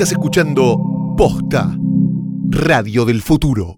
Estás 0.00 0.12
escuchando 0.12 1.14
Posta, 1.14 1.76
Radio 2.48 3.04
del 3.04 3.20
Futuro. 3.20 3.76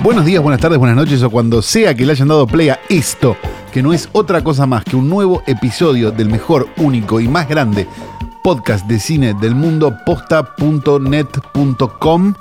Buenos 0.00 0.24
días, 0.24 0.42
buenas 0.42 0.60
tardes, 0.60 0.80
buenas 0.80 0.96
noches 0.96 1.22
o 1.22 1.30
cuando 1.30 1.62
sea 1.62 1.94
que 1.94 2.04
le 2.04 2.10
hayan 2.10 2.26
dado 2.26 2.48
play 2.48 2.70
a 2.70 2.80
esto, 2.88 3.36
que 3.72 3.80
no 3.80 3.92
es 3.92 4.08
otra 4.10 4.42
cosa 4.42 4.66
más 4.66 4.82
que 4.82 4.96
un 4.96 5.08
nuevo 5.08 5.44
episodio 5.46 6.10
del 6.10 6.28
mejor, 6.28 6.68
único 6.78 7.20
y 7.20 7.28
más 7.28 7.48
grande 7.48 7.86
podcast 8.48 8.84
de 8.86 8.98
cine 9.00 9.32
del 9.32 9.54
mundo, 9.54 9.96
posta.net.com. 10.04 12.34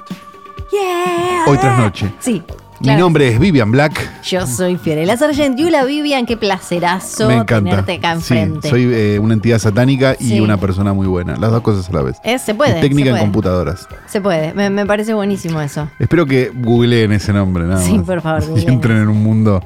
Yeah. 0.70 1.46
Hoy 1.48 1.58
tras 1.58 1.80
noche. 1.80 2.14
Sí. 2.20 2.44
Mi 2.82 2.94
nombre 2.98 3.30
es 3.30 3.40
Vivian 3.40 3.72
Black. 3.72 4.22
Yo 4.24 4.46
soy 4.46 4.76
Fiorella 4.76 5.16
Sargentiula 5.16 5.86
Vivian, 5.86 6.26
qué 6.26 6.36
placerazo 6.36 7.30
Me 7.30 7.36
encanta. 7.36 7.70
tenerte 7.70 7.94
acá 7.94 8.20
Sí, 8.20 8.34
enfrente. 8.38 8.70
soy 8.70 8.84
eh, 8.94 9.18
una 9.20 9.36
entidad 9.36 9.60
satánica 9.60 10.18
y 10.20 10.28
Sí. 10.32 10.42
una 10.42 10.58
persona 10.58 10.92
muy 10.92 11.08
buena. 11.08 11.38
Las 11.38 11.52
dos 11.52 11.62
cosas 11.62 11.88
a 11.90 11.94
la 11.94 12.02
vez. 12.02 12.18
Eh, 12.26 12.38
se 12.38 12.54
puede, 12.54 12.80
Y 12.80 12.82
técnica 12.82 13.12
se 13.12 13.16
en 13.16 13.22
computadoras. 13.22 13.88
Se 14.08 14.20
puede, 14.20 14.54
me, 14.54 14.70
me 14.70 14.86
parece 14.86 15.14
buenísimo 15.14 15.62
eso. 15.62 15.88
Espero 16.00 16.26
que 16.26 16.52
googleen 16.54 17.14
ese 17.14 17.32
nombre, 17.32 17.64
nada 17.64 17.82
Sí, 17.82 17.98
por 18.00 18.20
favor, 18.22 18.44
Y 18.48 18.48
googleen. 18.48 18.74
entren 18.74 18.98
en 18.98 19.08
un 19.08 19.24
mundo, 19.24 19.64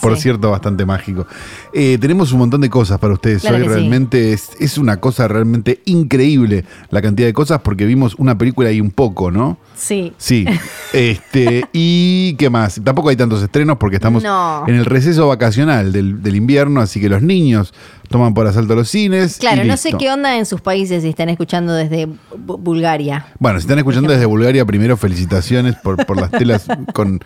por 0.00 0.14
Sí. 0.16 0.22
cierto, 0.22 0.50
bastante 0.50 0.86
mágico. 0.86 1.26
Eh, 1.72 1.98
tenemos 2.00 2.32
un 2.32 2.38
montón 2.38 2.60
de 2.60 2.70
cosas 2.70 2.98
para 2.98 3.12
ustedes 3.14 3.42
Claro 3.42 3.56
hoy. 3.56 3.62
sí. 3.64 3.68
Realmente 3.68 4.32
es, 4.32 4.50
es 4.60 4.78
una 4.78 4.98
cosa 4.98 5.26
realmente 5.28 5.80
increíble 5.84 6.64
la 6.90 7.02
cantidad 7.02 7.26
de 7.26 7.32
cosas 7.32 7.60
porque 7.62 7.84
vimos 7.86 8.14
una 8.16 8.36
película 8.38 8.70
y 8.70 8.80
un 8.80 8.90
poco, 8.92 9.30
¿no? 9.30 9.58
Sí. 9.76 10.12
Sí. 10.18 10.46
este, 10.92 11.64
¿Y 11.72 12.34
qué 12.34 12.50
más? 12.50 12.80
Tampoco 12.84 13.08
hay 13.08 13.16
tantos 13.16 13.42
estrenos 13.42 13.78
porque 13.78 13.96
estamos 13.96 14.22
No. 14.22 14.64
en 14.68 14.74
el 14.76 14.84
receso 14.84 15.26
vacacional 15.28 15.92
del, 15.92 16.22
del 16.22 16.36
invierno, 16.36 16.80
así 16.80 17.00
que 17.00 17.08
los 17.08 17.22
niños 17.22 17.72
toman 18.10 18.34
por 18.34 18.44
asalto 18.46 18.74
los 18.74 18.88
cines. 18.90 19.36
y 19.36 19.40
Claro, 19.40 19.64
no 19.64 19.76
sé 19.76 19.92
qué 19.98 20.10
onda 20.10 20.36
en 20.36 20.44
sus 20.44 20.60
países 20.60 21.02
si 21.04 21.08
están 21.10 21.28
escuchando 21.28 21.72
desde 21.72 22.08
Bu- 22.08 22.58
Bulgaria. 22.58 23.26
Bueno, 23.38 23.58
si 23.60 23.62
están 23.64 23.78
escuchando 23.78 24.10
desde 24.12 24.26
Bulgaria, 24.26 24.64
primero 24.66 24.96
felicitaciones 24.96 25.76
por, 25.76 26.04
por 26.04 26.20
las 26.20 26.30
telas 26.30 26.66
con 26.92 27.20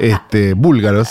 este 0.00 0.54
búlgaros, 0.54 1.08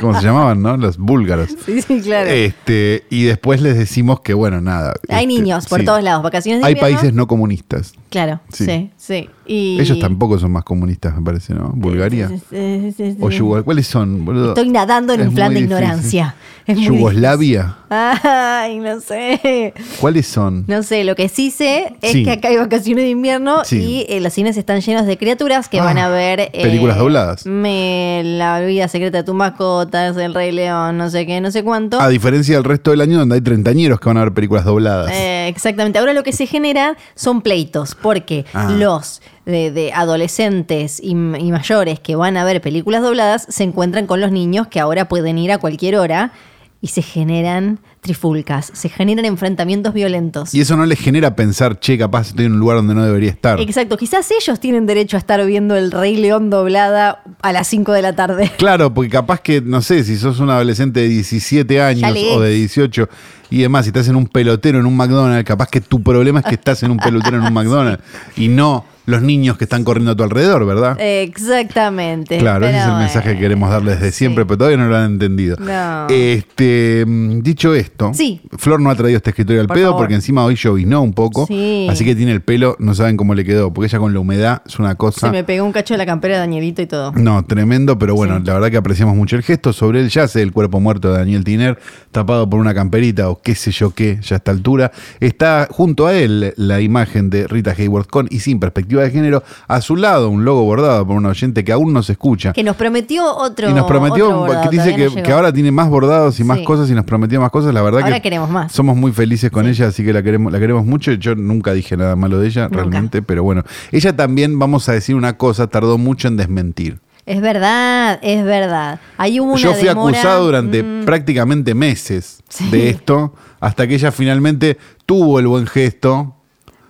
como 0.00 0.18
se 0.18 0.26
llamaban, 0.26 0.60
¿no? 0.60 0.76
Los 0.76 0.98
búlgaros. 0.98 1.50
Sí, 1.64 1.80
sí, 1.82 2.00
claro. 2.00 2.28
Este, 2.28 3.04
y 3.08 3.22
después 3.24 3.60
les 3.62 3.78
decimos 3.78 4.20
que, 4.20 4.34
bueno, 4.34 4.60
nada. 4.60 4.94
Hay 5.08 5.24
este, 5.24 5.26
niños 5.28 5.66
por 5.68 5.78
sí. 5.80 5.86
todos 5.86 6.02
lados, 6.02 6.22
vacaciones 6.24 6.60
de 6.62 6.66
Hay 6.66 6.72
invierno. 6.72 6.96
países 6.98 7.14
no 7.14 7.26
comunistas. 7.28 7.92
Claro, 8.12 8.40
Sí. 8.52 8.64
sí, 8.66 8.90
sí. 8.96 9.30
Y... 9.46 9.80
Ellos 9.80 9.98
tampoco 9.98 10.38
son 10.38 10.52
más 10.52 10.62
comunistas, 10.64 11.16
me 11.16 11.22
parece, 11.22 11.54
¿no? 11.54 11.72
Bulgaria. 11.74 12.28
Sí, 12.28 12.94
sí. 12.96 13.16
O 13.20 13.28
Yugoslávia. 13.30 13.64
¿Cuáles 13.64 13.86
son, 13.88 14.24
boludo? 14.24 14.48
Estoy 14.50 14.68
nadando 14.68 15.12
en 15.14 15.22
Es 15.22 15.28
un 15.28 15.34
plan 15.34 15.48
de 15.48 15.60
difícil. 15.60 15.76
ignorancia. 15.78 16.34
Es 16.64 16.78
Yugoslavia. 16.78 17.76
Ay, 17.90 18.78
no 18.78 19.00
sé. 19.00 19.74
¿Cuáles 20.00 20.26
son? 20.28 20.64
No 20.68 20.82
sé, 20.84 21.02
lo 21.02 21.16
que 21.16 21.28
sí 21.28 21.50
sé 21.50 21.94
es 22.00 22.12
que 22.12 22.30
acá 22.30 22.48
hay 22.48 22.56
vacaciones 22.56 23.04
de 23.04 23.10
invierno 23.10 23.62
y 23.70 24.06
eh, 24.08 24.20
los 24.20 24.32
cines 24.32 24.56
están 24.56 24.80
llenos 24.80 25.06
de 25.06 25.18
criaturas 25.18 25.68
que 25.68 25.80
Ah, 25.80 25.84
van 25.84 25.98
a 25.98 26.08
ver. 26.08 26.38
eh, 26.40 26.50
películas 26.62 26.98
dobladas. 26.98 27.46
Me, 27.46 28.22
la 28.24 28.60
vida 28.60 28.86
secreta 28.86 29.18
de 29.18 29.24
tu 29.24 29.34
mascota, 29.34 30.08
es 30.08 30.16
el 30.16 30.34
Rey 30.34 30.52
León, 30.52 30.96
no 30.98 31.10
sé 31.10 31.26
qué, 31.26 31.40
no 31.40 31.50
sé 31.50 31.64
cuánto. 31.64 32.00
A 32.00 32.08
diferencia 32.08 32.54
del 32.54 32.64
resto 32.64 32.92
del 32.92 33.00
año 33.00 33.18
donde 33.18 33.34
hay 33.34 33.40
treintañeros 33.40 33.98
que 33.98 34.08
van 34.08 34.18
a 34.18 34.20
ver 34.24 34.32
películas 34.32 34.64
dobladas. 34.64 35.10
Eh, 35.12 35.48
exactamente. 35.48 35.98
Ahora 35.98 36.12
lo 36.12 36.22
que 36.22 36.32
se 36.32 36.46
genera 36.46 36.96
son 37.16 37.42
pleitos, 37.42 37.94
porque 38.02 38.44
Ah. 38.52 38.70
los 38.70 39.22
de, 39.46 39.70
de 39.70 39.92
adolescentes 39.92 41.00
y, 41.00 41.10
y 41.10 41.14
mayores 41.14 42.00
que 42.00 42.16
van 42.16 42.36
a 42.36 42.44
ver 42.44 42.60
películas 42.60 43.02
dobladas 43.02 43.46
se 43.48 43.64
encuentran 43.64 44.06
con 44.06 44.20
los 44.20 44.30
niños 44.32 44.66
que 44.68 44.80
ahora 44.80 45.08
pueden 45.08 45.38
ir 45.38 45.52
a 45.52 45.58
cualquier 45.58 45.96
hora 45.96 46.32
y 46.82 46.88
se 46.88 47.00
generan 47.00 47.78
trifulcas, 48.00 48.72
se 48.74 48.88
generan 48.88 49.24
enfrentamientos 49.24 49.94
violentos. 49.94 50.52
Y 50.52 50.60
eso 50.60 50.76
no 50.76 50.84
les 50.84 50.98
genera 50.98 51.36
pensar, 51.36 51.78
che, 51.78 51.96
capaz 51.96 52.30
estoy 52.30 52.46
en 52.46 52.54
un 52.54 52.58
lugar 52.58 52.78
donde 52.78 52.92
no 52.92 53.04
debería 53.04 53.30
estar. 53.30 53.60
Exacto, 53.60 53.96
quizás 53.96 54.28
ellos 54.32 54.58
tienen 54.58 54.84
derecho 54.84 55.16
a 55.16 55.20
estar 55.20 55.46
viendo 55.46 55.76
el 55.76 55.92
Rey 55.92 56.16
León 56.16 56.50
doblada 56.50 57.22
a 57.40 57.52
las 57.52 57.68
5 57.68 57.92
de 57.92 58.02
la 58.02 58.14
tarde. 58.14 58.50
Claro, 58.62 58.92
porque 58.92 59.10
capaz 59.10 59.40
que, 59.40 59.60
no 59.60 59.80
sé, 59.82 60.02
si 60.02 60.16
sos 60.16 60.40
un 60.40 60.50
adolescente 60.50 61.00
de 61.00 61.08
17 61.08 61.82
años 61.82 62.16
o 62.34 62.40
de 62.40 62.50
18 62.50 63.08
y 63.50 63.58
demás, 63.58 63.84
si 63.84 63.90
estás 63.90 64.08
en 64.08 64.16
un 64.16 64.26
pelotero 64.26 64.78
en 64.80 64.86
un 64.86 64.96
McDonald's, 64.96 65.44
capaz 65.44 65.68
que 65.68 65.80
tu 65.80 66.02
problema 66.02 66.40
es 66.40 66.46
que 66.46 66.54
estás 66.54 66.82
en 66.82 66.90
un 66.90 66.98
pelotero 66.98 67.36
en 67.36 67.44
un 67.44 67.52
McDonald's 67.52 68.02
y 68.36 68.48
no 68.48 68.84
los 69.06 69.22
niños 69.22 69.56
que 69.58 69.64
están 69.64 69.84
corriendo 69.84 70.12
a 70.12 70.16
tu 70.16 70.22
alrededor, 70.22 70.64
¿verdad? 70.66 70.96
Exactamente. 71.00 72.38
Claro, 72.38 72.66
ese 72.66 72.78
es 72.78 72.84
el 72.86 72.94
mensaje 72.96 73.34
que 73.34 73.40
queremos 73.40 73.70
darles 73.70 73.96
desde 73.96 74.12
sí. 74.12 74.18
siempre, 74.18 74.44
pero 74.46 74.58
todavía 74.58 74.78
no 74.78 74.88
lo 74.88 74.96
han 74.96 75.12
entendido. 75.12 75.56
No. 75.58 76.06
Este, 76.08 77.04
mm, 77.06 77.40
dicho 77.40 77.74
esto, 77.74 78.12
Sí. 78.14 78.40
Flor 78.58 78.80
no 78.80 78.90
ha 78.90 78.94
traído 78.94 79.16
este 79.16 79.30
escritorio 79.30 79.60
al 79.60 79.66
Por 79.66 79.76
pedo 79.76 79.86
favor. 79.88 80.00
porque 80.02 80.14
encima 80.14 80.44
hoy 80.44 80.54
llovinó 80.54 81.02
un 81.02 81.12
poco, 81.12 81.46
Sí. 81.46 81.86
así 81.90 82.04
que 82.04 82.14
tiene 82.14 82.32
el 82.32 82.42
pelo, 82.42 82.76
no 82.78 82.94
saben 82.94 83.16
cómo 83.16 83.34
le 83.34 83.44
quedó, 83.44 83.72
porque 83.72 83.86
ella 83.88 83.98
con 83.98 84.12
la 84.14 84.20
humedad 84.20 84.62
es 84.66 84.78
una 84.78 84.94
cosa... 84.94 85.26
Se 85.26 85.32
me 85.32 85.44
pegó 85.44 85.64
un 85.64 85.72
cacho 85.72 85.94
de 85.94 85.98
la 85.98 86.06
campera 86.06 86.34
de 86.34 86.40
Danielito 86.40 86.82
y 86.82 86.86
todo. 86.86 87.12
No, 87.12 87.44
tremendo, 87.44 87.98
pero 87.98 88.14
bueno, 88.14 88.38
la 88.38 88.54
verdad 88.54 88.70
que 88.70 88.76
apreciamos 88.76 89.16
mucho 89.16 89.36
el 89.36 89.42
gesto. 89.42 89.72
Sobre 89.72 90.00
él 90.00 90.08
yace 90.10 90.42
el 90.42 90.52
cuerpo 90.52 90.80
muerto 90.80 91.12
de 91.12 91.18
Daniel 91.18 91.44
Tiner, 91.44 91.78
tapado 92.10 92.48
por 92.48 92.60
una 92.60 92.74
camperita 92.74 93.28
o 93.30 93.40
qué 93.40 93.54
sé 93.54 93.70
yo 93.72 93.90
qué, 93.94 94.18
ya 94.22 94.36
a 94.36 94.38
esta 94.38 94.50
altura. 94.50 94.92
Está 95.20 95.66
junto 95.70 96.06
a 96.06 96.14
él 96.14 96.54
la 96.56 96.80
imagen 96.80 97.30
de 97.30 97.46
Rita 97.46 97.74
Hayworth 97.76 98.08
con 98.08 98.26
y 98.30 98.40
sin 98.40 98.60
perspectiva 98.60 98.91
de 99.00 99.10
género. 99.10 99.42
A 99.68 99.80
su 99.80 99.96
lado, 99.96 100.28
un 100.28 100.44
logo 100.44 100.62
bordado 100.64 101.06
por 101.06 101.16
un 101.16 101.26
oyente 101.26 101.64
que 101.64 101.72
aún 101.72 101.92
no 101.92 102.02
se 102.02 102.12
escucha. 102.12 102.52
Que 102.52 102.62
nos 102.62 102.76
prometió 102.76 103.24
otro. 103.36 103.70
y 103.70 103.72
nos 103.72 103.86
prometió, 103.86 104.26
otro 104.26 104.38
bordado, 104.40 104.70
que 104.70 104.76
dice 104.76 104.94
que, 104.94 105.06
no 105.06 105.22
que 105.22 105.32
ahora 105.32 105.52
tiene 105.52 105.70
más 105.72 105.88
bordados 105.88 106.38
y 106.40 106.44
más 106.44 106.58
Sí. 106.58 106.64
cosas 106.64 106.90
y 106.90 106.94
nos 106.94 107.04
prometió 107.04 107.40
más 107.40 107.50
cosas. 107.50 107.72
La 107.74 107.82
verdad 107.82 108.02
Ahora 108.02 108.16
que 108.16 108.22
queremos 108.22 108.50
más. 108.50 108.72
somos 108.72 108.96
muy 108.96 109.12
felices 109.12 109.50
con 109.50 109.66
ella, 109.66 109.88
así 109.88 110.04
que 110.04 110.12
la 110.12 110.22
queremos, 110.22 110.52
la 110.52 110.58
queremos 110.58 110.84
mucho. 110.84 111.12
Yo 111.12 111.34
nunca 111.34 111.72
dije 111.72 111.96
nada 111.96 112.16
malo 112.16 112.38
de 112.38 112.46
ella, 112.48 112.64
Nunca. 112.64 112.76
realmente, 112.76 113.22
pero 113.22 113.42
bueno. 113.42 113.62
Ella 113.90 114.14
también, 114.16 114.58
vamos 114.58 114.88
a 114.88 114.92
decir 114.92 115.14
una 115.14 115.36
cosa, 115.36 115.66
tardó 115.68 115.98
mucho 115.98 116.28
en 116.28 116.36
desmentir. 116.36 117.00
Es 117.24 117.40
verdad, 117.40 118.18
es 118.20 118.44
verdad. 118.44 118.98
Hubo 119.18 119.52
una 119.52 119.56
Yo 119.56 119.74
fui 119.74 119.86
demora, 119.86 120.18
acusado 120.18 120.44
durante 120.46 120.82
mm, 120.82 121.04
prácticamente 121.04 121.72
meses 121.72 122.42
Sí. 122.48 122.68
de 122.70 122.90
esto, 122.90 123.34
hasta 123.60 123.86
que 123.86 123.94
ella 123.94 124.10
finalmente 124.10 124.76
tuvo 125.06 125.38
el 125.38 125.46
buen 125.46 125.66
gesto 125.68 126.34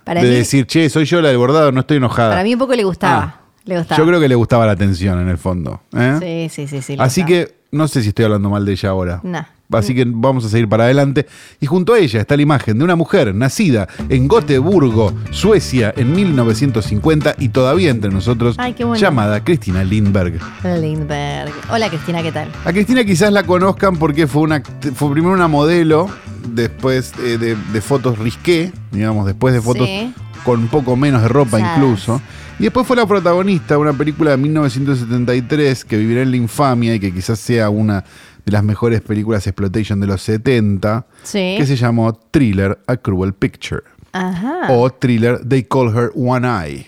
para 0.03 0.21
de 0.21 0.29
mí, 0.29 0.35
decir, 0.35 0.65
che, 0.67 0.89
soy 0.89 1.05
yo 1.05 1.21
la 1.21 1.29
del 1.29 1.37
bordado, 1.37 1.71
no 1.71 1.81
estoy 1.81 1.97
enojada. 1.97 2.31
para 2.31 2.43
mí 2.43 2.53
un 2.53 2.59
poco 2.59 2.75
le 2.75 2.83
gustaba. 2.83 3.35
Ah. 3.37 3.41
le 3.65 3.77
gustaba. 3.77 3.97
Yo 3.97 4.05
creo 4.07 4.19
que 4.19 4.27
le 4.27 4.35
gustaba 4.35 4.65
la 4.65 4.73
atención 4.73 5.19
en 5.21 5.29
el 5.29 5.37
fondo. 5.37 5.81
¿eh? 5.95 6.49
Sí, 6.49 6.67
sí, 6.67 6.67
sí, 6.67 6.81
sí. 6.81 6.97
le 6.97 7.03
Así 7.03 7.21
gustaba. 7.21 7.45
que 7.45 7.55
no 7.71 7.87
sé 7.87 8.01
si 8.01 8.09
estoy 8.09 8.25
hablando 8.25 8.49
mal 8.49 8.65
de 8.65 8.71
ella 8.73 8.89
ahora. 8.89 9.19
Nah. 9.23 9.43
Así 9.79 9.93
que 9.95 10.05
vamos 10.07 10.45
a 10.45 10.49
seguir 10.49 10.67
para 10.69 10.85
adelante. 10.85 11.25
Y 11.59 11.65
junto 11.65 11.93
a 11.93 11.99
ella 11.99 12.21
está 12.21 12.35
la 12.35 12.41
imagen 12.43 12.77
de 12.77 12.83
una 12.83 12.95
mujer 12.95 13.33
nacida 13.35 13.87
en 14.09 14.27
Gotemburgo, 14.27 15.13
Suecia, 15.31 15.93
en 15.95 16.11
1950 16.13 17.35
y 17.39 17.49
todavía 17.49 17.89
entre 17.91 18.09
nosotros, 18.11 18.55
Ay, 18.59 18.73
qué 18.73 18.83
bueno. 18.83 18.99
llamada 19.01 19.43
Cristina 19.43 19.83
Lindberg. 19.83 20.39
Lindbergh. 20.81 21.51
Hola 21.71 21.89
Cristina, 21.89 22.21
¿qué 22.21 22.31
tal? 22.31 22.49
A 22.65 22.71
Cristina 22.71 23.03
quizás 23.03 23.31
la 23.31 23.43
conozcan 23.43 23.97
porque 23.97 24.27
fue, 24.27 24.41
una, 24.43 24.61
fue 24.95 25.11
primero 25.11 25.33
una 25.33 25.47
modelo, 25.47 26.09
después 26.49 27.13
eh, 27.23 27.37
de, 27.37 27.55
de 27.55 27.81
fotos 27.81 28.17
risqué, 28.19 28.71
digamos, 28.91 29.25
después 29.25 29.53
de 29.53 29.61
fotos 29.61 29.87
Sí. 29.87 30.13
con 30.43 30.59
un 30.61 30.67
poco 30.67 30.95
menos 30.95 31.21
de 31.21 31.27
ropa 31.29 31.59
incluso. 31.59 32.21
Y 32.59 32.63
después 32.63 32.85
fue 32.85 32.95
la 32.95 33.05
protagonista 33.07 33.73
de 33.75 33.79
una 33.81 33.93
película 33.93 34.31
de 34.31 34.37
1973 34.37 35.85
que 35.85 35.97
vivirá 35.97 36.21
en 36.21 36.31
la 36.31 36.37
infamia 36.37 36.93
y 36.95 36.99
que 36.99 37.11
quizás 37.13 37.39
sea 37.39 37.69
una 37.69 38.03
de 38.45 38.51
las 38.51 38.63
mejores 38.63 39.01
películas 39.01 39.47
exploitation 39.47 39.99
de 39.99 40.07
los 40.07 40.21
70, 40.21 41.05
Sí. 41.23 41.55
que 41.57 41.65
se 41.65 41.75
llamó 41.75 42.13
Thriller, 42.31 42.79
A 42.87 42.97
Cruel 42.97 43.33
Picture. 43.33 43.83
Ajá. 44.11 44.67
O 44.69 44.89
Thriller, 44.91 45.39
They 45.47 45.63
Call 45.63 45.95
Her 45.95 46.11
One 46.15 46.47
Eye. 46.47 46.87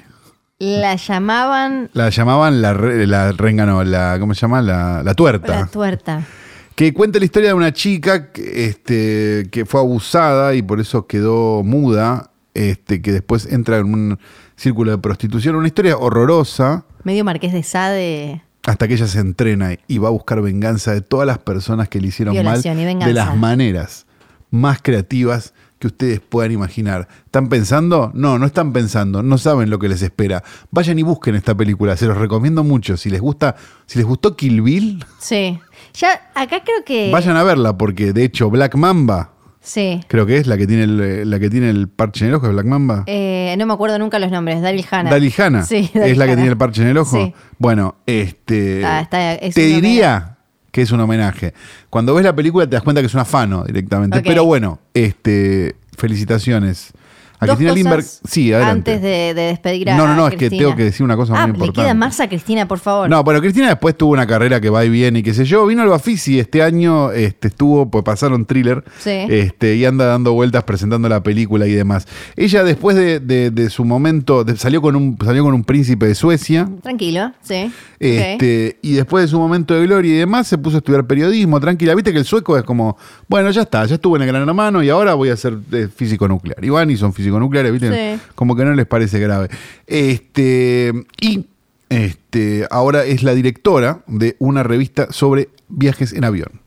La 0.59 0.95
llamaban 0.95 1.89
La 1.93 2.09
llamaban 2.09 2.61
la, 2.61 2.73
la 2.73 3.31
renga, 3.33 3.65
no, 3.65 3.83
la, 3.83 4.17
¿cómo 4.19 4.33
se 4.33 4.41
llama? 4.41 4.61
La, 4.61 5.03
la 5.03 5.13
tuerta. 5.13 5.61
la 5.61 5.65
tuerta. 5.67 6.23
Que 6.75 6.93
cuenta 6.93 7.19
la 7.19 7.25
historia 7.25 7.49
de 7.49 7.53
una 7.55 7.73
chica 7.73 8.31
que, 8.31 8.65
este, 8.65 9.47
que 9.51 9.65
fue 9.65 9.79
abusada 9.79 10.53
y 10.55 10.61
por 10.61 10.79
eso 10.79 11.07
quedó 11.07 11.63
muda, 11.63 12.31
este, 12.53 13.01
que 13.01 13.11
después 13.11 13.45
entra 13.51 13.77
en 13.77 13.93
un 13.93 14.19
círculo 14.57 14.91
de 14.91 14.97
prostitución. 14.97 15.55
Una 15.55 15.67
historia 15.67 15.97
horrorosa 15.97 16.85
Medio 17.03 17.23
Marqués 17.23 17.53
de 17.53 17.63
Sade. 17.63 18.41
Hasta 18.65 18.87
que 18.87 18.95
ella 18.95 19.07
se 19.07 19.19
entrena 19.19 19.77
y 19.87 19.97
va 19.99 20.07
a 20.07 20.11
buscar 20.11 20.41
venganza 20.41 20.93
de 20.93 21.01
todas 21.01 21.27
las 21.27 21.37
personas 21.37 21.87
que 21.89 22.01
le 22.01 22.07
hicieron 22.07 22.33
Violación 22.33 22.77
mal 22.77 22.99
de 22.99 23.13
las 23.13 23.35
maneras 23.35 24.05
más 24.51 24.81
creativas 24.81 25.53
que 25.79 25.87
ustedes 25.87 26.21
puedan 26.21 26.51
imaginar. 26.51 27.07
¿Están 27.25 27.49
pensando? 27.49 28.11
No, 28.13 28.39
no 28.39 28.45
están 28.45 28.71
pensando, 28.71 29.21
no 29.21 29.37
saben 29.37 29.69
lo 29.69 29.77
que 29.77 29.89
les 29.89 30.01
espera. 30.01 30.43
Vayan 30.71 30.97
y 30.97 31.03
busquen 31.03 31.35
esta 31.35 31.55
película, 31.55 31.97
se 31.97 32.05
los 32.05 32.17
recomiendo 32.17 32.63
mucho. 32.63 32.95
Si 32.95 33.09
les 33.09 33.19
gusta, 33.19 33.55
si 33.85 33.99
les 33.99 34.07
gustó 34.07 34.35
Kill 34.35 34.61
Bill, 34.61 35.05
Sí. 35.19 35.59
Ya, 35.93 36.31
acá 36.33 36.61
creo 36.63 36.83
que. 36.85 37.11
vayan 37.11 37.37
a 37.37 37.43
verla 37.43 37.77
porque 37.77 38.13
de 38.13 38.23
hecho 38.23 38.49
Black 38.49 38.75
Mamba 38.75 39.31
Sí. 39.65 39.99
creo 40.07 40.25
que 40.27 40.37
es 40.37 40.45
la 40.47 40.57
que 40.57 40.67
tiene 40.67 40.83
el, 40.83 41.29
la 41.29 41.39
que 41.39 41.49
tiene 41.49 41.69
el 41.71 41.89
parche 41.89 42.23
en 42.25 42.29
el 42.29 42.35
ojo 42.35 42.45
de 42.47 42.53
Black 42.53 42.65
Mamba. 42.67 43.03
Eh, 43.07 43.55
no 43.57 43.65
me 43.65 43.73
acuerdo 43.73 43.97
nunca 43.99 44.19
los 44.19 44.29
nombres. 44.31 44.61
Daryl 44.61 44.85
Hannah. 44.89 45.09
Daryl 45.09 45.33
Hannah. 45.35 45.63
Sí, 45.65 45.89
es 45.93 46.17
la 46.17 46.27
que 46.27 46.35
tiene 46.35 46.51
el 46.51 46.57
parche 46.57 46.83
en 46.83 46.89
el 46.89 46.97
ojo. 46.99 47.17
Sí. 47.17 47.33
Bueno, 47.57 47.95
este. 48.05 48.85
Ah, 48.85 49.01
está- 49.01 49.33
es 49.33 49.55
te 49.55 49.61
diría 49.61 50.37
que 50.71 50.81
es 50.83 50.91
un 50.91 50.99
homenaje. 50.99 51.53
Cuando 51.89 52.13
ves 52.13 52.23
la 52.23 52.35
película 52.35 52.65
te 52.67 52.75
das 52.75 52.83
cuenta 52.83 53.01
que 53.01 53.07
es 53.07 53.13
un 53.15 53.21
afano 53.21 53.63
directamente. 53.63 54.21
Pero 54.21 54.45
bueno, 54.45 54.79
este. 54.93 55.75
Felicitaciones. 55.97 56.93
A 57.39 57.45
Dos 57.47 57.57
Cristina 57.57 57.71
cosas 57.71 57.75
Lindbergh. 57.75 58.05
Sí, 58.31 58.53
adelante. 58.53 58.91
Antes 58.93 59.01
de, 59.01 59.33
de 59.33 59.41
despedir 59.47 59.89
a 59.89 59.97
No, 59.97 60.07
no, 60.07 60.15
no, 60.15 60.25
es 60.27 60.31
que 60.31 60.37
Cristina. 60.37 60.63
tengo 60.63 60.75
que 60.75 60.83
decir 60.85 61.03
una 61.03 61.15
cosa 61.17 61.33
ah, 61.35 61.41
muy 61.47 61.51
le 61.51 61.51
importante. 61.65 61.81
queda 61.85 61.93
más 61.93 62.19
a 62.19 62.27
Cristina, 62.29 62.67
por 62.67 62.79
favor. 62.79 63.09
No, 63.09 63.23
pero 63.25 63.41
Cristina 63.41 63.67
después 63.69 63.97
tuvo 63.97 64.13
una 64.13 64.25
carrera 64.25 64.61
que 64.61 64.69
va 64.69 64.85
y 64.85 64.89
viene 64.89 65.19
y 65.19 65.23
qué 65.23 65.33
sé 65.33 65.43
yo. 65.45 65.65
Vino 65.67 65.81
al 65.81 65.89
Bafisi 65.89 66.39
este 66.39 66.63
año, 66.63 67.11
este, 67.11 67.49
estuvo, 67.49 67.89
pues 67.91 68.03
pasaron 68.03 68.45
thriller. 68.45 68.83
Sí. 68.99 69.09
Este, 69.11 69.75
y 69.75 69.85
anda 69.85 70.05
dando 70.05 70.33
vueltas 70.33 70.63
presentando 70.63 71.09
la 71.09 71.21
película 71.23 71.67
y 71.67 71.71
demás. 71.73 72.07
Ella 72.35 72.63
después 72.63 72.95
de, 72.95 73.19
de- 73.19 73.51
de 73.51 73.69
su 73.69 73.83
momento, 73.85 74.43
de- 74.43 74.55
salió, 74.57 74.81
con 74.81 74.95
un, 74.95 75.17
salió 75.23 75.43
con 75.43 75.53
un 75.53 75.63
príncipe 75.63 76.05
de 76.07 76.15
Suecia. 76.15 76.69
Tranquilo, 76.81 77.31
sí. 77.41 77.71
Este, 77.99 78.77
Y 78.81 78.93
después 78.93 79.23
de 79.23 79.27
su 79.27 79.39
momento 79.39 79.73
de 79.73 79.85
gloria 79.85 80.13
y 80.13 80.17
demás, 80.17 80.47
se 80.47 80.57
puso 80.57 80.77
a 80.77 80.79
estudiar 80.79 81.05
periodismo, 81.07 81.59
tranquila. 81.59 81.95
Viste 81.95 82.11
que 82.11 82.19
el 82.19 82.25
sueco 82.25 82.57
es 82.57 82.63
como, 82.63 82.97
bueno, 83.27 83.49
ya 83.51 83.63
está, 83.63 83.85
ya 83.85 83.95
estuve 83.95 84.17
en 84.17 84.23
el 84.23 84.27
gran 84.29 84.47
hermano 84.47 84.83
y 84.83 84.89
ahora 84.89 85.13
voy 85.15 85.29
a 85.29 85.37
ser 85.37 85.57
eh, 85.71 85.87
físico 85.93 86.27
nuclear. 86.27 86.63
Y 86.63 86.69
van 86.69 86.89
y 86.91 86.97
son 86.97 87.13
físico 87.25 87.39
nucleares, 87.39 87.71
viste, 87.71 88.15
Sí. 88.15 88.21
como 88.35 88.55
que 88.55 88.63
no 88.65 88.73
les 88.73 88.85
parece 88.85 89.19
grave. 89.19 89.49
Este, 89.87 90.93
y 91.21 91.45
este, 91.89 92.67
ahora 92.69 93.03
es 93.05 93.23
la 93.23 93.33
directora 93.33 94.01
de 94.07 94.35
una 94.39 94.63
revista 94.63 95.07
sobre 95.11 95.49
viajes 95.67 96.13
en 96.13 96.23
avión. 96.23 96.61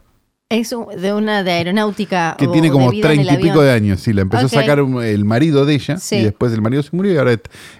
Es 0.51 0.71
de 0.97 1.13
una 1.13 1.43
de 1.45 1.51
aeronáutica. 1.53 2.35
Que 2.39 2.47
o 2.47 2.53
tiene 2.53 2.69
de 2.69 2.73
como 2.73 2.91
treinta 2.91 3.35
y 3.35 3.37
pico 3.43 3.61
de 3.63 3.71
años. 3.71 4.01
Sí, 4.01 4.13
la 4.15 4.23
empezó 4.23 4.47
a 4.47 4.49
sacar 4.49 4.79
el 4.79 5.25
marido 5.27 5.67
de 5.67 5.75
ella 5.75 5.99
Sí. 5.99 6.17
y 6.17 6.25
después 6.25 6.53
el 6.55 6.63
marido 6.63 6.83
se 6.83 6.97
murió 6.97 7.13
y 7.13 7.17
ahora 7.19 7.33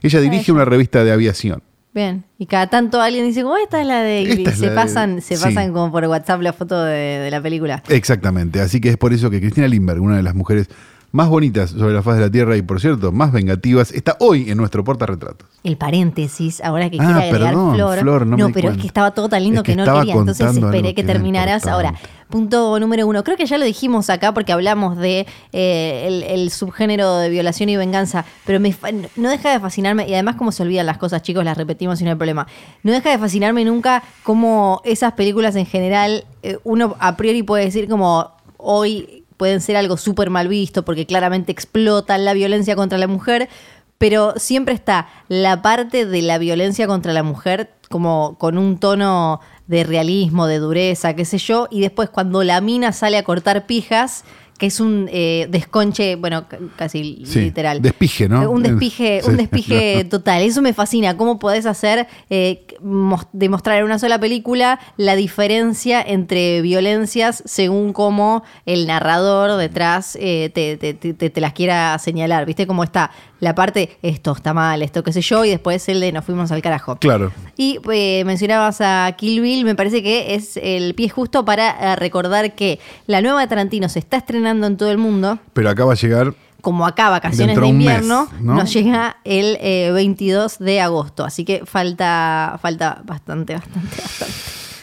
ella 0.03 0.21
dirige 0.21 0.43
ella. 0.43 0.55
una 0.55 0.65
revista 0.67 1.03
de 1.03 1.11
aviación. 1.13 1.63
Bien. 1.95 2.25
Y 2.39 2.45
cada 2.45 2.67
tanto 2.69 3.01
alguien 3.01 3.25
dice, 3.27 3.43
oh, 3.43 3.57
esta 3.57 3.81
es 3.81 3.87
la 3.87 4.03
de. 4.03 4.21
y 4.23 4.31
Esta 4.33 4.51
es 4.51 4.57
se 4.59 4.65
la 4.67 4.71
de- 4.71 4.77
pasan, 4.77 5.23
se 5.23 5.37
sí. 5.39 5.43
pasan 5.43 5.73
como 5.73 5.91
por 5.91 6.05
WhatsApp 6.05 6.43
la 6.43 6.53
foto 6.53 6.85
de, 6.85 6.93
de 7.21 7.31
la 7.31 7.41
película. 7.41 7.83
Exactamente, 7.89 8.61
así 8.61 8.81
que 8.83 8.91
es 8.91 8.97
por 8.99 9.15
eso 9.15 9.31
que 9.31 9.41
Cristina 9.41 9.67
Lindbergh, 9.67 10.03
una 10.03 10.17
de 10.19 10.23
las 10.23 10.35
mujeres 10.35 10.69
más 11.11 11.29
bonitas 11.29 11.71
sobre 11.71 11.95
la 11.95 12.03
faz 12.03 12.17
de 12.17 12.23
la 12.23 12.31
Tierra 12.31 12.57
y 12.57 12.63
por 12.63 12.81
cierto, 12.81 13.13
más 13.13 13.33
vengativas, 13.33 13.93
está 13.93 14.17
hoy 14.21 14.51
en 14.51 14.59
nuestro 14.59 14.85
portarretratos. 14.85 15.49
El 15.65 15.77
paréntesis, 15.77 16.61
ahora 16.61 16.91
que 16.91 16.99
Ah, 17.01 17.05
quiere 17.05 17.29
agregar 17.29 17.51
perdón, 17.51 17.75
Flor. 17.75 17.99
Flor, 17.99 18.27
no 18.27 18.51
pero 18.53 18.71
es 18.71 18.77
que 18.77 18.87
estaba 18.87 19.13
todo 19.13 19.29
tan 19.29 19.43
lindo 19.43 19.61
Es 19.61 19.65
que 19.65 19.73
que, 19.73 19.77
no 19.77 19.85
quería, 19.85 20.15
entonces 20.15 20.57
esperé 20.57 20.95
que 20.95 21.05
terminaras. 21.05 21.67
Ahora, 21.67 21.95
punto 22.29 22.79
número 22.79 23.07
uno. 23.07 23.25
Creo 23.25 23.37
que 23.37 23.47
ya 23.47 23.57
lo 23.57 23.65
dijimos 23.65 24.11
acá 24.11 24.35
porque 24.35 24.53
hablamos 24.53 24.99
de 24.99 25.27
eh, 25.53 26.05
el, 26.07 26.23
el 26.25 26.51
subgénero 26.51 27.17
de 27.17 27.31
violación 27.31 27.71
y 27.71 27.77
venganza, 27.77 28.25
pero 28.45 28.61
me 28.61 28.75
no 29.17 29.31
deja 29.31 29.51
de 29.51 29.61
fascinarme, 29.61 30.07
y 30.09 30.13
además 30.13 30.37
como 30.37 30.53
se 30.53 30.63
olvidan 30.63 30.87
las 30.87 30.99
cosas, 30.99 31.23
chicos, 31.23 31.45
las 31.45 31.57
repetimos 31.57 32.01
y 32.01 32.05
no 32.05 32.11
hay 32.11 32.17
problema. 32.17 32.47
No 32.83 32.93
deja 32.93 33.11
de 33.11 33.19
fascinarme 33.19 33.65
nunca 33.65 34.03
cómo 34.23 34.83
esas 34.85 35.15
películas 35.15 35.57
en 35.57 35.67
general, 35.67 36.25
eh, 36.43 36.59
uno 36.65 36.97
a 37.01 37.17
priori 37.17 37.43
puede 37.43 37.65
decir 37.65 37.89
como 37.89 38.31
hoy 38.59 39.18
pueden 39.39 39.63
ser 39.63 39.79
algo 39.79 39.97
súper 39.97 40.29
mal 40.29 40.49
visto 40.49 40.85
porque 40.85 41.07
claramente 41.07 41.53
explotan 41.53 42.27
la 42.27 42.35
violencia 42.35 42.77
contra 42.77 42.99
la 42.99 43.07
mujer, 43.07 43.49
pero 43.97 44.35
siempre 44.37 44.75
está 44.75 45.09
la 45.29 45.63
parte 45.63 46.05
de 46.05 46.21
la 46.21 46.37
violencia 46.37 46.87
contra 46.87 47.15
la 47.15 47.23
mujer 47.23 47.71
como 47.89 48.37
con 48.39 48.59
un 48.59 48.79
tono 48.79 49.41
de 49.67 49.85
realismo, 49.85 50.47
de 50.47 50.59
dureza, 50.59 51.15
qué 51.15 51.25
sé 51.25 51.39
yo, 51.39 51.69
y 51.71 51.81
después 51.81 52.11
cuando 52.11 52.43
la 52.45 52.61
mina 52.61 52.93
sale 52.93 53.17
a 53.17 53.23
cortar 53.23 53.67
pijas, 53.67 54.25
que 54.59 54.67
es 54.67 54.81
un 54.81 55.09
eh, 55.13 55.47
desconche, 55.51 56.17
bueno, 56.17 56.47
casi 56.77 57.23
Sí, 57.25 57.41
literal. 57.43 57.81
despije, 57.81 58.29
¿no? 58.29 58.43
Eh, 58.43 58.47
Un 58.49 58.63
despije, 58.65 59.21
Sí, 59.23 59.31
un 59.31 59.37
despije 59.37 60.05
total. 60.11 60.43
Eso 60.43 60.61
me 60.63 60.73
fascina. 60.75 61.17
¿Cómo 61.17 61.39
podés 61.39 61.65
hacer, 61.65 62.07
eh, 62.29 62.67
mos- 62.83 63.29
demostrar 63.33 63.79
en 63.79 63.85
una 63.85 63.99
sola 64.01 64.19
película 64.19 64.81
la 64.97 65.15
diferencia 65.15 66.03
entre 66.03 66.61
violencias 66.61 67.43
según 67.47 67.93
cómo 67.93 68.43
el 68.67 68.87
narrador 68.89 69.57
detrás 69.59 70.19
eh, 70.21 70.51
te- 70.53 70.77
te- 70.77 70.95
te- 70.95 71.31
te 71.31 71.41
las 71.41 71.53
quiera 71.53 71.97
señalar? 72.01 72.45
¿Viste 72.45 72.67
cómo 72.67 72.83
está 72.83 73.13
la 73.41 73.55
parte, 73.55 73.97
esto 74.03 74.33
está 74.33 74.53
mal, 74.55 74.83
esto 74.83 75.03
qué 75.05 75.13
sé 75.13 75.21
yo, 75.21 75.45
y 75.45 75.51
después 75.51 75.89
el 75.89 76.01
de 76.01 76.13
nos 76.13 76.25
fuimos 76.25 76.51
al 76.53 76.63
carajo? 76.63 76.97
Claro. 76.97 77.33
Y 77.57 77.79
eh, 77.93 78.23
mencionabas 78.25 78.81
a 78.81 79.13
Kill 79.17 79.41
Bill, 79.41 79.65
me 79.65 79.75
parece 79.75 80.03
que 80.03 80.35
es 80.35 80.57
el 80.57 80.95
pie 80.95 81.09
justo 81.09 81.45
para 81.45 81.93
eh, 81.93 81.97
recordar 81.97 82.55
que 82.55 82.81
la 83.07 83.21
nueva 83.21 83.41
de 83.41 83.47
Tarantino 83.47 83.89
se 83.89 83.99
está 84.01 84.17
estrenando 84.19 84.67
en 84.67 84.77
todo 84.77 84.91
el 84.91 84.99
mundo 84.99 85.39
Pero 85.53 85.71
acá 85.71 85.85
va 85.85 85.93
a 85.93 85.97
llegar 85.97 86.35
como 86.61 86.87
acá 86.87 87.09
vacaciones 87.09 87.55
de 87.55 87.61
mes, 87.63 87.71
invierno, 87.71 88.29
¿no? 88.41 88.55
nos 88.55 88.73
llega 88.73 89.19
el 89.25 89.57
eh, 89.61 89.91
22 89.95 90.59
de 90.59 90.81
agosto. 90.81 91.25
Así 91.25 91.45
que 91.45 91.65
falta, 91.65 92.59
falta 92.61 93.01
bastante, 93.05 93.55
bastante, 93.55 93.97
bastante. 93.97 94.35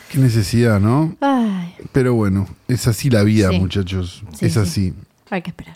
qué 0.10 0.18
necesidad, 0.20 0.80
¿no? 0.80 1.16
Ay, 1.20 1.76
Pero 1.92 2.14
bueno, 2.14 2.48
es 2.70 2.88
así 2.88 3.10
la 3.10 3.24
vida, 3.24 3.50
Sí. 3.50 3.60
muchachos. 3.60 4.24
Sí, 4.34 4.46
es 4.46 4.54
sí. 4.54 4.60
así. 4.60 4.94
hay 5.30 5.42
que 5.42 5.50
esperar. 5.50 5.76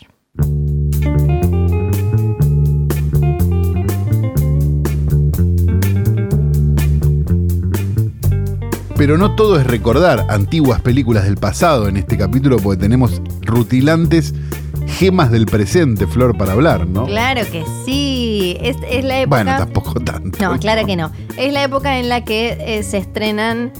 Pero 9.00 9.16
no 9.16 9.34
todo 9.34 9.58
es 9.58 9.66
recordar 9.66 10.26
antiguas 10.28 10.82
películas 10.82 11.24
del 11.24 11.38
pasado 11.38 11.88
en 11.88 11.96
este 11.96 12.18
capítulo, 12.18 12.58
porque 12.58 12.82
tenemos 12.82 13.22
rutilantes 13.40 14.34
gemas 14.98 15.30
del 15.30 15.46
presente, 15.46 16.06
Flor, 16.06 16.36
para 16.36 16.52
hablar, 16.52 16.86
¿no? 16.86 17.06
Claro 17.06 17.40
que 17.50 17.64
sí. 17.86 18.58
Es, 18.60 18.76
es 18.90 19.02
la 19.02 19.20
época. 19.20 19.42
Bueno, 19.42 19.56
tampoco 19.56 19.94
tanto. 20.00 20.38
No, 20.44 20.58
claro 20.58 20.84
que 20.84 20.96
no. 20.96 21.10
Es 21.38 21.50
la 21.50 21.62
época 21.62 21.98
en 21.98 22.10
la 22.10 22.26
que 22.26 22.58
eh, 22.60 22.82
se 22.82 22.98
estrenan 22.98 23.72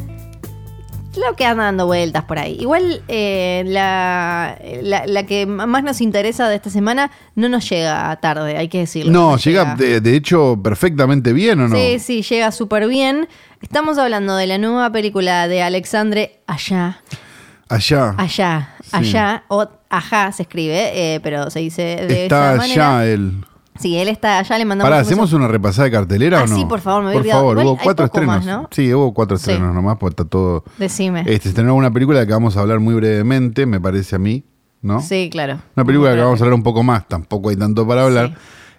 lo 1.17 1.35
que 1.37 1.45
anda 1.45 1.65
dando 1.65 1.87
vueltas 1.87 2.25
por 2.25 2.39
ahí. 2.39 2.57
Igual 2.61 3.03
eh, 3.09 3.63
la, 3.67 4.57
la, 4.83 5.07
la 5.07 5.27
que 5.27 5.47
más 5.47 5.83
nos 5.83 6.01
interesa 6.01 6.49
de 6.49 6.57
esta 6.57 6.71
semana 6.71 7.11
no 7.35 7.49
nos 7.49 7.69
llega 7.69 8.15
tarde, 8.21 8.57
hay 8.57 8.69
que 8.69 8.79
decirlo. 8.79 9.11
No, 9.13 9.37
llega 9.37 9.75
de, 9.75 10.01
de 10.01 10.17
hecho 10.17 10.59
perfectamente 10.63 11.33
bien, 11.33 11.61
¿o 11.61 11.69
no? 11.69 11.77
Sí, 11.77 11.99
sí, 11.99 12.23
llega 12.23 12.53
súper 12.53 12.87
bien. 12.87 13.29
Estamos 13.61 13.99
hablando 13.99 14.37
de 14.37 14.47
la 14.47 14.59
nueva 14.59 14.91
película 14.91 15.49
de 15.49 15.63
Alexandre 15.63 16.41
Allá. 16.47 17.01
Allá. 17.69 18.15
Allá, 18.17 18.75
Sí. 18.83 18.89
allá, 18.97 19.45
o 19.49 19.69
ajá 19.89 20.33
se 20.33 20.43
escribe, 20.43 20.91
eh, 21.15 21.21
pero 21.21 21.51
se 21.51 21.61
dice 21.61 21.83
de 22.09 22.25
Está 22.25 22.55
esa 22.55 22.57
manera. 22.57 22.99
allá 23.01 23.13
él. 23.13 23.33
Sí, 23.81 23.97
él 23.97 24.09
está 24.09 24.39
allá, 24.39 24.59
le 24.59 24.65
mandamos 24.67 24.91
Pará, 24.91 25.01
un. 25.03 25.07
¿hacemos 25.07 25.33
una 25.33 25.49
repasada 25.49 25.85
de 25.87 25.91
cartelera 25.91 26.41
Ah, 26.41 26.45
o 26.45 26.47
no? 26.47 26.57
sí, 26.57 26.65
por 26.67 26.81
favor, 26.81 27.03
me 27.05 27.09
había 27.09 27.15
Por 27.15 27.23
olvidado. 27.23 27.41
favor, 27.41 27.53
Igual 27.55 27.67
hubo 27.67 27.79
hay 27.79 27.85
cuatro 27.85 28.07
poco 28.07 28.19
estrenos. 28.21 28.37
más, 28.37 28.47
¿no? 28.63 28.69
Sí, 28.71 28.93
hubo 28.95 29.15
cuatro 29.15 29.37
Sí. 29.39 29.51
estrenos 29.51 29.75
nomás, 29.75 29.97
pues 29.99 30.13
está 30.13 30.25
todo. 30.27 30.65
Decime. 30.79 31.21
Este, 31.21 31.41
se 31.41 31.49
estrenó 31.51 31.75
una 31.75 31.91
película 31.91 32.21
de 32.21 32.27
que 32.27 32.33
vamos 32.33 32.57
a 32.57 32.61
hablar 32.61 32.79
muy 32.81 32.95
brevemente, 32.95 33.65
me 33.67 33.81
parece 33.81 34.17
a 34.17 34.19
mí, 34.19 34.45
¿no? 34.83 35.01
Sí, 35.01 35.31
claro. 35.33 35.59
Una 35.77 35.85
película 35.87 36.11
de 36.11 36.17
que 36.17 36.21
Muy 36.21 36.27
vamos 36.27 36.41
a 36.41 36.45
hablar 36.45 36.55
un 36.55 36.63
poco 36.63 36.83
más, 36.83 37.09
tampoco 37.09 37.49
hay 37.49 37.57
tanto 37.57 37.87
para 37.87 38.05
hablar. 38.05 38.29
Sí. 38.29 38.35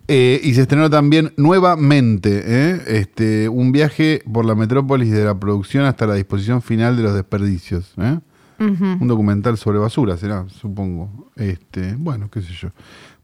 Eh, 0.08 0.41
y 0.43 0.53
se 0.55 0.62
estrenó 0.63 0.89
también 0.89 1.31
nuevamente 1.38 2.43
¿eh? 2.46 2.81
este, 2.88 3.48
un 3.50 3.72
viaje 3.72 4.22
por 4.31 4.46
la 4.46 4.55
metrópolis 4.55 5.10
de 5.12 5.24
la 5.24 5.36
producción 5.39 5.86
hasta 5.86 6.05
la 6.05 6.15
disposición 6.15 6.62
final 6.62 6.98
de 6.98 7.03
los 7.03 7.13
desperdicios. 7.13 7.93
¿eh? 7.98 8.20
Ujú. 8.60 8.84
Un 9.00 9.08
documental 9.08 9.58
sobre 9.58 9.79
basura, 9.79 10.17
será, 10.17 10.46
supongo. 10.50 11.31
Este, 11.36 11.96
bueno, 11.98 12.29
qué 12.29 12.41
sé 12.41 12.51
yo. 12.53 12.70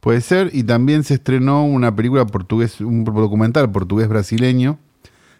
Puede 0.08 0.22
ser. 0.22 0.52
Y 0.54 0.64
también 0.64 1.04
se 1.04 1.16
estrenó 1.16 1.66
una 1.66 1.94
película 1.94 2.26
portugués, 2.26 2.80
un 2.80 3.04
documental 3.04 3.70
portugués 3.70 4.08
brasileño 4.08 4.80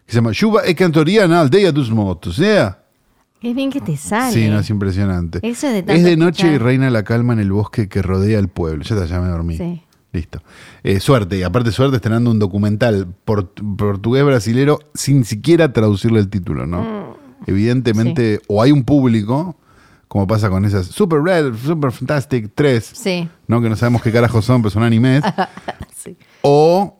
que 0.06 0.12
se 0.12 0.18
llama 0.18 0.34
Yuba 0.34 0.66
e 0.66 0.76
Cantoriana 0.76 1.40
Aldeia 1.40 1.72
dos 1.72 1.90
Motos. 1.90 2.36
¿yeah? 2.36 2.80
Qué 3.40 3.54
bien 3.54 3.70
que 3.72 3.80
te 3.80 3.96
sale. 3.96 4.34
Sí, 4.34 4.50
no, 4.50 4.60
es 4.60 4.70
impresionante. 4.70 5.40
Eso 5.42 5.68
es 5.68 5.86
de 5.86 5.94
Es 5.94 6.04
de 6.04 6.18
noche 6.18 6.52
y 6.52 6.58
reina 6.58 6.90
la 6.90 7.04
calma 7.04 7.32
en 7.32 7.40
el 7.40 7.50
bosque 7.50 7.88
que 7.88 8.02
rodea 8.02 8.40
el 8.40 8.50
pueblo. 8.50 8.84
Ya 8.84 8.96
está, 8.96 9.08
ya 9.08 9.22
me 9.22 9.30
dormí. 9.30 9.56
Sí. 9.56 9.84
Listo. 10.12 10.42
Eh, 10.84 11.00
suerte, 11.00 11.38
y 11.38 11.44
aparte 11.44 11.72
suerte 11.72 11.96
estrenando 11.96 12.30
un 12.30 12.40
documental 12.40 13.08
port- 13.26 13.62
portugués 13.78 14.26
brasilero 14.26 14.80
sin 14.94 15.24
siquiera 15.24 15.72
traducirle 15.72 16.20
el 16.20 16.28
título, 16.28 16.66
¿no? 16.68 16.82
Mm. 16.82 17.50
Evidentemente, 17.50 18.42
o 18.48 18.62
hay 18.62 18.74
un 18.74 18.84
público, 18.84 19.56
como 20.08 20.26
pasa 20.28 20.50
con 20.50 20.64
esas 20.66 20.86
Super 20.88 21.22
Red, 21.22 21.54
Super 21.56 21.92
Fantastic 21.92 22.52
3, 22.56 22.86
Sí. 22.94 23.30
¿no? 23.48 23.62
Que 23.62 23.70
no 23.70 23.76
sabemos 23.76 24.02
qué 24.02 24.12
carajos 24.12 24.46
son, 24.46 24.62
pero 24.62 24.70
son 24.72 24.84
animes. 24.84 25.24
sí. 25.96 26.18
o 26.42 26.98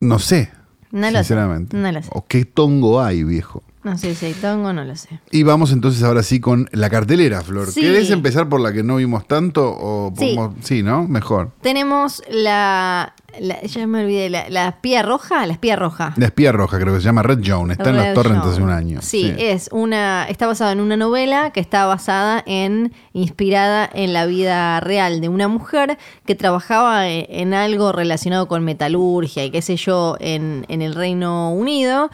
no 0.00 0.18
sé. 0.18 0.50
No 0.90 1.02
lo 1.10 1.18
sé, 1.18 1.24
sinceramente. 1.24 1.76
no 1.76 1.92
lo 1.92 2.02
sé. 2.02 2.08
O 2.12 2.24
qué 2.26 2.44
tongo 2.46 3.02
hay, 3.02 3.22
viejo. 3.24 3.62
No 3.84 3.96
sé 3.96 4.14
si 4.14 4.26
hay 4.26 4.32
tongo, 4.34 4.72
no 4.72 4.84
lo 4.84 4.96
sé. 4.96 5.20
Y 5.30 5.42
vamos 5.44 5.72
entonces 5.72 6.02
ahora 6.02 6.22
sí 6.22 6.40
con 6.40 6.68
la 6.72 6.90
cartelera, 6.90 7.42
Flor. 7.42 7.70
Sí. 7.70 7.80
¿Querés 7.82 8.10
empezar 8.10 8.48
por 8.48 8.60
la 8.60 8.72
que 8.72 8.82
no 8.82 8.96
vimos 8.96 9.26
tanto? 9.26 9.64
O 9.70 10.08
Sí. 10.16 10.34
podemos- 10.34 10.54
sí, 10.62 10.82
¿no? 10.82 11.06
Mejor. 11.06 11.52
Tenemos 11.62 12.22
la 12.30 13.14
la- 13.40 13.60
ya 13.62 13.86
me 13.86 14.02
olvidé, 14.02 14.30
la, 14.30 14.48
la 14.48 14.68
espía 14.68 15.02
roja, 15.02 15.46
la 15.46 15.52
espía 15.52 15.76
roja. 15.76 16.14
La 16.16 16.26
espía 16.26 16.50
roja, 16.52 16.78
creo 16.78 16.94
que 16.94 17.00
se 17.00 17.04
llama 17.06 17.22
Red 17.22 17.40
Joan. 17.44 17.70
Está 17.70 17.90
en 17.90 17.96
Red 17.96 18.04
los 18.06 18.14
torrents 18.14 18.46
hace 18.46 18.62
un 18.62 18.70
año. 18.70 19.00
Sí, 19.02 19.32
es 19.38 19.68
una. 19.72 20.26
Está 20.28 20.46
basada 20.46 20.72
en 20.72 20.80
una 20.80 20.96
novela 20.96 21.50
que 21.50 21.60
está 21.60 21.86
basada 21.86 22.42
en. 22.46 22.92
inspirada 23.12 23.88
en 23.92 24.12
la 24.12 24.26
vida 24.26 24.80
real 24.80 25.20
de 25.20 25.28
una 25.28 25.48
mujer 25.48 25.98
que 26.24 26.34
trabajaba 26.34 27.08
en, 27.08 27.26
en 27.28 27.54
algo 27.54 27.92
relacionado 27.92 28.48
con 28.48 28.64
metalurgia 28.64 29.44
y 29.44 29.50
qué 29.50 29.62
sé 29.62 29.76
yo 29.76 30.16
en, 30.20 30.64
en 30.68 30.82
el 30.82 30.94
Reino 30.94 31.52
Unido. 31.52 32.10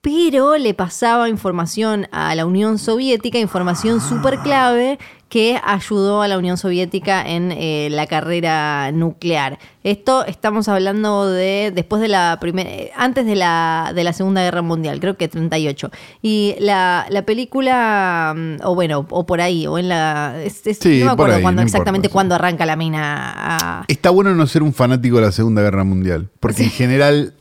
Pero 0.00 0.56
le 0.58 0.74
pasaba 0.74 1.28
información 1.28 2.08
a 2.10 2.34
la 2.34 2.44
Unión 2.44 2.78
Soviética, 2.78 3.38
información 3.38 4.00
súper 4.00 4.38
clave 4.40 4.98
que 5.32 5.58
ayudó 5.64 6.20
a 6.20 6.28
la 6.28 6.36
Unión 6.36 6.58
Soviética 6.58 7.26
en 7.26 7.52
eh, 7.52 7.88
la 7.90 8.06
carrera 8.06 8.92
nuclear. 8.92 9.58
Esto 9.82 10.26
estamos 10.26 10.68
hablando 10.68 11.24
de 11.26 11.72
después 11.74 12.02
de 12.02 12.08
la 12.08 12.36
primera, 12.38 12.68
antes 12.98 13.24
de 13.24 13.34
la, 13.34 13.92
de 13.94 14.04
la 14.04 14.12
Segunda 14.12 14.42
Guerra 14.42 14.60
Mundial, 14.60 15.00
creo 15.00 15.16
que 15.16 15.28
38. 15.28 15.90
Y 16.20 16.54
la, 16.58 17.06
la 17.08 17.22
película, 17.22 18.34
mm, 18.36 18.56
o 18.62 18.74
bueno, 18.74 19.06
o 19.08 19.24
por 19.24 19.40
ahí, 19.40 19.66
o 19.66 19.78
en 19.78 19.88
la... 19.88 20.34
es- 20.44 20.66
es- 20.66 20.78
Sí, 20.80 20.98
no 21.00 21.06
me 21.06 21.12
acuerdo 21.12 21.36
ahí, 21.36 21.42
cuándo, 21.42 21.62
no 21.62 21.66
exactamente 21.66 22.08
importa, 22.08 22.10
sí. 22.10 22.12
cuándo 22.12 22.34
arranca 22.34 22.66
la 22.66 22.76
mina 22.76 23.32
a... 23.34 23.84
Está 23.88 24.10
bueno 24.10 24.34
no 24.34 24.46
ser 24.46 24.62
un 24.62 24.74
fanático 24.74 25.16
de 25.16 25.22
la 25.22 25.32
Segunda 25.32 25.62
Guerra 25.62 25.84
Mundial, 25.84 26.28
porque 26.40 26.64
en 26.64 26.70
general 26.70 27.32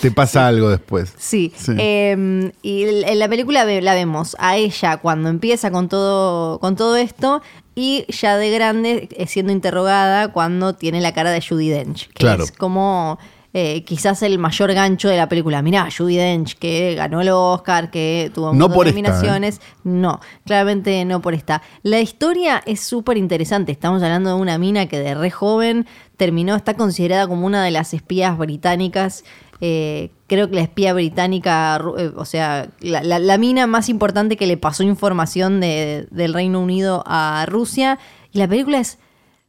te 0.00 0.10
pasa 0.10 0.46
algo 0.46 0.68
después. 0.70 1.12
Sí. 1.18 1.52
Sí. 1.56 1.72
Eh, 1.78 2.52
y 2.62 2.82
en 2.84 3.18
la 3.18 3.28
película 3.28 3.64
la 3.64 3.94
vemos 3.94 4.36
a 4.38 4.56
ella 4.56 4.96
cuando 4.98 5.28
empieza 5.28 5.70
con 5.70 5.88
todo, 5.88 6.58
con 6.60 6.76
todo 6.76 6.96
esto 6.96 7.42
y 7.74 8.04
ya 8.08 8.36
de 8.36 8.50
grande 8.50 9.08
eh, 9.16 9.26
siendo 9.26 9.52
interrogada 9.52 10.28
cuando 10.32 10.74
tiene 10.74 11.00
la 11.00 11.12
cara 11.12 11.30
de 11.30 11.40
Judy 11.40 11.68
Dench. 11.70 12.08
Que 12.08 12.12
Claro. 12.14 12.44
es 12.44 12.52
como 12.52 13.18
eh, 13.54 13.84
quizás 13.84 14.22
el 14.22 14.38
mayor 14.38 14.72
gancho 14.72 15.08
de 15.08 15.16
la 15.16 15.28
película. 15.28 15.60
Mirá, 15.62 15.88
Judy 15.96 16.16
Dench, 16.16 16.54
que 16.58 16.94
ganó 16.94 17.20
el 17.20 17.28
Oscar, 17.28 17.90
que 17.90 18.30
tuvo 18.34 18.52
No 18.54 18.66
esta, 18.66 18.82
¿eh? 18.82 18.84
nominaciones. 18.92 19.60
No, 19.84 20.20
claramente 20.46 21.04
no 21.04 21.20
por 21.20 21.34
esta. 21.34 21.62
La 21.82 22.00
historia 22.00 22.62
es 22.66 22.80
súper 22.80 23.16
interesante. 23.18 23.70
Estamos 23.72 24.02
hablando 24.02 24.30
de 24.34 24.40
una 24.40 24.58
mina 24.58 24.86
que 24.86 24.98
de 24.98 25.14
re 25.14 25.30
joven 25.30 25.86
terminó, 26.16 26.54
está 26.56 26.74
considerada 26.74 27.26
como 27.26 27.46
una 27.46 27.62
de 27.64 27.70
las 27.72 27.92
espías 27.94 28.38
británicas. 28.38 29.24
Eh, 29.60 30.10
creo 30.26 30.48
que 30.48 30.56
la 30.56 30.62
espía 30.62 30.92
británica, 30.92 31.80
eh, 31.98 32.10
o 32.16 32.24
sea, 32.24 32.68
la, 32.80 33.02
la- 33.02 33.18
la 33.20 33.38
mina 33.38 33.66
más 33.66 33.88
importante 33.88 34.36
que 34.36 34.46
le 34.46 34.56
pasó 34.56 34.82
información 34.82 35.60
de- 35.60 36.08
del 36.10 36.34
Reino 36.34 36.58
Unido 36.60 37.04
a 37.06 37.44
Rusia. 37.48 37.98
Y 38.32 38.38
la 38.38 38.48
película 38.48 38.78
es 38.78 38.98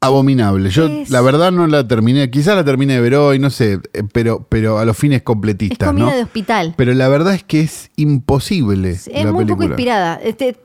Abominable. 0.05 0.69
Yo 0.69 0.85
Es- 0.87 1.09
la 1.09 1.21
verdad 1.21 1.51
no 1.51 1.67
la 1.67 1.87
terminé, 1.87 2.29
quizás 2.29 2.55
la 2.55 2.63
terminé 2.63 2.93
de 2.95 3.01
ver 3.01 3.15
hoy, 3.15 3.39
no 3.39 3.49
sé, 3.49 3.79
eh, 3.93 4.03
pero, 4.11 4.45
pero 4.49 4.77
a 4.79 4.85
los 4.85 4.97
fines 4.97 5.17
Es 5.17 5.23
completistas, 5.23 5.87
comida 5.89 6.05
¿no? 6.05 6.11
de 6.15 6.23
hospital. 6.23 6.73
Pero 6.77 6.93
la 6.93 7.07
verdad 7.07 7.33
es 7.33 7.43
que 7.43 7.61
es 7.61 7.89
imposible. 7.95 8.91
Es 8.91 9.07
la 9.07 9.31
muy 9.31 9.45
poco 9.45 9.63
inspirada. 9.63 10.19
Este, 10.23 10.57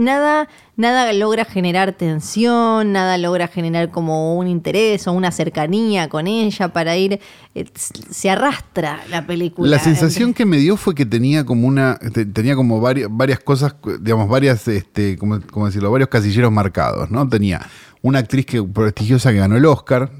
nada, 0.00 0.48
nada 0.76 1.12
logra 1.12 1.44
generar 1.44 1.92
tensión, 1.92 2.92
nada 2.92 3.18
logra 3.18 3.48
generar 3.48 3.90
como 3.90 4.36
un 4.36 4.46
interés 4.46 5.06
o 5.08 5.12
una 5.12 5.30
cercanía 5.32 6.08
con 6.08 6.26
ella 6.26 6.68
para 6.72 6.96
ir. 6.96 7.20
eh, 7.54 7.64
Se 8.10 8.30
arrastra 8.30 9.00
la 9.10 9.26
película. 9.26 9.68
La 9.70 9.78
sensación 9.80 10.32
que 10.34 10.44
me 10.44 10.58
dio 10.58 10.76
fue 10.76 10.94
que 10.94 11.04
tenía 11.06 11.44
como 11.44 11.66
una, 11.66 11.98
te- 12.12 12.26
tenía 12.26 12.54
como 12.54 12.80
varias, 12.80 13.08
varias 13.10 13.40
cosas, 13.40 13.74
digamos, 14.00 14.28
varias, 14.28 14.66
este, 14.68 15.16
¿cómo, 15.18 15.40
cómo 15.50 15.66
decirlo? 15.66 15.90
Varios 15.90 16.08
casilleros 16.08 16.52
marcados, 16.52 17.10
¿no? 17.10 17.28
Tenía 17.28 17.60
una 18.02 18.18
actriz 18.20 18.46
que, 18.46 18.62
prestigiosa 18.62 19.32
que 19.32 19.38
ganó 19.38 19.56
el 19.56 19.66
Oscar, 19.66 20.10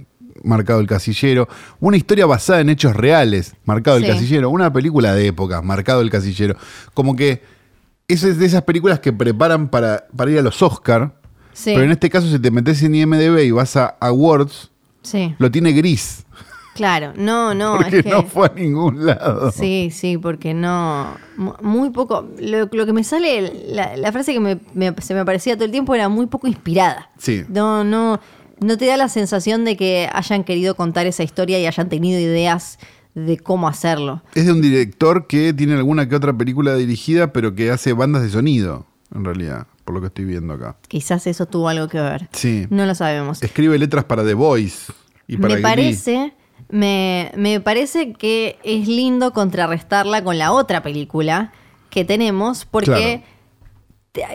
marcado 0.44 0.80
el 0.80 0.87
casillero, 0.87 1.49
una 1.80 1.97
historia 1.97 2.26
basada 2.26 2.61
en 2.61 2.68
hechos 2.68 2.94
reales, 2.94 3.54
marcado 3.64 3.97
el 3.97 4.06
casillero, 4.06 4.50
una 4.50 4.73
película 4.73 5.14
de 5.14 5.26
época, 5.26 5.62
marcado 5.62 6.00
el 6.00 6.11
casillero. 6.11 6.56
Como 6.94 7.16
que 7.16 7.42
es 8.06 8.38
de 8.38 8.47
esas 8.47 8.62
películas 8.62 9.00
que 9.00 9.12
preparan 9.12 9.68
para, 9.68 10.06
para 10.16 10.30
ir 10.30 10.38
a 10.38 10.42
los 10.42 10.62
Oscar, 10.62 11.14
Sí. 11.52 11.73
pero 11.73 11.82
en 11.82 11.90
este 11.90 12.08
caso 12.08 12.30
si 12.30 12.38
te 12.38 12.52
metes 12.52 12.80
en 12.85 12.94
IMDB 12.94 13.40
y 13.44 13.50
vas 13.50 13.75
a 13.76 13.97
Awards, 14.00 14.70
Sí, 15.02 15.35
lo 15.38 15.50
tiene 15.50 15.73
gris, 15.73 16.25
claro. 16.78 17.12
No, 17.16 17.52
no, 17.61 17.76
porque 17.76 17.99
es 17.99 18.04
que. 18.04 18.11
no 18.11 18.23
fue 18.23 18.47
a 18.47 18.52
ningún 18.54 19.04
lado. 19.04 19.50
Sí, 19.52 19.90
sí, 19.92 20.16
porque 20.16 20.54
no. 20.54 21.16
mu- 21.37 21.52
Muy 21.61 21.90
poco. 21.90 22.26
Lo, 22.40 22.68
lo 22.73 22.87
que 22.87 22.92
me 22.92 23.04
sale, 23.04 23.52
la, 23.68 23.97
la 23.97 24.12
frase 24.12 24.32
que 24.32 24.40
me- 24.40 24.61
me- 24.75 24.94
se 25.02 25.12
me 25.14 25.20
aparecía 25.20 25.54
todo 25.56 25.64
el 25.66 25.70
tiempo 25.73 25.94
era 25.94 26.08
muy 26.08 26.26
poco 26.26 26.47
inspirada. 26.47 27.11
Sí. 27.18 27.44
No, 27.49 27.85
no. 27.85 28.20
No 28.61 28.76
te 28.78 28.87
da 28.87 28.97
la 28.97 29.08
sensación 29.08 29.64
de 29.64 29.76
que 29.76 30.08
hayan 30.12 30.42
querido 30.44 30.75
contar 30.75 31.06
esa 31.06 31.23
historia 31.23 31.61
y 31.61 31.66
hayan 31.66 31.88
tenido 31.88 32.18
ideas 32.18 32.78
de 33.14 33.37
cómo 33.38 33.68
hacerlo. 33.68 34.23
Es 34.35 34.47
de 34.47 34.52
un 34.52 34.61
director 34.62 35.26
que 35.26 35.52
tiene 35.52 35.75
alguna 35.75 36.08
que 36.08 36.16
otra 36.16 36.32
película 36.32 36.75
dirigida, 36.75 37.32
pero 37.32 37.54
que 37.54 37.70
hace 37.70 37.92
bandas 37.92 38.23
de 38.23 38.30
sonido, 38.30 38.87
en 39.14 39.25
realidad, 39.25 39.66
por 39.85 39.94
lo 39.94 40.00
que 40.00 40.08
estoy 40.08 40.25
viendo 40.25 40.54
acá. 40.54 40.76
Quizás 40.88 41.26
eso 41.28 41.47
tuvo 41.47 41.68
algo 41.68 41.87
que 41.88 42.00
ver. 42.00 42.28
Sí. 42.32 42.66
No 42.70 42.85
lo 42.85 42.94
sabemos. 42.97 43.42
Escribe 43.44 43.78
letras 43.78 44.04
para 44.04 44.25
The 44.25 44.35
Voice 44.35 44.92
y 45.28 45.37
para 45.37 45.54
Me 45.54 45.61
Glee. 45.61 45.62
parece, 45.62 46.32
me, 46.68 47.32
me 47.36 47.60
parece 47.60 48.12
que 48.12 48.58
es 48.62 48.88
lindo 48.88 49.32
contrarrestarla 49.32 50.22
con 50.22 50.38
la 50.38 50.52
otra 50.52 50.82
película 50.82 51.52
que 51.90 52.04
tenemos, 52.04 52.64
porque 52.64 53.22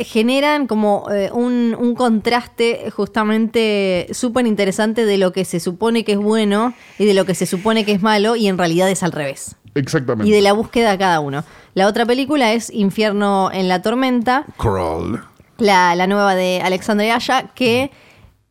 generan 0.05 0.67
como 0.67 1.07
eh, 1.11 1.29
un, 1.33 1.75
un 1.77 1.93
contraste 1.95 2.89
justamente 2.91 4.07
súper 4.11 4.47
interesante 4.47 5.05
de 5.05 5.17
lo 5.17 5.33
que 5.33 5.45
se 5.45 5.59
supone 5.59 6.03
que 6.03 6.13
es 6.13 6.17
bueno 6.19 6.73
y 6.97 7.05
de 7.05 7.13
lo 7.13 7.25
que 7.25 7.35
se 7.35 7.45
supone 7.45 7.85
que 7.85 7.91
es 7.91 8.01
malo, 8.01 8.35
y 8.35 8.47
en 8.47 8.57
realidad 8.57 8.89
es 8.89 9.03
al 9.03 9.11
revés. 9.11 9.55
Exactamente. 9.75 10.29
Y 10.29 10.31
de 10.31 10.41
la 10.41 10.53
búsqueda 10.53 10.91
de 10.91 10.97
cada 10.97 11.19
uno. 11.19 11.43
La 11.73 11.87
otra 11.87 12.05
película 12.05 12.53
es 12.53 12.69
Infierno 12.71 13.49
en 13.51 13.67
la 13.67 13.81
Tormenta, 13.81 14.45
Crawl. 14.57 15.23
la, 15.57 15.95
la 15.95 16.07
nueva 16.07 16.35
de 16.35 16.61
Alexandre 16.63 17.11
Aya, 17.11 17.49
que 17.55 17.91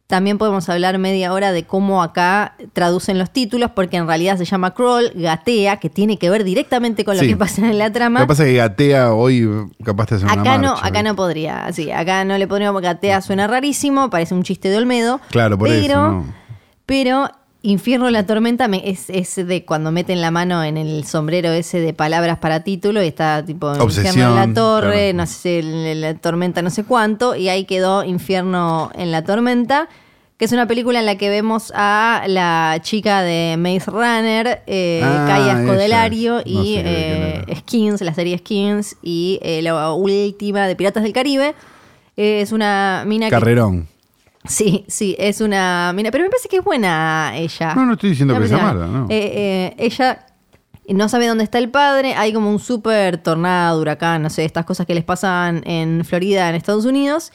también 0.08 0.36
podemos 0.36 0.68
hablar 0.68 0.98
media 0.98 1.32
hora 1.32 1.52
de 1.52 1.64
cómo 1.64 2.02
acá 2.02 2.56
traducen 2.72 3.18
los 3.18 3.30
títulos, 3.30 3.70
porque 3.74 3.96
en 3.98 4.06
realidad 4.06 4.38
se 4.38 4.44
llama 4.46 4.72
Crawl, 4.72 5.12
gatea, 5.14 5.76
que 5.76 5.90
tiene 5.90 6.16
que 6.18 6.30
ver 6.30 6.42
directamente 6.44 7.04
con 7.04 7.16
lo 7.16 7.22
Sí. 7.22 7.28
que 7.28 7.36
pasa 7.36 7.62
en 7.70 7.78
la 7.78 7.88
Lo 7.88 7.92
trama. 7.92 8.20
que 8.20 8.26
pasa 8.26 8.44
es 8.44 8.50
que 8.50 8.56
gatea 8.56 9.12
hoy, 9.12 9.46
capaz 9.84 10.06
te 10.06 10.14
hace 10.14 10.24
una 10.24 10.32
Acá 10.34 10.56
no, 10.58 10.68
marcha, 10.72 10.86
acá 10.86 11.00
¿eh? 11.00 11.02
no 11.02 11.14
podría, 11.16 11.72
sí, 11.72 11.90
acá 11.90 12.24
no 12.24 12.38
le 12.38 12.46
podríamos 12.46 12.80
gatea, 12.80 13.20
suena 13.20 13.46
rarísimo, 13.46 14.08
parece 14.10 14.34
un 14.34 14.42
chiste 14.42 14.70
de 14.70 14.78
Olmedo. 14.78 15.20
Claro, 15.30 15.58
por 15.58 15.68
pero, 15.68 15.84
eso, 15.84 15.96
¿no? 16.12 16.26
Pero 16.86 17.28
Infierno 17.64 18.08
en 18.08 18.14
la 18.14 18.26
tormenta 18.26 18.66
me- 18.66 18.90
es, 18.90 19.08
es 19.08 19.36
de 19.46 19.64
cuando 19.64 19.92
meten 19.92 20.20
la 20.20 20.32
mano 20.32 20.64
en 20.64 20.76
el 20.76 21.04
sombrero 21.04 21.50
ese 21.52 21.78
de 21.78 21.92
palabras 21.94 22.38
para 22.38 22.64
título 22.64 23.00
y 23.04 23.06
está 23.06 23.44
tipo 23.44 23.68
Obsesión, 23.68 24.06
Infierno 24.06 24.42
en 24.42 24.48
la 24.48 24.54
torre, 24.54 25.10
claro. 25.12 25.16
no 25.18 25.26
sé, 25.26 25.62
la 25.62 26.14
tormenta 26.14 26.60
no 26.62 26.70
sé 26.70 26.82
cuánto, 26.82 27.36
y 27.36 27.48
ahí 27.50 27.64
quedó 27.64 28.02
Infierno 28.02 28.90
en 28.96 29.12
la 29.12 29.22
tormenta, 29.22 29.88
que 30.42 30.46
es 30.46 30.52
una 30.52 30.66
película 30.66 30.98
en 30.98 31.06
la 31.06 31.14
que 31.14 31.30
vemos 31.30 31.72
a 31.72 32.24
la 32.26 32.80
chica 32.82 33.22
de 33.22 33.54
Maze 33.56 33.88
Runner, 33.88 34.60
eh, 34.66 35.00
Ah, 35.00 35.24
Kaya. 35.28 35.62
Scodelario 35.62 36.38
No 36.38 36.42
y 36.44 36.78
eh. 36.78 37.44
Skins, 37.58 38.00
la 38.00 38.12
serie 38.12 38.38
Skins, 38.38 38.96
y 39.04 39.38
eh, 39.40 39.62
la 39.62 39.92
última 39.92 40.66
de 40.66 40.74
Piratas 40.74 41.04
del 41.04 41.12
Caribe. 41.12 41.54
Es 42.16 42.50
una 42.50 43.04
mina 43.06 43.26
que 43.26 43.30
Carrerón. 43.30 43.86
Sí, 44.44 44.84
sí, 44.88 45.14
es 45.16 45.40
una 45.40 45.92
mina, 45.94 46.10
pero 46.10 46.24
me 46.24 46.30
parece 46.30 46.48
que 46.48 46.56
es 46.56 46.64
buena 46.64 47.34
ella. 47.36 47.76
No, 47.76 47.86
no 47.86 47.92
estoy 47.92 48.10
diciendo 48.10 48.36
que 48.36 48.48
sea 48.48 48.58
mala, 48.58 48.86
no. 48.88 49.06
Eh, 49.10 49.32
eh, 49.36 49.74
ella 49.78 50.26
no 50.88 51.08
sabe 51.08 51.28
dónde 51.28 51.44
está 51.44 51.58
el 51.58 51.68
padre, 51.70 52.14
hay 52.16 52.32
como 52.32 52.50
un 52.50 52.58
súper 52.58 53.18
tornado, 53.18 53.80
huracán, 53.80 54.22
no 54.22 54.28
sé, 54.28 54.44
estas 54.44 54.64
cosas 54.64 54.88
que 54.88 54.94
les 54.96 55.04
pasan 55.04 55.62
en 55.66 56.04
Florida, 56.04 56.48
en 56.48 56.56
Estados 56.56 56.84
Unidos. 56.84 57.30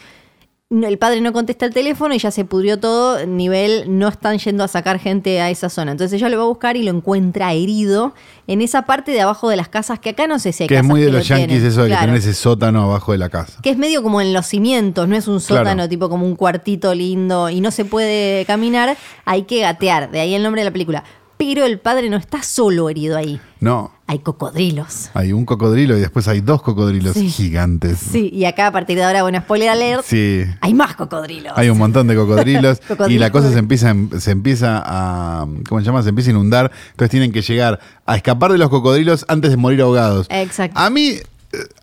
El 0.69 0.97
padre 0.97 1.21
no 1.21 1.31
contesta 1.31 1.65
el 1.65 1.73
teléfono 1.73 2.13
y 2.13 2.19
ya 2.19 2.29
se 2.29 2.43
pudrió 2.43 2.77
todo, 2.77 3.25
nivel 3.25 3.85
no 3.87 4.09
están 4.09 4.37
yendo 4.37 4.65
a 4.65 4.67
sacar 4.67 4.99
gente 4.99 5.39
a 5.39 5.49
esa 5.49 5.69
zona. 5.69 5.93
Entonces 5.93 6.19
ella 6.19 6.27
lo 6.27 6.37
va 6.39 6.43
a 6.43 6.47
buscar 6.47 6.75
y 6.75 6.83
lo 6.83 6.91
encuentra 6.91 7.53
herido 7.53 8.13
en 8.47 8.59
esa 8.59 8.81
parte 8.81 9.13
de 9.13 9.21
abajo 9.21 9.47
de 9.47 9.55
las 9.55 9.69
casas, 9.69 9.97
que 9.99 10.09
acá 10.09 10.27
no 10.27 10.39
sé 10.39 10.51
si 10.51 10.63
hay 10.63 10.67
Que 10.67 10.75
es 10.75 10.83
muy 10.83 10.99
de 10.99 11.09
lo 11.09 11.19
los 11.19 11.27
yankees 11.29 11.47
tienen. 11.47 11.67
eso 11.67 11.83
de 11.83 11.87
Claro. 11.87 12.01
que 12.01 12.05
tener 12.07 12.19
ese 12.19 12.33
sótano 12.33 12.83
abajo 12.83 13.13
de 13.13 13.17
la 13.17 13.29
casa. 13.29 13.61
Que 13.63 13.69
es 13.69 13.77
medio 13.77 14.03
como 14.03 14.19
en 14.19 14.33
los 14.33 14.45
cimientos, 14.45 15.07
no 15.07 15.15
es 15.15 15.29
un 15.29 15.39
Claro. 15.39 15.61
sótano 15.63 15.87
tipo 15.87 16.09
como 16.09 16.25
un 16.25 16.35
cuartito 16.35 16.93
lindo 16.93 17.49
y 17.49 17.61
no 17.61 17.71
se 17.71 17.85
puede 17.85 18.43
caminar, 18.43 18.97
hay 19.23 19.43
que 19.43 19.61
gatear, 19.61 20.11
de 20.11 20.19
ahí 20.19 20.33
el 20.35 20.43
nombre 20.43 20.63
de 20.63 20.65
la 20.65 20.71
película. 20.73 21.05
Pero 21.37 21.65
el 21.65 21.79
padre 21.79 22.09
no 22.09 22.17
está 22.17 22.41
solo 22.41 22.89
herido 22.89 23.15
ahí, 23.15 23.39
No, 23.59 23.91
hay 24.07 24.19
cocodrilos. 24.19 25.11
hay 25.13 25.33
un 25.33 25.45
cocodrilo 25.45 25.95
y 25.95 25.99
después 25.99 26.27
hay 26.27 26.41
dos 26.41 26.63
cocodrilos 26.63 27.13
Sí. 27.13 27.29
gigantes. 27.29 27.99
Sí, 27.99 28.31
y 28.33 28.45
acá 28.45 28.65
a 28.67 28.71
partir 28.71 28.97
de 28.97 29.03
ahora, 29.03 29.21
bueno, 29.21 29.39
spoiler 29.39 29.69
alert, 29.69 30.03
Sí. 30.03 30.43
hay 30.61 30.73
más 30.73 30.95
cocodrilos. 30.95 31.53
Hay 31.55 31.69
un 31.69 31.77
montón 31.77 32.07
de 32.07 32.15
cocodrilos 32.15 32.81
y 33.09 33.19
la 33.19 33.31
cosa 33.31 33.51
se 33.51 33.59
empieza, 33.59 33.93
se 34.17 34.31
empieza 34.31 34.81
a, 34.83 35.45
¿cómo 35.69 35.79
se 35.81 35.85
llama? 35.85 36.01
Se 36.01 36.09
empieza 36.09 36.31
a 36.31 36.33
inundar. 36.33 36.71
Entonces 36.91 37.11
tienen 37.11 37.31
que 37.31 37.41
llegar 37.43 37.79
a 38.07 38.15
escapar 38.15 38.51
de 38.51 38.57
los 38.57 38.69
cocodrilos 38.69 39.23
antes 39.27 39.51
de 39.51 39.57
morir 39.57 39.81
ahogados. 39.81 40.25
Exacto. 40.31 40.79
A 40.79 40.89
mí, 40.89 41.09
eh, 41.09 41.21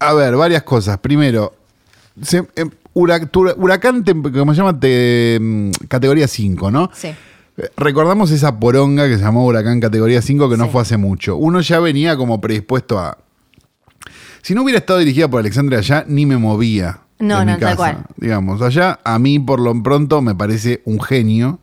a 0.00 0.14
ver, 0.14 0.34
varias 0.36 0.64
cosas. 0.64 0.98
Primero, 0.98 1.54
se- 2.22 2.44
em, 2.56 2.70
huracán, 2.92 3.30
¿cómo 3.32 4.52
se 4.52 4.58
llama? 4.58 4.78
Te- 4.80 5.38
mm, 5.40 5.70
categoría 5.88 6.26
5, 6.28 6.70
¿no? 6.72 6.90
Sí. 6.92 7.10
Recordamos 7.76 8.30
esa 8.32 8.58
poronga 8.58 9.06
que 9.08 9.16
se 9.16 9.22
llamó 9.22 9.46
Huracán 9.46 9.80
Categoría 9.80 10.20
5 10.22 10.50
que 10.50 10.56
no 10.56 10.64
Sí. 10.64 10.70
fue 10.72 10.82
hace 10.82 10.96
mucho. 10.96 11.36
Uno 11.36 11.60
ya 11.60 11.78
venía 11.80 12.16
como 12.16 12.40
predispuesto 12.40 12.98
a... 12.98 13.18
Si 14.42 14.54
no 14.54 14.62
hubiera 14.62 14.78
estado 14.80 14.98
dirigida 14.98 15.28
por 15.28 15.40
Alexandre 15.40 15.76
allá, 15.76 16.04
ni 16.06 16.26
me 16.26 16.36
movía. 16.36 17.00
No, 17.20 17.38
de 17.40 17.44
no, 17.46 17.52
mi 17.54 17.60
tal 17.60 17.70
casa. 17.70 17.76
cual. 17.76 17.98
Digamos, 18.16 18.60
allá 18.60 18.98
a 19.04 19.18
mí 19.18 19.38
por 19.38 19.60
lo 19.60 19.80
pronto 19.82 20.20
me 20.20 20.34
parece 20.34 20.82
un 20.84 21.00
genio 21.00 21.60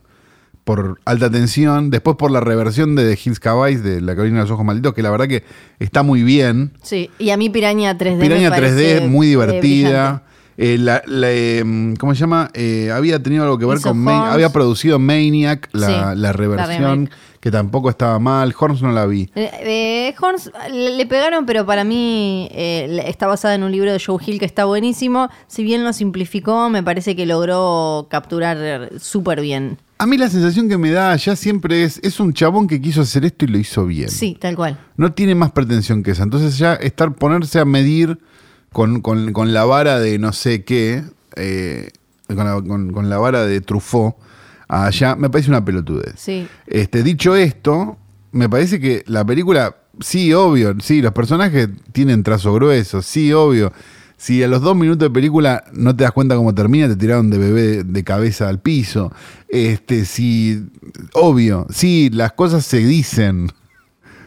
por 0.64 0.98
alta 1.04 1.30
tensión. 1.30 1.90
Después 1.90 2.16
por 2.16 2.30
la 2.30 2.40
reversión 2.40 2.96
de 2.96 3.14
The 3.14 3.20
Hills 3.22 3.38
Cabais 3.38 3.82
de 3.84 4.00
La 4.00 4.14
Carolina 4.14 4.38
de 4.38 4.42
los 4.44 4.50
Ojos 4.50 4.64
Malditos, 4.64 4.94
que 4.94 5.02
la 5.02 5.10
verdad 5.10 5.28
que 5.28 5.44
está 5.78 6.02
muy 6.02 6.22
bien. 6.22 6.72
Sí, 6.82 7.10
y 7.18 7.30
a 7.30 7.36
mí 7.36 7.50
Piraña 7.50 7.96
3D. 7.98 8.16
me 8.16 8.20
Piraña 8.24 8.48
3D, 8.48 8.54
parece, 8.54 9.00
muy 9.08 9.26
divertida. 9.26 10.22
Eh, 10.56 10.76
la- 10.78 11.02
la, 11.06 11.28
eh, 11.30 11.94
¿Cómo 11.98 12.14
se 12.14 12.20
llama? 12.20 12.50
Eh, 12.54 12.90
había 12.92 13.22
tenido 13.22 13.44
algo 13.44 13.58
que 13.58 13.64
ver 13.66 13.78
Hizo 13.78 13.88
con. 13.88 13.98
Ma- 13.98 14.22
Horns. 14.24 14.34
había 14.34 14.50
producido 14.52 14.98
Maniac, 14.98 15.68
la, 15.72 15.86
Sí, 15.86 15.92
la 15.92 16.14
la 16.14 16.32
reversión, 16.32 17.10
que 17.40 17.50
tampoco 17.50 17.88
estaba 17.90 18.18
mal. 18.18 18.54
Horns 18.58 18.82
no 18.82 18.92
la 18.92 19.06
vi. 19.06 19.30
Eh, 19.34 20.14
Horns 20.20 20.50
le, 20.70 21.06
pegaron, 21.06 21.46
pero 21.46 21.64
para 21.66 21.84
mí 21.84 22.48
está 22.52 23.26
basada 23.26 23.54
en 23.54 23.62
un 23.62 23.72
libro 23.72 23.90
de 23.92 23.98
Joe 24.04 24.22
Hill 24.24 24.38
que 24.38 24.44
está 24.44 24.64
buenísimo. 24.66 25.28
Si 25.46 25.62
bien 25.64 25.84
lo 25.84 25.92
simplificó, 25.92 26.68
me 26.68 26.82
parece 26.82 27.16
que 27.16 27.24
logró 27.26 28.06
capturar 28.10 28.90
súper 28.98 29.40
bien. 29.40 29.78
A 29.98 30.06
mí 30.06 30.18
la 30.18 30.28
sensación 30.28 30.68
que 30.68 30.78
me 30.78 30.90
da 30.90 31.12
allá 31.12 31.36
siempre 31.36 31.84
es: 31.84 31.98
es 32.02 32.18
un 32.20 32.32
chabón 32.34 32.66
que 32.66 32.80
quiso 32.80 33.02
hacer 33.02 33.24
esto 33.24 33.44
y 33.44 33.48
lo 33.48 33.58
hizo 33.58 33.86
bien. 33.86 34.10
Sí, 34.10 34.36
tal 34.40 34.56
cual. 34.56 34.76
No 34.96 35.12
tiene 35.12 35.34
más 35.34 35.52
pretensión 35.52 36.02
que 36.02 36.10
esa. 36.10 36.24
Entonces, 36.24 36.58
ya 36.58 36.74
estar, 36.74 37.14
ponerse 37.14 37.58
a 37.60 37.64
medir 37.64 38.18
con, 38.72 39.00
con- 39.00 39.32
con 39.32 39.52
la 39.52 39.64
vara 39.64 39.98
de 39.98 40.18
no 40.18 40.32
sé 40.32 40.64
qué, 40.64 41.04
eh, 41.36 41.90
con, 42.28 42.38
la, 42.38 42.54
con- 42.62 43.08
la 43.10 43.18
vara 43.18 43.44
de 43.46 43.60
Truffaut, 43.60 44.14
allá, 44.68 45.16
me 45.16 45.28
parece 45.30 45.50
una 45.50 45.64
pelotudez. 45.64 46.14
Sí. 46.16 46.46
Este, 46.66 47.02
dicho 47.02 47.36
esto, 47.36 47.98
me 48.32 48.48
parece 48.48 48.80
que 48.80 49.04
la 49.06 49.24
película, 49.24 49.76
sí, 50.00 50.32
obvio, 50.32 50.74
sí, 50.80 51.02
los 51.02 51.12
personajes 51.12 51.68
tienen 51.92 52.22
trazo 52.22 52.52
grueso, 52.54 53.02
sí, 53.02 53.32
obvio. 53.32 53.72
Si 54.16 54.40
a 54.42 54.46
los 54.46 54.62
dos 54.62 54.76
minutos 54.76 55.00
de 55.00 55.10
película 55.10 55.64
no 55.72 55.96
te 55.96 56.04
das 56.04 56.12
cuenta 56.12 56.36
cómo 56.36 56.54
termina, 56.54 56.86
te 56.86 56.94
tiraron 56.94 57.28
de 57.28 57.38
bebé 57.38 57.82
de 57.82 58.04
cabeza 58.04 58.48
al 58.48 58.60
piso. 58.60 59.12
Este, 59.48 60.04
sí, 60.04 60.64
obvio, 61.14 61.66
sí, 61.70 62.08
las 62.12 62.32
cosas 62.32 62.64
se 62.64 62.78
dicen. 62.78 63.48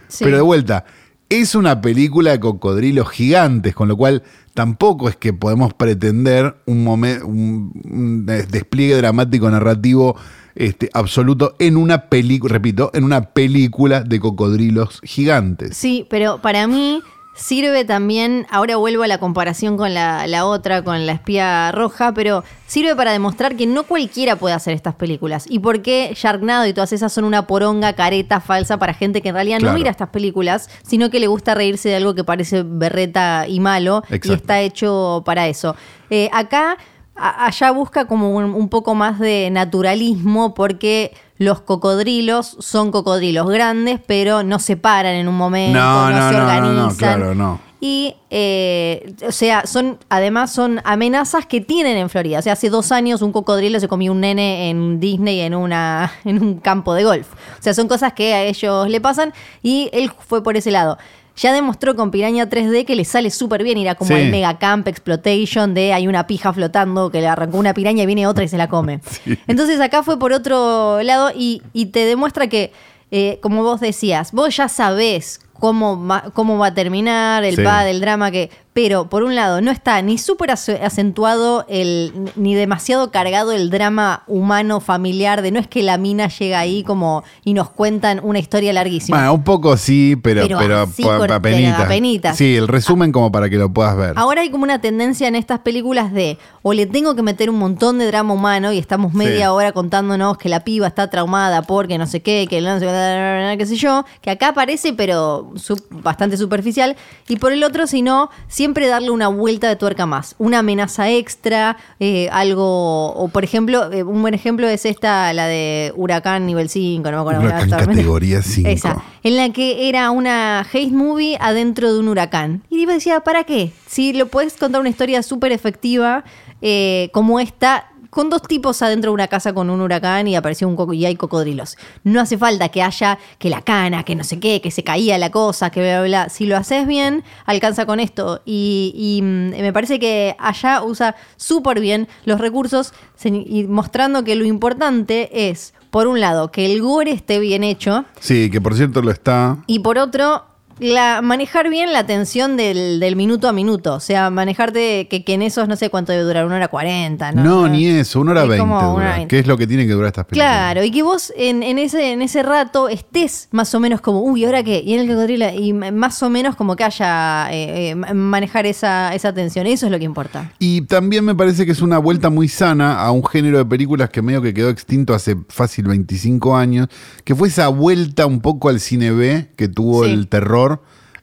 Sí. 0.09 0.25
Pero 0.25 0.35
de 0.35 0.41
vuelta, 0.43 0.83
es 1.29 1.55
una 1.55 1.81
película 1.81 2.31
de 2.31 2.39
cocodrilos 2.39 3.09
gigantes, 3.09 3.73
con 3.73 3.87
lo 3.87 3.97
cual 3.97 4.23
tampoco 4.53 5.09
es 5.09 5.15
que 5.15 5.33
podemos 5.33 5.73
pretender 5.73 6.55
un, 6.65 6.87
un, 6.87 7.81
un 7.89 8.25
des- 8.25 8.49
despliegue 8.49 8.95
dramático 8.95 9.49
narrativo 9.49 10.15
este, 10.55 10.89
absoluto 10.93 11.55
en 11.59 11.75
una 11.77 12.09
película, 12.09 12.53
repito, 12.53 12.91
en 12.93 13.03
una 13.03 13.33
película 13.33 14.01
de 14.01 14.19
cocodrilos 14.19 15.01
gigantes. 15.03 15.75
Sí, 15.75 16.05
pero 16.09 16.41
para 16.41 16.67
mí 16.67 17.01
sirve 17.35 17.83
también, 17.85 18.47
ahora 18.49 18.77
vuelvo 18.77 19.03
a 19.03 19.07
la 19.07 19.17
comparación 19.17 19.77
con 19.77 19.93
la, 19.93 20.25
la 20.27 20.45
otra, 20.45 20.83
con 20.83 21.05
la 21.05 21.11
espía 21.11 21.71
roja, 21.71 22.13
pero 22.13 22.43
sirve 22.65 22.95
para 22.95 23.11
demostrar 23.11 23.55
que 23.55 23.65
no 23.67 23.83
cualquiera 23.83 24.35
puede 24.37 24.55
hacer 24.55 24.73
estas 24.73 24.95
películas. 24.95 25.45
Y 25.49 25.59
por 25.59 25.81
qué 25.81 26.13
Sharknado 26.15 26.65
y 26.65 26.73
todas 26.73 26.93
esas 26.93 27.11
son 27.11 27.25
una 27.25 27.45
poronga, 27.45 27.93
careta, 27.93 28.39
falsa 28.39 28.77
para 28.77 28.93
gente 28.93 29.21
que 29.21 29.29
en 29.29 29.35
realidad 29.35 29.59
Claro. 29.59 29.73
no 29.73 29.77
mira 29.79 29.91
estas 29.91 30.09
películas, 30.09 30.69
sino 30.83 31.09
que 31.09 31.19
le 31.19 31.27
gusta 31.27 31.53
reírse 31.55 31.89
de 31.89 31.97
algo 31.97 32.15
que 32.15 32.23
parece 32.23 32.63
berreta 32.65 33.45
y 33.47 33.59
malo 33.59 34.03
y 34.09 34.31
está 34.33 34.61
hecho 34.61 35.21
para 35.25 35.47
eso. 35.47 35.75
Eh, 36.09 36.29
acá 36.33 36.77
allá 37.15 37.71
busca 37.71 38.05
como 38.05 38.31
un, 38.31 38.45
un 38.53 38.69
poco 38.69 38.95
más 38.95 39.19
de 39.19 39.49
naturalismo 39.51 40.53
porque 40.53 41.13
los 41.37 41.61
cocodrilos 41.61 42.57
son 42.59 42.91
cocodrilos 42.91 43.47
grandes, 43.49 43.99
pero 44.05 44.43
no 44.43 44.59
se 44.59 44.77
paran 44.77 45.15
en 45.15 45.27
un 45.27 45.35
momento, 45.35 45.79
No, 45.79 46.09
no, 46.09 46.17
no, 46.17 46.29
se 46.29 46.37
no, 46.37 46.39
no, 46.39 46.45
no, 46.61 46.67
organizan. 46.69 46.97
claro, 46.97 47.35
no. 47.35 47.59
Y, 47.81 48.15
eh, 48.31 49.13
o 49.27 49.31
sea, 49.31 49.67
son, 49.67 49.99
además 50.09 50.51
son 50.51 50.81
amenazas 50.85 51.45
que 51.45 51.61
tienen 51.61 51.97
en 51.97 52.09
Florida. 52.09 52.39
O 52.39 52.41
sea, 52.41 52.53
hace 52.53 52.69
dos 52.69 52.91
años 52.91 53.21
un 53.21 53.31
cocodrilo 53.31 53.79
se 53.79 53.87
comió 53.87 54.11
un 54.11 54.21
nene 54.21 54.69
en 54.69 54.99
Disney 54.99 55.41
en, 55.41 55.53
una, 55.53 56.11
en 56.25 56.41
un 56.41 56.59
campo 56.59 56.93
de 56.93 57.03
golf. 57.03 57.33
O 57.33 57.61
sea, 57.61 57.73
son 57.73 57.87
cosas 57.87 58.13
que 58.13 58.33
a 58.33 58.43
ellos 58.43 58.89
le 58.89 59.01
pasan 59.01 59.33
y 59.61 59.89
él 59.93 60.11
fue 60.19 60.41
por 60.41 60.57
ese 60.57 60.71
lado. 60.71 60.97
Ya 61.37 61.51
demostró 61.53 61.95
con 61.95 62.11
Piraña 62.11 62.49
3D 62.49 62.85
que 62.85 62.95
le 62.95 63.03
sale 63.05 63.29
súper 63.29 63.63
bien 63.63 63.77
ir 63.77 63.89
a 63.89 63.95
como 63.95 64.07
Sí. 64.09 64.13
el 64.21 64.31
Mega 64.31 64.57
Camp 64.57 64.87
Exploitation 64.87 65.73
de 65.73 65.91
hay 65.93 66.07
una 66.07 66.27
pija 66.27 66.53
flotando 66.53 67.09
que 67.11 67.19
le 67.21 67.27
arrancó 67.27 67.57
una 67.57 67.73
piraña 67.73 68.03
y 68.03 68.05
viene 68.05 68.25
otra 68.27 68.43
y 68.43 68.47
se 68.47 68.57
la 68.57 68.69
come. 68.69 69.01
Entonces 69.47 69.79
acá 69.81 70.01
fue 70.03 70.17
por 70.17 70.31
otro 70.31 71.01
lado 71.03 71.31
y, 71.35 71.61
y 71.73 71.87
te 71.87 72.05
demuestra 72.05 72.47
que, 72.47 72.71
eh, 73.11 73.39
como 73.41 73.63
vos 73.63 73.81
decías, 73.81 74.31
vos 74.31 74.55
ya 74.55 74.69
sabés 74.69 75.41
cómo 75.59 76.05
va, 76.07 76.25
cómo 76.33 76.57
va 76.57 76.67
a 76.67 76.73
terminar 76.73 77.43
el 77.43 77.55
Sí. 77.57 77.63
va 77.63 77.83
del 77.83 77.99
drama 78.01 78.31
que... 78.31 78.49
Pero 78.75 79.07
por 79.07 79.23
un 79.23 79.35
lado 79.35 79.61
no 79.61 79.71
está 79.71 80.01
ni 80.01 80.17
súper 80.17 80.51
ace- 80.51 80.81
acentuado 80.83 81.65
el, 81.69 82.11
ni 82.35 82.55
demasiado 82.55 83.09
cargado 83.09 83.53
el 83.53 83.69
drama 83.69 84.23
humano 84.27 84.81
familiar 84.81 85.41
de 85.41 85.51
no 85.51 85.61
es 85.61 85.67
que 85.69 85.81
la 85.81 85.97
mina 85.97 86.27
llega 86.27 86.59
ahí 86.59 86.83
como 86.83 87.23
y 87.45 87.53
nos 87.53 87.69
cuentan 87.69 88.19
una 88.21 88.37
historia 88.39 88.73
larguísima. 88.73 89.15
Bueno, 89.17 89.33
un 89.33 89.43
poco 89.45 89.77
sí, 89.77 90.17
pero, 90.21 90.41
Pero 90.41 90.57
pero, 90.59 90.81
así 90.81 91.03
pa- 91.03 91.17
cor- 91.19 91.31
apenitas. 91.31 91.73
pero 91.75 91.85
apenitas. 91.85 92.35
Sí, 92.37 92.57
el 92.57 92.67
resumen 92.67 93.13
como 93.13 93.31
para 93.31 93.49
que 93.49 93.55
lo 93.55 93.69
puedas 93.71 93.95
ver. 93.95 94.11
Ahora 94.17 94.41
hay 94.41 94.49
como 94.49 94.65
una 94.65 94.81
tendencia 94.81 95.29
en 95.29 95.35
estas 95.37 95.59
películas 95.59 96.11
de 96.11 96.37
o 96.61 96.73
le 96.73 96.85
tengo 96.85 97.15
que 97.15 97.21
meter 97.21 97.49
un 97.49 97.57
montón 97.57 97.97
de 97.97 98.07
drama 98.07 98.33
humano 98.33 98.73
y 98.73 98.77
estamos 98.77 99.13
media 99.13 99.45
Sí. 99.45 99.51
hora 99.51 99.71
contándonos 99.71 100.37
que 100.37 100.49
la 100.49 100.65
piba 100.65 100.87
está 100.87 101.09
traumada 101.09 101.61
porque 101.61 101.97
no 101.97 102.07
sé 102.07 102.21
qué, 102.21 102.45
que 102.49 102.59
no 102.59 102.77
sé 102.79 102.85
qué, 102.87 103.55
qué 103.57 103.65
sé 103.67 103.77
yo, 103.77 104.03
que 104.21 104.31
acá 104.31 104.49
aparece 104.49 104.91
pero 104.91 105.53
bastante 105.91 106.35
superficial. 106.35 106.97
Y 107.29 107.37
por 107.37 107.53
el 107.53 107.63
otro, 107.63 107.87
si 107.87 108.01
no, 108.01 108.29
siempre 108.65 108.87
darle 108.87 109.11
una 109.11 109.27
vuelta 109.27 109.69
de 109.69 109.75
tuerca 109.75 110.07
más, 110.07 110.33
una 110.39 110.57
amenaza 110.57 111.07
extra, 111.11 111.77
eh, 111.99 112.29
algo, 112.31 113.13
o 113.13 113.27
por 113.27 113.43
ejemplo, 113.43 113.91
eh, 113.93 114.01
un 114.01 114.23
buen 114.23 114.33
ejemplo 114.33 114.67
es 114.67 114.85
esta, 114.85 115.31
la 115.33 115.45
de 115.45 115.93
Huracán 115.95 116.47
nivel 116.47 116.67
5, 116.67 117.11
no 117.11 117.17
me 117.17 117.21
acuerdo. 117.21 117.41
Huracán 117.41 117.65
exactamente. 117.65 118.01
categoría 118.01 118.41
5. 118.41 118.67
Esa, 118.67 119.03
en 119.21 119.35
la 119.35 119.49
que 119.49 119.87
era 119.87 120.09
una 120.09 120.61
haste 120.61 120.87
movie 120.87 121.37
adentro 121.39 121.93
de 121.93 121.99
un 121.99 122.07
huracán. 122.07 122.63
Y 122.71 122.83
yo 122.83 122.91
decía, 122.91 123.19
¿para 123.19 123.43
qué? 123.43 123.71
Si 123.85 124.13
lo 124.13 124.29
puedes 124.29 124.57
contar 124.57 124.81
una 124.81 124.89
historia 124.89 125.21
súper 125.21 125.51
efectiva 125.51 126.23
eh, 126.63 127.09
como 127.13 127.39
esta, 127.39 127.91
con 128.15 128.29
dos 128.29 128.43
tipos 128.43 128.81
adentro 128.81 129.11
de 129.11 129.15
una 129.15 129.27
casa 129.27 129.51
con 129.51 129.69
un 129.69 129.81
huracán 129.81 130.25
y 130.29 130.37
apareció 130.37 130.69
un 130.69 130.77
coco 130.77 130.93
y 130.93 131.03
hay 131.03 131.17
cocodrilos. 131.17 131.75
No 132.05 132.21
hace 132.21 132.37
falta 132.37 132.69
que 132.69 132.81
haya 132.81 133.19
que 133.39 133.49
la 133.49 133.61
cana, 133.61 134.03
que 134.03 134.15
no 134.15 134.23
sé 134.23 134.39
qué, 134.39 134.61
que 134.61 134.71
se 134.71 134.85
caía 134.85 135.17
la 135.17 135.31
cosa, 135.31 135.69
que 135.69 135.81
bla, 135.81 135.99
bla, 135.99 136.07
bla. 136.07 136.29
Si 136.29 136.45
lo 136.45 136.55
haces 136.55 136.87
bien, 136.87 137.25
alcanza 137.45 137.85
con 137.85 137.99
esto. 137.99 138.41
Y, 138.45 138.93
y, 138.95 139.21
mm, 139.21 139.61
me 139.61 139.73
parece 139.73 139.99
que 139.99 140.33
allá 140.39 140.81
usa 140.81 141.17
súper 141.35 141.81
bien 141.81 142.07
los 142.23 142.39
recursos 142.39 142.93
y 143.21 143.65
mostrando 143.65 144.23
que 144.23 144.35
lo 144.37 144.45
importante 144.45 145.49
es, 145.49 145.73
por 145.89 146.07
un 146.07 146.21
lado, 146.21 146.53
que 146.53 146.65
el 146.65 146.81
gore 146.81 147.11
esté 147.11 147.39
bien 147.39 147.65
hecho. 147.65 148.05
Sí, 148.21 148.49
que 148.49 148.61
por 148.61 148.75
cierto 148.75 149.01
lo 149.01 149.11
está. 149.11 149.57
Y 149.67 149.79
por 149.79 149.97
otro, 149.97 150.45
la, 150.79 151.21
manejar 151.21 151.69
bien 151.69 151.93
la 151.93 152.05
tensión 152.05 152.57
del, 152.57 152.99
del 152.99 153.15
minuto 153.15 153.47
a 153.47 153.53
minuto. 153.53 153.93
O 153.95 153.99
sea, 153.99 154.29
manejarte 154.29 155.07
que, 155.07 155.23
que 155.23 155.33
en 155.33 155.41
esos 155.41 155.67
no 155.67 155.75
sé 155.75 155.89
cuánto 155.89 156.11
debe 156.11 156.23
durar, 156.23 156.45
una 156.45 156.55
hora 156.55 156.67
cuarenta. 156.67 157.31
No, 157.31 157.43
No, 157.43 157.67
ni 157.67 157.85
eso, 157.87 158.19
una 158.19 158.31
hora 158.31 158.45
veinte. 158.45 159.27
Que 159.27 159.39
es 159.39 159.47
lo 159.47 159.57
que 159.57 159.67
tiene 159.67 159.85
que 159.85 159.93
durar 159.93 160.07
estas 160.07 160.25
películas. 160.25 160.49
Claro, 160.51 160.83
y 160.83 160.91
que 160.91 161.03
vos 161.03 161.31
en, 161.37 161.63
en 161.63 161.79
ese, 161.79 162.11
en 162.11 162.21
ese 162.21 162.43
rato 162.43 162.89
estés 162.89 163.47
más 163.51 163.73
o 163.75 163.79
menos 163.79 164.01
como, 164.01 164.21
uy, 164.21 164.45
¿ahora 164.45 164.63
qué? 164.63 164.81
Y 164.85 164.93
en 164.93 165.01
el 165.01 165.07
cocodrilo, 165.07 165.49
y 165.49 165.73
más 165.73 166.21
o 166.23 166.29
menos 166.29 166.55
como 166.55 166.75
que 166.75 166.83
haya 166.83 167.49
eh, 167.51 167.91
eh, 167.91 167.95
manejar 167.95 168.65
esa, 168.65 169.13
esa 169.15 169.33
tensión. 169.33 169.67
Eso 169.67 169.85
es 169.85 169.91
lo 169.91 169.97
que 169.99 170.05
importa. 170.05 170.51
Y 170.59 170.81
también 170.81 171.23
me 171.25 171.35
parece 171.35 171.65
que 171.65 171.71
es 171.71 171.81
una 171.81 171.97
vuelta 171.97 172.29
muy 172.29 172.47
sana 172.47 172.99
a 173.01 173.11
un 173.11 173.25
género 173.25 173.57
de 173.57 173.65
películas 173.65 174.09
que 174.09 174.21
medio 174.21 174.41
que 174.41 174.53
quedó 174.53 174.69
extinto 174.69 175.13
hace 175.13 175.35
fácil 175.49 175.87
25 175.87 176.55
años, 176.55 176.87
que 177.23 177.33
fue 177.35 177.47
esa 177.47 177.67
vuelta 177.69 178.25
un 178.25 178.41
poco 178.41 178.69
al 178.69 178.79
cine 178.79 179.11
B 179.11 179.49
que 179.55 179.67
tuvo 179.67 180.03
Sí. 180.05 180.11
el 180.11 180.27
terror 180.27 180.64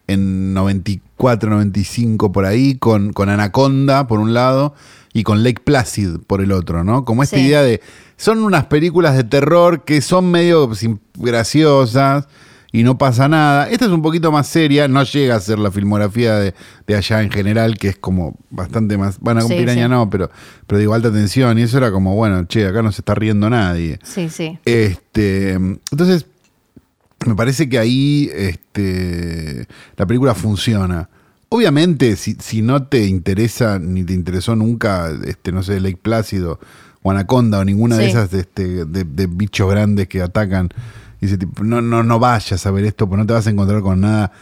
en 0.06 0.52
94, 0.54 1.48
95 1.50 2.32
por 2.32 2.44
ahí, 2.44 2.74
con, 2.76 3.12
con 3.12 3.28
Anaconda 3.28 4.06
por 4.06 4.18
un 4.18 4.34
lado 4.34 4.74
y 5.12 5.22
con 5.22 5.42
Lake 5.44 5.62
Placid 5.64 6.18
por 6.26 6.40
el 6.42 6.52
otro, 6.52 6.84
¿no? 6.84 7.04
Como 7.04 7.22
esta 7.22 7.36
Sí. 7.36 7.42
idea 7.42 7.62
de, 7.62 7.80
son 8.16 8.42
unas 8.42 8.66
películas 8.66 9.16
de 9.16 9.24
terror 9.24 9.84
que 9.84 10.00
son 10.00 10.30
medio 10.30 10.70
graciosas 11.14 12.26
y 12.74 12.82
no 12.84 12.96
pasa 12.96 13.28
nada. 13.28 13.68
Esta 13.68 13.84
es 13.84 13.90
un 13.90 14.00
poquito 14.00 14.32
más 14.32 14.46
seria, 14.46 14.88
no 14.88 15.02
llega 15.02 15.34
a 15.36 15.40
ser 15.40 15.58
la 15.58 15.70
filmografía 15.70 16.36
de, 16.36 16.54
de 16.86 16.96
allá 16.96 17.22
en 17.22 17.30
general, 17.30 17.76
que 17.76 17.88
es 17.88 17.96
como 17.98 18.36
bastante 18.50 18.96
más. 18.96 19.18
Bueno, 19.20 19.40
con 19.42 19.50
Sí, 19.50 19.56
Piraña 19.58 19.84
sí. 19.84 19.90
no, 19.90 20.08
pero, 20.08 20.30
pero 20.66 20.78
de 20.80 20.94
alta 20.94 21.12
tensión. 21.12 21.58
Y 21.58 21.62
eso 21.62 21.76
era 21.76 21.90
como, 21.92 22.14
bueno, 22.14 22.44
che, 22.46 22.66
acá 22.66 22.80
no 22.82 22.90
se 22.90 23.02
está 23.02 23.14
riendo 23.14 23.50
nadie. 23.50 23.98
Sí, 24.02 24.30
sí. 24.30 24.58
Este, 24.64 25.52
entonces, 25.52 26.24
me 27.26 27.34
parece 27.34 27.68
que 27.68 27.78
ahí 27.78 28.30
este, 28.34 29.66
la 29.96 30.06
película 30.06 30.34
funciona. 30.34 31.08
Obviamente, 31.48 32.16
si, 32.16 32.36
si 32.40 32.62
no 32.62 32.84
te 32.86 33.04
interesa 33.06 33.78
ni 33.78 34.04
te 34.04 34.14
interesó 34.14 34.56
nunca, 34.56 35.10
este, 35.26 35.52
no 35.52 35.62
sé, 35.62 35.80
Lake 35.80 35.98
Plácido 36.00 36.58
o 37.02 37.10
anaconda 37.10 37.58
o 37.58 37.64
ninguna 37.64 37.96
de 37.98 38.08
esas 38.08 38.32
este, 38.32 38.84
de, 38.86 39.04
de 39.04 39.26
bichos 39.26 39.68
grandes 39.70 40.08
que 40.08 40.22
atacan. 40.22 40.70
Tipo, 41.20 41.62
no, 41.62 41.80
no, 41.82 42.02
no 42.02 42.18
vayas 42.18 42.64
a 42.66 42.70
ver 42.70 42.84
esto, 42.84 43.08
pues 43.08 43.18
no 43.18 43.26
te 43.26 43.32
vas 43.32 43.46
a 43.46 43.50
encontrar 43.50 43.80
con 43.82 44.00
nada 44.00 44.32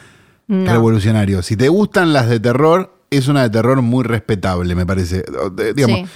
No. 0.47 0.71
revolucionario. 0.73 1.43
Si 1.43 1.57
te 1.57 1.69
gustan 1.69 2.13
las 2.13 2.29
de 2.29 2.39
terror, 2.41 2.95
es 3.11 3.29
una 3.29 3.43
de 3.43 3.51
terror 3.51 3.83
muy 3.83 4.05
respetable, 4.05 4.75
me 4.75 4.87
parece. 4.87 5.25
Digamos, 5.75 6.01
Sí. 6.01 6.07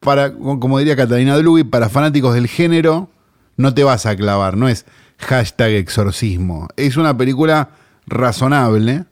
para, 0.00 0.32
como 0.34 0.78
diría 0.78 0.94
Catalina 0.94 1.36
Dlugi, 1.38 1.64
para 1.64 1.88
fanáticos 1.88 2.34
del 2.34 2.46
género, 2.48 3.08
no 3.56 3.72
te 3.72 3.82
vas 3.82 4.04
a 4.06 4.14
clavar, 4.14 4.56
no 4.56 4.68
es 4.68 4.84
hashtag 5.18 5.72
exorcismo. 5.72 6.68
Es 6.76 6.96
una 6.96 7.16
película 7.16 7.70
razonable, 8.06 9.04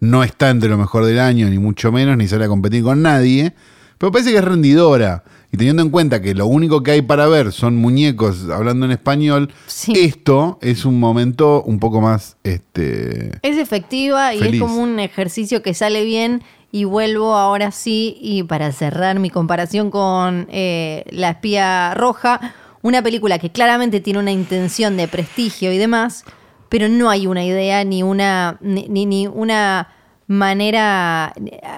no 0.00 0.22
está 0.24 0.50
entre 0.50 0.68
lo 0.68 0.78
mejor 0.78 1.04
del 1.04 1.18
año, 1.18 1.48
ni 1.48 1.58
mucho 1.58 1.92
menos, 1.92 2.16
ni 2.16 2.26
sale 2.28 2.44
a 2.44 2.48
competir 2.48 2.82
con 2.82 3.02
nadie, 3.02 3.52
pero 3.98 4.12
parece 4.12 4.30
que 4.30 4.38
es 4.38 4.44
rendidora. 4.44 5.24
Y 5.50 5.56
teniendo 5.56 5.82
en 5.82 5.88
cuenta 5.88 6.20
que 6.20 6.34
lo 6.34 6.46
único 6.46 6.82
que 6.82 6.90
hay 6.90 7.02
para 7.02 7.26
ver 7.26 7.52
son 7.52 7.74
muñecos 7.76 8.48
hablando 8.50 8.84
en 8.84 8.92
español, 8.92 9.50
Sí. 9.66 9.92
esto 9.96 10.58
es 10.60 10.84
un 10.84 11.00
momento 11.00 11.62
un 11.62 11.78
poco 11.78 12.02
más 12.02 12.36
este, 12.44 13.30
Es 13.42 13.56
efectiva 13.56 14.34
y 14.34 14.42
es 14.42 14.60
como 14.60 14.76
un 14.82 14.98
ejercicio 15.00 15.62
que 15.62 15.72
sale 15.74 16.04
bien. 16.04 16.42
Y 16.70 16.84
vuelvo 16.84 17.34
ahora 17.34 17.70
sí, 17.70 18.18
y 18.20 18.42
para 18.42 18.70
cerrar 18.72 19.18
mi 19.20 19.30
comparación 19.30 19.90
con 19.90 20.46
eh, 20.50 21.02
La 21.10 21.30
espía 21.30 21.94
roja, 21.94 22.54
una 22.82 23.02
película 23.02 23.38
que 23.38 23.50
claramente 23.50 24.00
tiene 24.00 24.18
una 24.20 24.32
intención 24.32 24.96
de 24.96 25.08
prestigio 25.08 25.72
y 25.72 25.78
demás, 25.78 26.24
pero 26.68 26.88
no 26.88 27.10
hay 27.10 27.26
una 27.26 27.44
idea 27.44 27.82
ni 27.84 28.02
una, 28.02 28.58
ni, 28.60 28.86
ni- 29.06 29.26
una 29.26 29.88
manera 30.30 31.32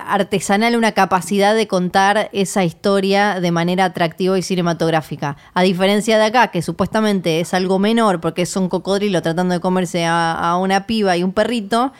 artesanal, 0.08 0.74
una 0.74 0.90
capacidad 0.90 1.54
de 1.54 1.68
contar 1.68 2.28
esa 2.32 2.64
historia 2.64 3.38
de 3.38 3.52
manera 3.52 3.84
atractiva 3.84 4.36
y 4.36 4.42
cinematográfica. 4.42 5.36
A 5.54 5.62
diferencia 5.62 6.18
de 6.18 6.24
acá, 6.24 6.48
que 6.48 6.60
supuestamente 6.60 7.38
es 7.40 7.54
algo 7.54 7.78
menor 7.78 8.20
porque 8.20 8.42
es 8.42 8.56
un 8.56 8.68
cocodrilo 8.68 9.22
tratando 9.22 9.54
de 9.54 9.60
comerse 9.60 10.04
a, 10.04 10.32
a 10.32 10.56
una 10.58 10.86
piba 10.86 11.16
y 11.16 11.22
un 11.22 11.32
perrito, 11.32 11.92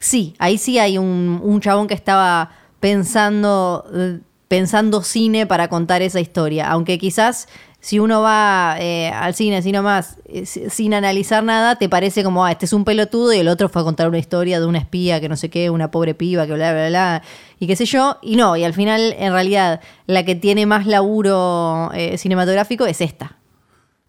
sí, 0.00 0.34
ahí 0.40 0.58
sí 0.58 0.80
hay 0.80 0.98
un, 0.98 1.40
un 1.40 1.60
chabón 1.60 1.86
que 1.86 1.94
estaba 1.94 2.50
pensando, 2.80 3.84
eh, 3.94 4.18
pensando 4.48 5.04
cine 5.04 5.46
para 5.46 5.68
contar 5.68 6.02
esa 6.02 6.18
historia. 6.18 6.68
Aunque 6.68 6.98
quizás 6.98 7.46
si 7.84 7.98
uno 7.98 8.22
va 8.22 8.76
eh, 8.78 9.10
al 9.10 9.34
cine 9.34 9.56
así 9.56 9.72
nomás, 9.72 10.16
eh, 10.26 10.46
si- 10.46 10.70
sin 10.70 10.94
analizar 10.94 11.42
nada, 11.42 11.74
te 11.76 11.88
parece 11.88 12.22
como, 12.22 12.44
ah, 12.44 12.52
este 12.52 12.64
es 12.66 12.72
un 12.72 12.84
pelotudo 12.84 13.32
y 13.32 13.38
el 13.38 13.48
otro 13.48 13.68
fue 13.68 13.82
a 13.82 13.84
contar 13.84 14.08
una 14.08 14.18
historia 14.18 14.60
de 14.60 14.66
una 14.66 14.78
espía 14.78 15.20
que 15.20 15.28
no 15.28 15.36
sé 15.36 15.50
qué, 15.50 15.68
una 15.68 15.90
pobre 15.90 16.14
piba 16.14 16.46
que 16.46 16.54
bla, 16.54 16.72
bla, 16.72 16.88
bla, 16.88 17.22
y 17.58 17.66
qué 17.66 17.74
sé 17.74 17.84
yo. 17.84 18.18
Y 18.22 18.36
no, 18.36 18.56
y 18.56 18.62
al 18.62 18.72
final, 18.72 19.14
en 19.18 19.32
realidad, 19.32 19.80
la 20.06 20.24
que 20.24 20.36
tiene 20.36 20.64
más 20.64 20.86
laburo 20.86 21.90
eh, 21.92 22.18
cinematográfico 22.18 22.86
es 22.86 23.00
esta. 23.00 23.36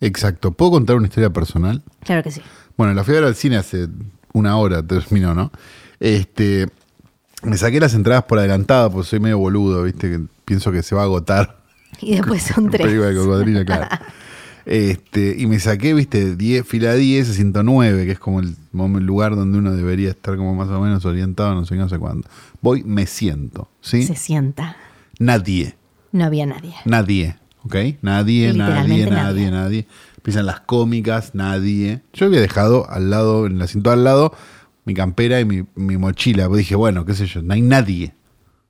Exacto. 0.02 0.52
¿Puedo 0.52 0.72
contar 0.72 0.96
una 0.98 1.08
historia 1.08 1.32
personal? 1.32 1.82
Claro 2.04 2.22
que 2.22 2.30
sí. 2.32 2.42
Bueno, 2.78 2.94
la 2.94 3.04
fui 3.04 3.16
a 3.16 3.20
ver 3.22 3.28
al 3.28 3.36
cine 3.36 3.58
hace 3.58 3.88
una 4.34 4.56
hora, 4.58 4.84
terminó, 4.86 5.34
¿no? 5.34 5.52
Este, 6.00 6.68
me 7.42 7.58
saqué 7.58 7.80
las 7.80 7.94
entradas 7.96 8.24
por 8.26 8.38
adelantado, 8.38 8.92
porque 8.92 9.08
soy 9.10 9.20
medio 9.20 9.40
boludo, 9.40 9.82
¿viste? 9.84 10.10
Que 10.12 10.20
pienso 10.46 10.72
que 10.72 10.84
se 10.84 10.94
va 10.94 11.02
a 11.02 11.06
agotar. 11.06 11.63
Y 12.02 12.16
después 12.16 12.44
son 12.56 12.70
tres. 12.70 12.86
Película 12.86 13.10
de 13.10 13.16
cocodrilo, 13.16 13.66
claro. 13.66 13.88
Este, 14.66 15.36
y 15.38 15.46
me 15.46 15.60
saqué, 15.60 15.94
viste, 15.94 16.36
10, 16.36 16.66
fila 16.66 16.94
10, 16.94 17.36
109, 17.36 18.06
que 18.06 18.12
es 18.14 18.20
como 18.20 18.40
el, 18.40 18.56
lugar 19.06 19.36
donde 19.36 19.58
uno 19.58 19.74
debería 19.74 20.10
estar 20.10 20.38
como 20.38 20.56
más 20.56 20.70
o 20.70 20.80
menos 20.80 21.04
orientado, 21.06 21.54
no 21.54 21.66
sé 21.66 21.76
no 21.76 21.90
sé 21.90 22.00
cuándo. 22.00 22.28
Voy, 22.62 22.84
me 22.84 23.06
siento, 23.06 23.70
¿sí? 23.82 24.04
Se 24.04 24.16
sienta. 24.16 24.78
Nadie, 25.20 25.76
No 26.12 26.26
había 26.26 26.46
nadie. 26.46 26.74
nadie, 26.86 27.36
¿ok? 27.64 27.76
Nadie, 28.02 28.54
nadie, 28.54 28.54
nadie, 28.54 29.06
nadie. 29.10 29.52
nadie. 29.52 29.88
Empiezan 30.18 30.46
las 30.46 30.62
cómicas, 30.62 31.36
nadie. 31.36 32.02
Yo 32.14 32.28
había 32.28 32.40
dejado 32.40 32.90
al 32.90 33.10
lado, 33.10 33.46
en 33.46 33.56
el 33.58 33.62
asiento 33.62 33.92
al 33.92 34.06
lado, 34.06 34.34
mi 34.86 34.94
campera 34.94 35.42
y 35.42 35.46
mi, 35.46 35.66
mi 35.76 35.98
mochila. 35.98 36.48
Pues 36.48 36.60
dije, 36.60 36.76
bueno, 36.76 37.06
qué 37.06 37.14
sé 37.14 37.26
yo, 37.26 37.42
no 37.42 37.54
hay 37.54 37.62
nadie. 37.62 38.14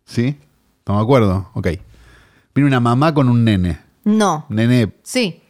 ¿Sí? 0.06 0.38
¿Estamos 0.80 1.02
de 1.02 1.04
acuerdo? 1.04 1.52
Ok. 1.54 1.68
Viene 2.56 2.68
una 2.68 2.80
mamá 2.80 3.14
con 3.14 3.30
un 3.30 3.44
nene. 3.44 3.80
No. 4.04 4.46
Nene 4.50 4.92
Sí. 5.04 5.42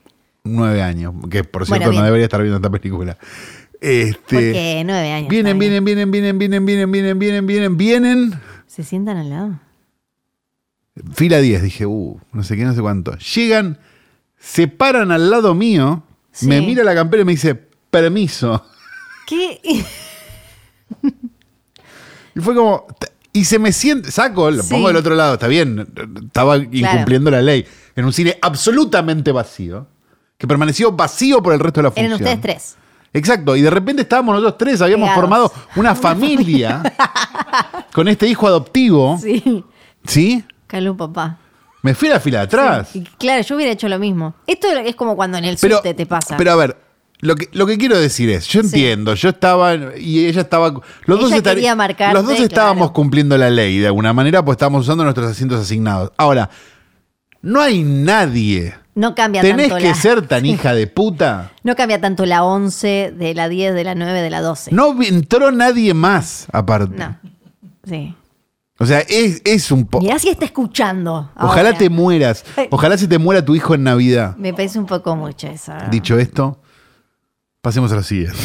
nueve 0.43 0.81
años, 0.81 1.13
que 1.29 1.43
por 1.43 1.67
Bueno, 1.67 1.83
cierto 1.85 1.99
no 1.99 2.05
debería 2.05 2.25
estar 2.25 2.41
viendo 2.41 2.57
esta 2.57 2.69
película. 2.69 3.17
Este, 3.81 4.15
Porque 4.15 4.83
nueve 4.85 5.11
años. 5.11 5.29
vienen, 5.29 5.59
bien. 5.59 5.83
vienen, 5.83 6.11
vienen, 6.11 6.37
vienen, 6.39 6.65
vienen, 6.65 6.91
vienen, 6.91 7.19
vienen, 7.19 7.47
vienen, 7.47 7.77
vienen. 7.77 8.33
¿Se 8.67 8.83
sientan 8.83 9.17
al 9.17 9.29
lado? 9.29 9.59
Fila 11.15 11.39
10, 11.39 11.63
dije, 11.63 11.85
uh, 11.85 12.19
no 12.31 12.43
sé 12.43 12.55
qué, 12.55 12.63
no 12.65 12.73
sé 12.73 12.81
cuánto. 12.81 13.17
Llegan, 13.17 13.79
se 14.37 14.67
paran 14.67 15.11
al 15.11 15.29
lado 15.29 15.53
mío, 15.55 16.03
Sí. 16.31 16.47
me 16.47 16.61
mira 16.61 16.83
la 16.83 16.93
campera 16.95 17.23
y 17.23 17.25
me 17.25 17.31
dice, 17.33 17.55
permiso. 17.89 18.65
¿Qué? 19.27 19.59
Y 22.35 22.39
fue 22.39 22.55
como, 22.55 22.87
y 23.33 23.45
se 23.45 23.59
me 23.59 23.71
siente, 23.73 24.11
saco, 24.11 24.49
lo 24.51 24.63
Sí. 24.63 24.69
pongo 24.69 24.87
del 24.87 24.97
otro 24.97 25.15
lado, 25.15 25.33
está 25.33 25.47
bien, 25.47 25.87
estaba 26.25 26.57
incumpliendo 26.57 27.29
la 27.31 27.41
ley. 27.41 27.65
En 27.95 28.05
un 28.05 28.13
cine 28.13 28.37
absolutamente 28.41 29.31
vacío, 29.31 29.87
que 30.37 30.47
permaneció 30.47 30.91
vacío 30.91 31.41
por 31.43 31.53
el 31.53 31.59
resto 31.59 31.79
de 31.81 31.83
la 31.83 31.89
función. 31.91 32.05
Eran 32.05 32.19
ustedes 32.21 32.41
tres. 32.41 32.75
Exacto, 33.15 33.55
y 33.55 33.61
de 33.61 33.69
repente 33.69 34.01
estábamos 34.03 34.33
nosotros 34.35 34.57
tres, 34.57 34.81
habíamos 34.81 35.09
Pegados. 35.09 35.21
formado 35.21 35.53
una 35.75 35.93
familia 35.95 36.81
con 37.93 38.07
este 38.07 38.27
hijo 38.27 38.47
adoptivo. 38.47 39.17
Sí. 39.21 39.63
¿Sí? 40.07 40.43
Calú, 40.67 40.97
papá. 40.97 41.37
Me 41.83 41.93
fui 41.93 42.07
a 42.09 42.13
la 42.13 42.19
fila 42.19 42.39
de 42.39 42.43
atrás. 42.45 42.95
Y 42.95 43.01
claro, 43.03 43.43
yo 43.43 43.55
hubiera 43.55 43.71
hecho 43.73 43.89
lo 43.89 43.99
mismo. 43.99 44.33
Esto 44.47 44.67
es 44.69 44.95
como 44.95 45.15
cuando 45.15 45.37
en 45.37 45.45
el 45.45 45.57
Pero, 45.59 45.77
subte 45.77 45.93
te 45.93 46.05
pasa. 46.05 46.37
pero 46.37 46.51
a 46.53 46.55
ver, 46.55 46.77
lo 47.23 47.35
que, 47.35 47.49
lo 47.53 47.65
que 47.65 47.77
quiero 47.77 47.97
decir 47.97 48.29
es, 48.29 48.47
yo 48.47 48.59
entiendo, 48.61 49.13
yo 49.15 49.29
estaba 49.29 49.75
y 49.97 50.25
ella 50.25 50.41
estaba. 50.41 50.73
Los 51.05 51.19
dos, 51.19 51.29
Ella 51.31 51.37
estar- 51.37 51.55
quería 51.55 51.75
marcarte, 51.75 52.13
los 52.13 52.25
dos 52.25 52.39
estábamos 52.39 52.87
claro. 52.87 52.93
cumpliendo 52.93 53.37
la 53.37 53.49
ley 53.49 53.79
de 53.79 53.87
alguna 53.87 54.13
manera, 54.13 54.43
pues 54.43 54.55
estábamos 54.55 54.81
usando 54.83 55.03
nuestros 55.03 55.31
asientos 55.31 55.59
asignados. 55.61 56.11
Ahora, 56.17 56.49
no 57.41 57.61
hay 57.61 57.83
nadie. 57.83 58.75
no 58.95 59.15
cambia 59.15 59.41
Tenés 59.41 59.69
tanto 59.69 59.81
que 59.81 59.89
la... 59.89 59.95
ser 59.95 60.27
tan 60.27 60.45
hija 60.45 60.73
de 60.73 60.87
puta. 60.87 61.51
No 61.63 61.75
cambia 61.75 61.99
tanto 61.99 62.25
la 62.25 62.43
11 62.43 63.13
de 63.17 63.33
la 63.33 63.49
10, 63.49 63.73
de 63.73 63.83
la 63.83 63.95
9, 63.95 64.21
de 64.21 64.29
la 64.29 64.41
12. 64.41 64.71
No 64.73 65.01
entró 65.01 65.51
nadie 65.51 65.93
más, 65.93 66.47
aparte. 66.51 66.95
No. 66.97 67.17
Sí. 67.85 68.15
O 68.79 68.85
sea, 68.85 68.99
es, 69.01 69.41
es 69.45 69.71
un 69.71 69.85
poco. 69.85 70.03
Mirá 70.03 70.17
si 70.19 70.29
está 70.29 70.45
escuchando. 70.45 71.31
Ojalá 71.37 71.69
ahora. 71.69 71.77
te 71.77 71.89
mueras. 71.89 72.43
Ojalá 72.71 72.97
se 72.97 73.07
te 73.07 73.17
muera 73.17 73.43
tu 73.45 73.55
hijo 73.55 73.75
en 73.75 73.83
Navidad. 73.83 74.35
Me 74.37 74.51
parece 74.53 74.79
un 74.79 74.85
poco 74.85 75.15
mucho 75.15 75.47
eso. 75.47 75.71
Dicho 75.91 76.17
esto, 76.17 76.59
pasemos 77.63 77.91
a 77.93 77.95
lo 77.95 78.03
siguiente. 78.03 78.37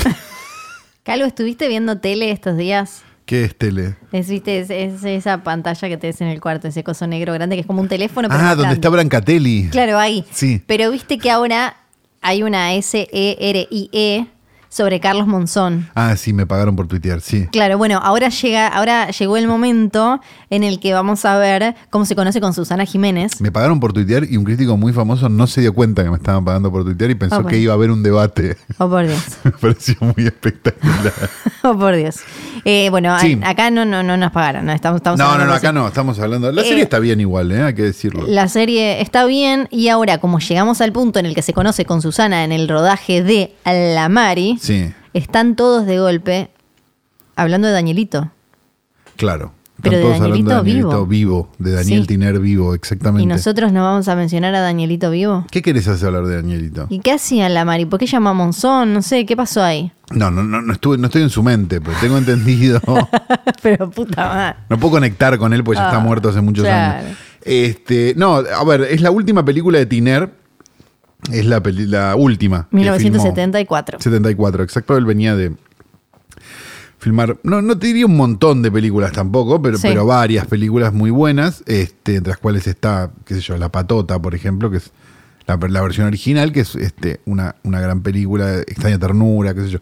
Calvo, 1.02 1.26
¿estuviste 1.26 1.66
viendo 1.68 1.98
tele 1.98 2.30
estos 2.30 2.56
días? 2.56 3.02
¿Qué 3.26 3.44
es 3.44 3.58
tele? 3.58 3.96
Es, 4.12 4.28
¿viste? 4.30 4.60
Es, 4.60 4.70
es 4.70 5.02
esa 5.04 5.42
pantalla 5.42 5.88
que 5.88 5.96
tenés 5.98 6.20
en 6.20 6.28
el 6.28 6.40
cuarto, 6.40 6.68
ese 6.68 6.84
coso 6.84 7.06
negro 7.06 7.32
grande 7.34 7.56
que 7.56 7.60
es 7.62 7.66
como 7.66 7.82
un 7.82 7.88
teléfono. 7.88 8.28
pero 8.28 8.40
Ah, 8.40 8.54
donde 8.54 8.74
está 8.74 8.88
Brancatelli. 8.88 9.68
Claro, 9.70 9.98
ahí. 9.98 10.24
Sí. 10.30 10.62
Pero 10.66 10.90
viste 10.92 11.18
que 11.18 11.30
ahora 11.30 11.76
hay 12.22 12.42
una 12.44 12.72
S-E-R-I-E 12.74 14.26
sobre 14.68 15.00
Carlos 15.00 15.26
Monzón. 15.26 15.88
Ah, 15.94 16.14
sí, 16.16 16.32
me 16.32 16.46
pagaron 16.46 16.76
por 16.76 16.86
tuitear, 16.88 17.20
sí. 17.20 17.46
Claro, 17.50 17.78
bueno, 17.78 18.00
ahora 18.02 18.28
llega, 18.28 18.68
ahora 18.68 19.10
llegó 19.10 19.36
el 19.36 19.46
momento 19.48 20.20
en 20.50 20.62
el 20.64 20.78
que 20.80 20.92
vamos 20.92 21.24
a 21.24 21.36
ver 21.38 21.74
cómo 21.90 22.04
se 22.04 22.14
conoce 22.14 22.40
con 22.40 22.52
Susana 22.54 22.84
Jiménez. 22.84 23.40
Me 23.40 23.50
pagaron 23.50 23.80
por 23.80 23.92
tuitear 23.92 24.24
y 24.24 24.36
un 24.36 24.44
crítico 24.44 24.76
muy 24.76 24.92
famoso 24.92 25.28
no 25.28 25.46
se 25.46 25.60
dio 25.62 25.72
cuenta 25.74 26.02
que 26.04 26.10
me 26.10 26.16
estaban 26.16 26.44
pagando 26.44 26.70
por 26.70 26.84
tuitear 26.84 27.10
y 27.10 27.14
pensó 27.14 27.36
bueno. 27.36 27.48
que 27.48 27.58
iba 27.58 27.72
a 27.72 27.76
haber 27.76 27.90
un 27.90 28.02
debate. 28.02 28.56
Oh, 28.78 28.88
por 28.88 29.06
Dios. 29.06 29.22
me 29.44 29.50
pareció 29.52 29.96
muy 30.00 30.26
espectacular. 30.26 31.12
Oh, 31.64 31.76
por 31.76 31.96
Dios. 31.96 32.16
Eh, 32.64 32.88
bueno, 32.90 33.12
a- 33.12 33.20
acá 33.50 33.70
no, 33.70 33.84
no, 33.84 34.02
no 34.04 34.16
nos 34.16 34.30
pagaron. 34.30 34.64
No, 34.64 34.72
estamos, 34.72 34.98
estamos 34.98 35.18
no, 35.18 35.44
no, 35.44 35.52
acá 35.52 35.72
no, 35.72 35.88
estamos 35.88 36.18
hablando. 36.20 36.52
La 36.52 36.62
Eh, 36.62 36.64
serie 36.66 36.84
está 36.84 36.98
bien 37.00 37.20
igual, 37.20 37.50
¿eh? 37.50 37.62
hay 37.62 37.74
que 37.74 37.82
decirlo. 37.82 38.24
La 38.28 38.46
serie 38.48 39.00
está 39.02 39.24
bien 39.24 39.66
y 39.70 39.88
ahora 39.88 40.18
como 40.18 40.38
llegamos 40.38 40.80
al 40.80 40.92
punto 40.92 41.18
en 41.18 41.26
el 41.26 41.34
que 41.34 41.42
se 41.42 41.52
conoce 41.52 41.84
con 41.84 42.00
Susana 42.00 42.44
en 42.44 42.52
el 42.52 42.68
rodaje 42.68 43.22
de 43.24 43.54
La 43.64 44.08
Mari, 44.08 44.57
Sí, 44.60 44.92
están 45.14 45.56
todos 45.56 45.86
de 45.86 45.98
golpe 45.98 46.50
hablando 47.36 47.68
de 47.68 47.74
Danielito. 47.74 48.30
claro. 49.16 49.52
Pero 49.80 49.94
Están 49.96 50.00
de 50.00 50.02
todos 50.02 50.14
hablando 50.24 50.50
Danielito 50.50 50.88
Danielito 50.88 51.06
vivo, 51.06 51.52
de 51.60 51.70
Daniel 51.70 52.00
Sí. 52.00 52.06
Tiner 52.08 52.40
vivo, 52.40 52.74
exactamente. 52.74 53.22
¿Y 53.22 53.26
nosotros 53.26 53.72
no 53.72 53.84
vamos 53.84 54.08
a 54.08 54.16
mencionar 54.16 54.52
a 54.56 54.60
Danielito 54.60 55.08
vivo? 55.12 55.46
¿Qué 55.52 55.62
querés 55.62 55.86
hacer 55.86 56.08
hablar 56.08 56.24
de 56.26 56.34
Danielito? 56.34 56.86
¿Y 56.90 56.98
qué 56.98 57.12
hacía 57.12 57.48
La 57.48 57.64
Mari? 57.64 57.84
¿Por 57.86 58.00
qué 58.00 58.06
llama 58.06 58.30
a 58.30 58.32
Monzón? 58.32 58.92
No 58.92 59.02
sé, 59.02 59.24
¿qué 59.24 59.36
pasó 59.36 59.62
ahí? 59.62 59.92
No, 60.10 60.32
no, 60.32 60.42
no, 60.42 60.60
no, 60.62 60.72
estuve, 60.72 60.98
no 60.98 61.06
estoy 61.06 61.22
en 61.22 61.30
su 61.30 61.44
mente, 61.44 61.80
pero 61.80 61.96
tengo 62.00 62.18
entendido. 62.18 62.80
Pero 63.62 63.88
puta 63.88 64.24
madre. 64.26 64.56
No 64.68 64.78
puedo 64.80 64.94
conectar 64.94 65.38
con 65.38 65.52
él 65.52 65.62
porque 65.62 65.78
ya 65.78 65.86
está 65.86 65.98
Ah, 65.98 66.00
muerto 66.00 66.28
hace 66.30 66.40
muchos 66.40 66.64
claro. 66.64 66.98
años. 67.06 67.16
Este, 67.44 68.14
no, 68.16 68.34
a 68.34 68.64
ver, 68.64 68.80
es 68.82 69.00
la 69.00 69.12
última 69.12 69.44
película 69.44 69.78
de 69.78 69.86
Tiner. 69.86 70.32
Es 71.32 71.44
la, 71.46 71.62
peli- 71.62 71.86
la 71.86 72.14
última. 72.16 72.68
que 72.70 72.76
1974. 72.76 73.98
filmó. 73.98 74.16
74, 74.16 74.62
exacto. 74.62 74.96
Él 74.96 75.04
venía 75.04 75.34
de 75.36 75.52
filmar, 76.98 77.38
no, 77.42 77.62
no 77.62 77.78
te 77.78 77.88
diría 77.88 78.06
un 78.06 78.16
montón 78.16 78.62
de 78.62 78.70
películas 78.72 79.12
tampoco, 79.12 79.60
pero, 79.62 79.78
Sí. 79.78 79.86
pero 79.88 80.04
varias 80.06 80.46
películas 80.46 80.92
muy 80.92 81.10
buenas, 81.10 81.62
este, 81.66 82.16
entre 82.16 82.30
las 82.32 82.38
cuales 82.38 82.66
está, 82.66 83.10
qué 83.24 83.34
sé 83.34 83.40
yo, 83.40 83.56
La 83.56 83.68
Patota, 83.70 84.20
por 84.20 84.34
ejemplo, 84.34 84.70
que 84.70 84.78
es 84.78 84.90
la, 85.46 85.56
la 85.68 85.80
versión 85.82 86.06
original, 86.06 86.52
que 86.52 86.60
es 86.60 86.74
este, 86.74 87.20
una, 87.24 87.54
una 87.62 87.80
gran 87.80 88.02
película, 88.02 88.58
extraña 88.60 88.98
ternura, 88.98 89.54
qué 89.54 89.62
sé 89.62 89.70
yo, 89.70 89.78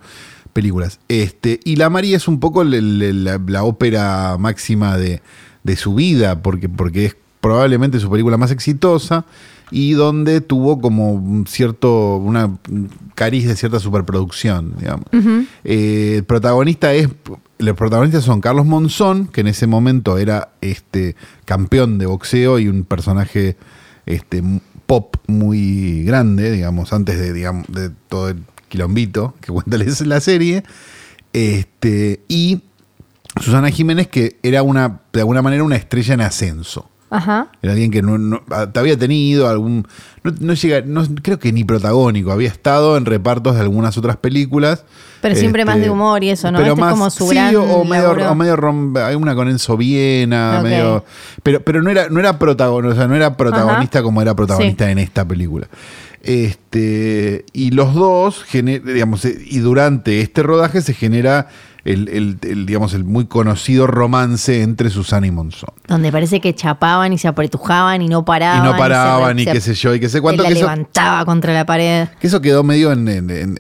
películas. 0.52 1.00
Este, 1.08 1.58
y 1.64 1.76
La 1.76 1.90
María 1.90 2.16
es 2.16 2.28
un 2.28 2.38
poco 2.40 2.64
la, 2.64 3.38
la 3.46 3.62
ópera 3.64 4.36
máxima 4.38 4.96
de, 4.98 5.22
de 5.64 5.76
su 5.76 5.94
vida, 5.94 6.42
porque, 6.42 6.68
porque 6.68 7.06
es 7.06 7.16
probablemente 7.40 8.00
su 8.00 8.10
película 8.10 8.36
más 8.36 8.50
exitosa 8.50 9.24
y 9.70 9.92
donde 9.92 10.40
tuvo 10.40 10.80
como 10.80 11.12
un 11.12 11.46
cierto, 11.46 12.16
una 12.16 12.46
un 12.46 12.90
cariz 13.14 13.46
de 13.46 13.56
cierta 13.56 13.80
superproducción, 13.80 14.74
digamos. 14.78 15.06
Eh, 15.64 16.14
el 16.18 16.24
protagonista 16.24 16.92
es, 16.94 17.08
los 17.58 17.76
protagonistas 17.76 18.24
son 18.24 18.40
Carlos 18.40 18.66
Monzón, 18.66 19.26
que 19.26 19.40
en 19.40 19.48
ese 19.48 19.66
momento 19.66 20.18
era 20.18 20.50
este 20.60 21.16
campeón 21.44 21.98
de 21.98 22.06
boxeo 22.06 22.58
y 22.58 22.68
un 22.68 22.84
personaje 22.84 23.56
este, 24.06 24.42
pop 24.86 25.16
muy 25.26 26.04
grande, 26.04 26.52
digamos, 26.52 26.92
antes 26.92 27.18
de, 27.18 27.32
digamos, 27.32 27.66
de 27.68 27.90
todo 28.08 28.28
el 28.28 28.44
quilombito 28.68 29.34
que 29.40 29.52
cuenta 29.52 29.78
la 30.04 30.20
serie. 30.20 30.62
Este, 31.32 32.20
y 32.28 32.62
Susana 33.40 33.70
Jiménez, 33.70 34.06
que 34.08 34.38
era 34.42 34.62
una, 34.62 35.00
de 35.12 35.20
alguna 35.20 35.42
manera 35.42 35.64
una 35.64 35.76
estrella 35.76 36.14
en 36.14 36.20
ascenso. 36.20 36.88
Ajá. 37.08 37.48
Era 37.62 37.72
alguien 37.72 37.90
que 37.92 38.02
no, 38.02 38.18
no- 38.18 38.42
ah, 38.50 38.66
te 38.72 38.80
había 38.80 38.98
tenido 38.98 39.48
algún. 39.48 39.86
No, 40.24 40.32
no 40.40 40.54
llega, 40.54 40.80
no, 40.84 41.04
creo 41.22 41.38
que 41.38 41.52
ni 41.52 41.62
protagónico. 41.62 42.32
Había 42.32 42.48
estado 42.48 42.96
en 42.96 43.04
repartos 43.06 43.54
de 43.54 43.60
algunas 43.60 43.96
otras 43.96 44.16
películas. 44.16 44.84
Pero 45.22 45.34
siempre 45.36 45.64
más 45.64 45.78
de 45.80 45.88
humor 45.88 46.22
y 46.24 46.30
eso, 46.30 46.50
¿no? 46.50 46.58
Este 46.58 46.70
es 46.72 46.76
como 46.78 47.10
su 47.10 47.28
sí, 47.28 47.34
gran 47.36 47.54
o, 47.56 47.84
medio, 47.84 48.08
laburo. 48.08 48.30
o 48.30 48.34
medio 48.34 48.56
rom- 48.56 48.96
Hay 49.04 49.14
una 49.14 49.34
con 49.34 49.48
Enzo 49.48 49.76
Viena, 49.76 50.60
medio. 50.62 51.04
Pero, 51.42 51.62
pero 51.62 51.82
no 51.82 51.90
era, 51.90 52.08
no 52.08 52.18
era 52.20 52.38
protagonista, 52.38 52.94
o 52.94 52.96
sea, 52.98 53.08
no 53.08 53.14
era 53.14 53.36
protagonista 53.36 54.02
como 54.02 54.20
era 54.20 54.34
protagonista 54.34 54.84
Sí. 54.86 54.90
en 54.92 54.98
esta 54.98 55.26
película. 55.26 55.68
Este, 56.22 57.44
y 57.52 57.70
los 57.70 57.94
dos, 57.94 58.44
gene- 58.44 58.80
digamos, 58.80 59.24
eh, 59.24 59.38
y 59.46 59.58
durante 59.58 60.20
este 60.20 60.42
rodaje 60.42 60.82
se 60.82 60.92
genera 60.92 61.48
el, 61.86 62.08
el- 62.08 62.38
el, 62.42 62.66
digamos, 62.66 62.92
el 62.94 63.04
muy 63.04 63.26
conocido 63.26 63.86
romance 63.86 64.62
entre 64.62 64.90
Susana 64.90 65.26
y 65.26 65.30
Monzón. 65.30 65.70
Donde 65.86 66.10
parece 66.12 66.40
que 66.40 66.54
chapaban 66.54 67.12
y 67.12 67.18
se 67.18 67.28
apretujaban 67.28 68.02
y 68.02 68.08
no 68.08 68.24
paraban. 68.24 68.64
y 68.66 68.68
no 68.72 68.76
paraban 68.76 69.36
se- 69.36 69.42
y 69.42 69.44
se- 69.46 69.52
qué 69.52 69.60
sé 69.60 69.74
yo, 69.74 69.94
y 69.94 70.00
qué 70.00 70.08
sé 70.08 70.20
cuánto. 70.20 70.42
la 70.42 70.48
Que 70.48 70.54
eso, 70.54 70.62
levantaba 70.64 71.24
contra 71.24 71.52
la 71.54 71.64
pared. 71.64 72.08
que 72.20 72.26
eso 72.26 72.40
quedó 72.40 72.62
medio 72.62 72.92
en- 72.92 73.08
en- 73.08 73.30
en- 73.30 73.58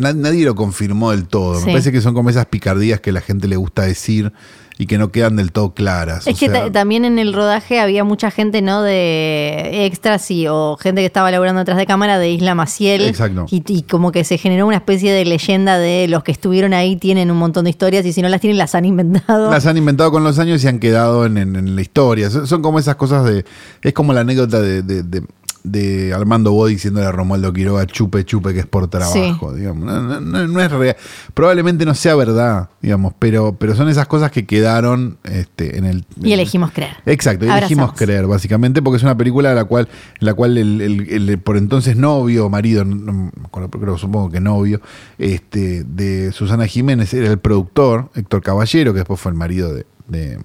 na- 0.00 0.12
nadie 0.14 0.44
lo 0.44 0.54
confirmó 0.54 1.12
del 1.12 1.26
todo. 1.28 1.60
Sí. 1.60 1.66
Me 1.66 1.72
parece 1.72 1.92
que 1.92 2.00
son 2.00 2.14
como 2.14 2.30
esas 2.30 2.46
picardías 2.46 3.00
que 3.00 3.12
la 3.12 3.20
gente 3.20 3.46
le 3.48 3.56
gusta 3.56 3.82
decir 3.82 4.32
y 4.78 4.86
que 4.86 4.96
no 4.96 5.12
quedan 5.12 5.36
del 5.36 5.52
todo 5.52 5.74
claras. 5.74 6.26
Es 6.26 6.36
o 6.36 6.38
que 6.40 6.48
sea, 6.48 6.72
también 6.72 7.04
en 7.04 7.18
el 7.18 7.34
rodaje 7.34 7.80
había 7.80 8.02
mucha 8.02 8.30
gente, 8.30 8.62
¿no? 8.62 8.80
De 8.82 9.84
extras 9.84 10.30
y, 10.30 10.46
o 10.48 10.78
gente 10.80 11.02
que 11.02 11.06
estaba 11.06 11.30
laburando 11.30 11.58
detrás 11.58 11.76
de 11.76 11.84
cámara 11.84 12.18
de 12.18 12.30
Isla 12.30 12.54
Maciel. 12.54 13.02
Exacto. 13.02 13.44
Y, 13.50 13.62
y 13.66 13.82
como 13.82 14.10
que 14.10 14.24
se 14.24 14.38
generó 14.38 14.66
una 14.66 14.76
especie 14.76 15.12
de 15.12 15.24
leyenda 15.26 15.76
de 15.78 16.08
los 16.08 16.22
que 16.24 16.32
estuvieron 16.32 16.72
ahí 16.72 16.96
tienen 16.96 17.30
un 17.30 17.36
montón 17.36 17.64
de 17.64 17.70
historias 17.70 18.06
y 18.06 18.12
si 18.14 18.22
no 18.22 18.28
las 18.30 18.40
tienen 18.40 18.56
las 18.56 18.74
han 18.74 18.86
inventado. 18.86 19.50
Las 19.50 19.66
han 19.66 19.76
inventado 19.76 20.10
con 20.10 20.24
los 20.24 20.38
años 20.38 20.64
y 20.64 20.68
han 20.68 20.78
quedado 20.78 21.26
en, 21.26 21.36
en- 21.36 21.56
en 21.56 21.76
la 21.76 21.82
historia. 21.82 22.30
Son, 22.30 22.46
son 22.46 22.62
como 22.62 22.78
esas 22.78 22.96
cosas 22.96 23.24
de. 23.26 23.44
Es 23.82 23.92
como 23.92 24.14
la 24.14 24.20
anécdota 24.22 24.60
de, 24.62 24.80
de- 24.82 25.02
de- 25.02 25.24
de 25.62 26.12
Armando 26.14 26.52
Bo 26.52 26.66
diciéndole 26.66 27.06
a 27.06 27.12
Romualdo 27.12 27.52
Quiroga, 27.52 27.86
chupe, 27.86 28.24
chupe, 28.24 28.52
que 28.54 28.60
es 28.60 28.66
por 28.66 28.88
trabajo. 28.88 29.52
Digamos. 29.54 29.84
No, 29.84 30.00
no- 30.02 30.20
no- 30.20 30.46
no 30.48 30.60
es 30.60 30.70
real. 30.72 30.96
Probablemente 31.34 31.84
no 31.84 31.94
sea 31.94 32.14
verdad, 32.14 32.70
digamos, 32.80 33.12
pero, 33.18 33.54
pero 33.54 33.74
son 33.74 33.88
esas 33.88 34.06
cosas 34.06 34.30
que 34.30 34.46
quedaron 34.46 35.18
este, 35.24 35.76
en 35.78 35.84
el. 35.84 36.04
y 36.22 36.32
elegimos 36.32 36.70
creer. 36.72 36.92
Exacto, 37.06 37.44
y 37.44 37.48
elegimos 37.48 37.84
Abrazamos. 37.90 37.98
creer, 37.98 38.26
básicamente, 38.26 38.80
porque 38.82 38.96
es 38.96 39.02
una 39.02 39.16
película 39.16 39.50
a 39.52 39.54
la 39.54 39.64
cual, 39.64 39.88
en 40.20 40.26
la 40.26 40.34
cual 40.34 40.56
el, 40.58 40.80
el- 40.80 41.08
el 41.28 41.38
por 41.38 41.56
entonces 41.56 41.96
novio, 41.96 42.48
marido, 42.48 42.84
no- 42.84 43.30
creo, 43.70 43.98
supongo 43.98 44.30
que 44.30 44.40
novio, 44.40 44.80
este, 45.18 45.84
de 45.84 46.32
Susana 46.32 46.66
Jiménez 46.66 47.12
era 47.14 47.28
el 47.30 47.38
productor, 47.38 48.10
Héctor 48.14 48.42
Caballero, 48.42 48.92
que 48.92 49.00
después 49.00 49.20
fue 49.20 49.32
el 49.32 49.36
marido 49.38 49.74
de, 49.74 49.86
de, 50.08 50.38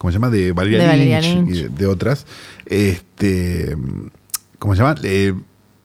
¿cómo 0.00 0.10
se 0.10 0.14
llama? 0.16 0.30
De 0.30 0.52
Valeria, 0.52 0.78
De 0.80 0.86
Valeria 0.86 1.20
Lynch, 1.20 1.34
Lynch. 1.46 1.56
y 1.58 1.62
de, 1.64 1.68
de 1.68 1.86
otras. 1.86 2.24
Este, 2.64 3.76
¿cómo 4.58 4.74
se 4.74 4.82
llama? 4.82 4.94
Eh, 5.02 5.34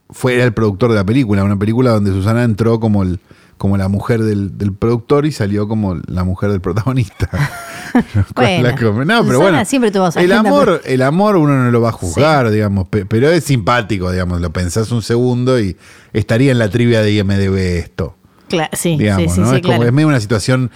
fue 0.10 0.36
era 0.36 0.46
el 0.46 0.54
productor 0.54 0.92
de 0.92 0.96
la 0.96 1.04
película, 1.04 1.44
una 1.44 1.60
película 1.60 1.92
donde 1.92 2.12
Susana 2.12 2.44
entró 2.44 2.80
como 2.80 3.04
el 3.04 3.20
como 3.58 3.78
la 3.78 3.88
mujer 3.88 4.22
del, 4.22 4.58
del 4.58 4.74
productor 4.74 5.26
y 5.26 5.32
salió 5.32 5.68
como 5.70 5.96
la 6.08 6.24
mujer 6.26 6.52
del 6.52 6.62
protagonista. 6.62 7.30
Bueno, 8.36 8.64
La 8.70 8.76
come- 8.76 9.06
no, 9.06 9.20
pero 9.22 9.24
Susana 9.24 9.40
bueno, 9.40 9.66
siempre 9.66 9.92
tuvo 9.92 10.12
su 10.12 10.20
el 10.20 10.32
amor, 10.34 10.82
el 10.86 11.02
amor 11.02 11.38
uno 11.38 11.64
no 11.64 11.72
lo 11.72 11.80
va 11.82 11.90
a 11.90 11.92
juzgar, 11.94 12.50
digamos, 12.52 12.88
pe- 12.90 13.06
pero 13.06 13.30
es 13.30 13.46
simpático, 13.46 14.12
digamos, 14.12 14.42
lo 14.42 14.52
pensás 14.52 14.92
un 14.92 15.02
segundo 15.02 15.58
y 15.60 15.78
estaría 16.12 16.52
en 16.52 16.60
la 16.60 16.70
trivia 16.70 17.02
de 17.02 17.14
IMDB 17.14 17.56
esto 17.78 18.18
Cla- 18.50 18.70
sí, 18.74 18.98
digamos, 18.98 19.32
sí, 19.32 19.36
sí, 19.36 19.40
¿no? 19.42 19.50
sí, 19.52 19.56
es 19.56 19.62
como 19.62 19.74
claro. 19.76 19.88
es 19.88 19.94
medio 19.94 20.08
una 20.10 20.20
situación, 20.20 20.70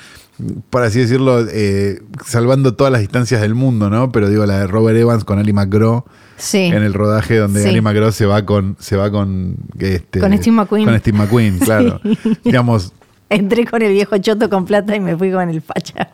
por 0.69 0.83
así 0.83 0.99
decirlo, 0.99 1.45
eh, 1.51 2.01
salvando 2.25 2.73
todas 2.75 2.91
las 2.91 3.01
distancias 3.01 3.41
del 3.41 3.55
mundo, 3.55 3.89
¿no? 3.89 4.11
Pero 4.11 4.29
digo, 4.29 4.45
la 4.45 4.59
de 4.59 4.67
Robert 4.67 4.97
Evans 4.97 5.23
con 5.25 5.39
Ali 5.39 5.53
McGraw 5.53 6.03
Sí. 6.37 6.57
en 6.65 6.83
el 6.83 6.93
rodaje 6.93 7.37
donde 7.37 7.61
Sí. 7.61 7.69
Ali 7.69 7.81
McGraw 7.81 8.11
se 8.11 8.25
va 8.25 8.45
con, 8.45 8.77
se 8.79 8.95
va 8.95 9.11
con 9.11 9.55
este, 9.77 10.19
Con 10.19 10.35
Steve 10.37 10.55
McQueen. 10.55 10.85
Con 10.85 10.99
Steve 10.99 11.17
McQueen, 11.17 11.59
claro. 11.59 11.99
digamos, 12.43 12.93
Entré 13.31 13.65
con 13.67 13.81
el 13.83 13.91
viejo 13.93 14.17
choto 14.17 14.49
con 14.49 14.65
plata 14.65 14.95
y 14.95 14.99
me 14.99 15.15
fui 15.15 15.31
con 15.31 15.47
el 15.49 15.61
facha. 15.61 16.09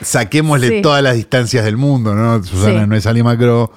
saquémosle 0.00 0.80
todas 0.82 1.02
las 1.02 1.14
distancias 1.14 1.64
del 1.64 1.76
mundo, 1.76 2.14
¿no? 2.14 2.42
Susana 2.42 2.86
no 2.86 2.96
es 2.96 3.06
Ali 3.06 3.22
McGraw. 3.22 3.70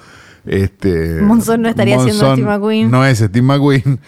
Este, 0.46 1.20
Monzón 1.22 1.62
no 1.62 1.68
estaría 1.68 1.96
siendo 2.00 2.14
Monzón 2.26 2.36
Steve 2.36 2.48
McQueen. 2.48 2.90
No 2.90 3.06
es 3.06 3.18
Steve 3.18 3.42
McQueen. 3.42 4.00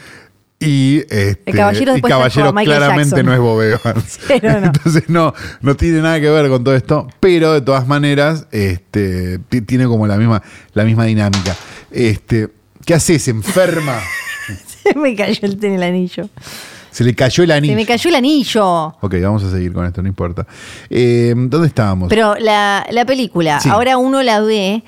Y, 0.59 1.01
este, 1.11 1.43
El 1.51 1.55
caballero 1.57 1.97
y 1.97 2.01
caballero 2.01 2.55
claramente 2.55 3.11
Jackson. 3.11 3.27
no 3.27 3.35
es 3.35 3.39
Bob 3.41 3.61
Evans. 3.63 4.21
No. 4.43 4.49
Entonces 4.67 5.05
no, 5.09 5.35
no 5.61 5.77
tiene 5.77 6.01
nada 6.01 6.19
que 6.21 6.31
ver 6.31 6.49
con 6.49 6.65
todo 6.65 6.75
esto, 6.75 7.09
pero 7.21 7.53
de 7.53 7.61
todas 7.61 7.87
maneras 7.87 8.47
este, 8.53 9.39
ti- 9.51 9.61
tiene 9.61 9.85
como 9.87 10.07
la 10.07 10.17
misma, 10.17 10.43
la 10.73 10.85
misma 10.85 11.05
dinámica. 11.05 11.55
Este, 11.91 12.49
¿Qué 12.87 12.95
haces? 12.95 13.29
¿Enferma? 13.29 13.99
Se 14.83 14.95
me 14.99 15.15
cayó 15.15 15.41
el, 15.43 15.63
en 15.65 15.75
el 15.75 15.83
anillo. 15.83 16.29
Se 16.91 17.05
le 17.05 17.15
cayó 17.15 17.45
el 17.45 17.51
anillo. 17.51 17.73
Se 17.73 17.77
me 17.77 17.85
cayó 17.87 18.09
el 18.09 18.15
anillo. 18.17 18.87
Ok, 19.03 19.15
vamos 19.21 19.45
a 19.45 19.51
seguir 19.51 19.73
con 19.75 19.85
esto, 19.85 20.01
no 20.01 20.09
importa. 20.09 20.47
Eh, 20.89 21.35
¿Dónde 21.37 21.69
estábamos? 21.69 22.09
Pero 22.09 22.35
la, 22.37 22.87
la 22.91 23.05
película, 23.05 23.61
Sí. 23.61 23.69
ahora 23.69 23.99
uno 23.99 24.23
la 24.23 24.41
ve 24.41 24.83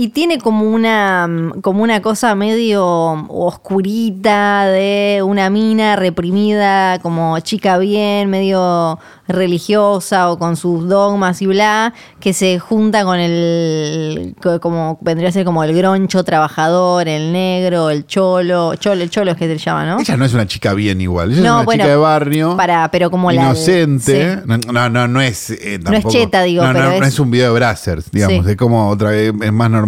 y 0.00 0.08
tiene 0.10 0.38
como 0.38 0.62
una, 0.62 1.26
mm, 1.26 1.60
como 1.60 1.82
una 1.82 2.00
cosa 2.00 2.32
medio 2.36 2.84
oscurita 3.28 4.66
de 4.66 5.22
una 5.24 5.50
mina 5.50 5.96
reprimida, 5.96 7.00
como 7.00 7.36
chica 7.40 7.78
bien, 7.78 8.30
medio 8.30 9.00
religiosa 9.26 10.30
o 10.30 10.38
con 10.38 10.56
sus 10.56 10.88
dogmas 10.88 11.42
y 11.42 11.46
bla, 11.46 11.92
que 12.20 12.32
se 12.32 12.60
junta 12.60 13.04
con 13.04 13.18
el, 13.18 14.36
co- 14.40 14.60
como 14.60 14.98
vendría 15.02 15.30
a 15.30 15.32
ser 15.32 15.44
como 15.44 15.64
el 15.64 15.74
groncho 15.76 16.22
trabajador, 16.22 17.08
el 17.08 17.32
negro, 17.32 17.90
el 17.90 18.06
cholo, 18.06 18.76
cholo, 18.76 19.02
el 19.02 19.10
cholo 19.10 19.32
es 19.32 19.36
que 19.36 19.48
se 19.48 19.58
llama, 19.58 19.84
¿no? 19.84 19.98
Ella 20.00 20.16
no 20.16 20.24
es 20.24 20.32
una 20.32 20.46
chica 20.46 20.74
bien 20.74 21.00
igual. 21.00 21.32
Ella 21.32 21.40
No, 21.42 21.46
es 21.46 21.52
una 21.56 21.64
bueno, 21.64 21.82
chica 21.84 21.90
de 21.90 21.96
barrio. 21.96 22.56
para- 22.56 22.88
pero 22.90 23.10
como 23.10 23.32
la- 23.32 23.42
Inocente. 23.42 24.36
sí. 24.36 24.40
No, 24.72 24.88
no, 24.88 25.08
no, 25.08 25.20
es. 25.20 25.50
eh, 25.50 25.78
No 25.82 25.92
es 25.92 26.06
cheta, 26.06 26.42
digo, 26.44 26.62
No, 26.62 26.72
no, 26.72 26.78
pero 26.78 26.90
no 26.98 27.04
es- 27.04 27.14
es 27.14 27.18
un 27.20 27.30
video 27.32 27.52
de 27.52 27.58
Brazzers, 27.58 28.10
digamos. 28.12 28.44
Sí. 28.46 28.50
Es 28.52 28.56
como 28.56 28.88
otra 28.88 29.10
vez, 29.10 29.32
es 29.42 29.52
más 29.52 29.68
normal. 29.70 29.87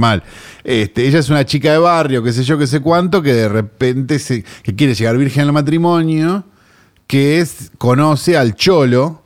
Este, 0.65 1.07
ella 1.07 1.19
es 1.19 1.31
una 1.31 1.45
chica 1.45 1.73
de 1.73 1.79
barrio, 1.79 2.23
qué 2.23 2.33
sé 2.33 2.43
yo, 2.43 2.59
qué 2.59 2.67
sé 2.67 2.81
cuánto, 2.81 3.23
que 3.23 3.33
de 3.33 3.49
repente 3.49 4.19
se, 4.19 4.45
que 4.63 4.75
quiere 4.75 4.95
llegar 4.95 5.17
virgen 5.17 5.43
al 5.43 5.53
matrimonio, 5.53 6.45
que 7.07 7.41
es, 7.41 7.71
conoce 7.79 8.37
al 8.37 8.55
cholo, 8.55 9.23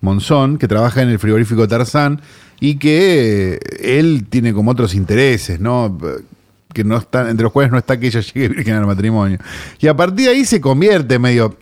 Monzón, 0.00 0.58
que 0.58 0.68
trabaja 0.68 1.02
en 1.02 1.08
el 1.08 1.18
frigorífico 1.18 1.66
Tarzán, 1.66 2.20
y 2.60 2.76
que 2.76 3.54
eh, 3.54 3.98
él 3.98 4.26
tiene 4.28 4.52
como 4.52 4.70
otros 4.70 4.94
intereses, 4.94 5.60
¿no? 5.60 5.98
Que 6.72 6.84
no 6.84 6.98
están, 6.98 7.28
entre 7.28 7.44
los 7.44 7.52
cuales 7.52 7.70
no 7.70 7.78
está 7.78 7.98
que 7.98 8.08
ella 8.08 8.20
llegue 8.20 8.48
virgen 8.48 8.74
al 8.74 8.86
matrimonio. 8.86 9.38
Y 9.80 9.86
a 9.86 9.96
partir 9.96 10.26
de 10.26 10.32
ahí 10.32 10.44
se 10.44 10.60
convierte 10.60 11.18
medio 11.18 11.56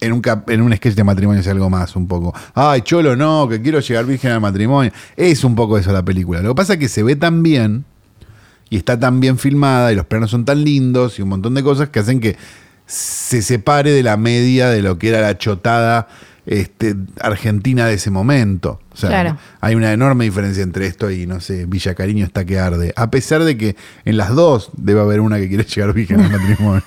en 0.00 0.12
un, 0.12 0.22
en 0.48 0.62
un 0.62 0.76
sketch 0.76 0.94
de 0.94 1.04
matrimonio, 1.04 1.40
es 1.40 1.48
algo 1.48 1.70
más, 1.70 1.94
un 1.96 2.06
poco. 2.06 2.34
Ay, 2.54 2.82
cholo, 2.82 3.14
no, 3.16 3.48
que 3.48 3.62
quiero 3.62 3.80
llegar 3.80 4.04
virgen 4.04 4.32
al 4.32 4.40
matrimonio. 4.40 4.92
Es 5.16 5.44
un 5.44 5.54
poco 5.54 5.78
eso 5.78 5.92
la 5.92 6.04
película. 6.04 6.42
Lo 6.42 6.50
que 6.50 6.54
pasa 6.56 6.74
es 6.74 6.78
que 6.78 6.88
se 6.88 7.02
ve 7.02 7.16
tan 7.16 7.42
bien 7.42 7.84
y 8.72 8.78
está 8.78 8.98
tan 8.98 9.20
bien 9.20 9.36
filmada 9.36 9.92
y 9.92 9.94
los 9.96 10.06
planos 10.06 10.30
son 10.30 10.46
tan 10.46 10.64
lindos 10.64 11.18
y 11.18 11.22
un 11.22 11.28
montón 11.28 11.52
de 11.52 11.62
cosas 11.62 11.90
que 11.90 11.98
hacen 11.98 12.20
que 12.20 12.38
se 12.86 13.42
separe 13.42 13.90
de 13.90 14.02
la 14.02 14.16
media 14.16 14.70
de 14.70 14.80
lo 14.80 14.96
que 14.96 15.10
era 15.10 15.20
la 15.20 15.36
chotada 15.36 16.08
este, 16.46 16.96
argentina 17.20 17.86
de 17.86 17.92
ese 17.92 18.10
momento. 18.10 18.80
O 18.90 18.96
sea, 18.96 19.10
Claro. 19.10 19.36
hay 19.60 19.74
una 19.74 19.92
enorme 19.92 20.24
diferencia 20.24 20.62
entre 20.62 20.86
esto 20.86 21.10
y, 21.10 21.26
no 21.26 21.38
sé, 21.40 21.66
Villa 21.66 21.94
Cariño 21.94 22.24
está 22.24 22.46
que 22.46 22.58
arde. 22.58 22.94
A 22.96 23.10
pesar 23.10 23.44
de 23.44 23.58
que 23.58 23.76
en 24.06 24.16
las 24.16 24.34
dos 24.34 24.70
debe 24.74 25.02
haber 25.02 25.20
una 25.20 25.36
que 25.36 25.48
quiere 25.48 25.64
llegar 25.68 25.92
virgen 25.92 26.20
al 26.22 26.30
matrimonio. 26.30 26.82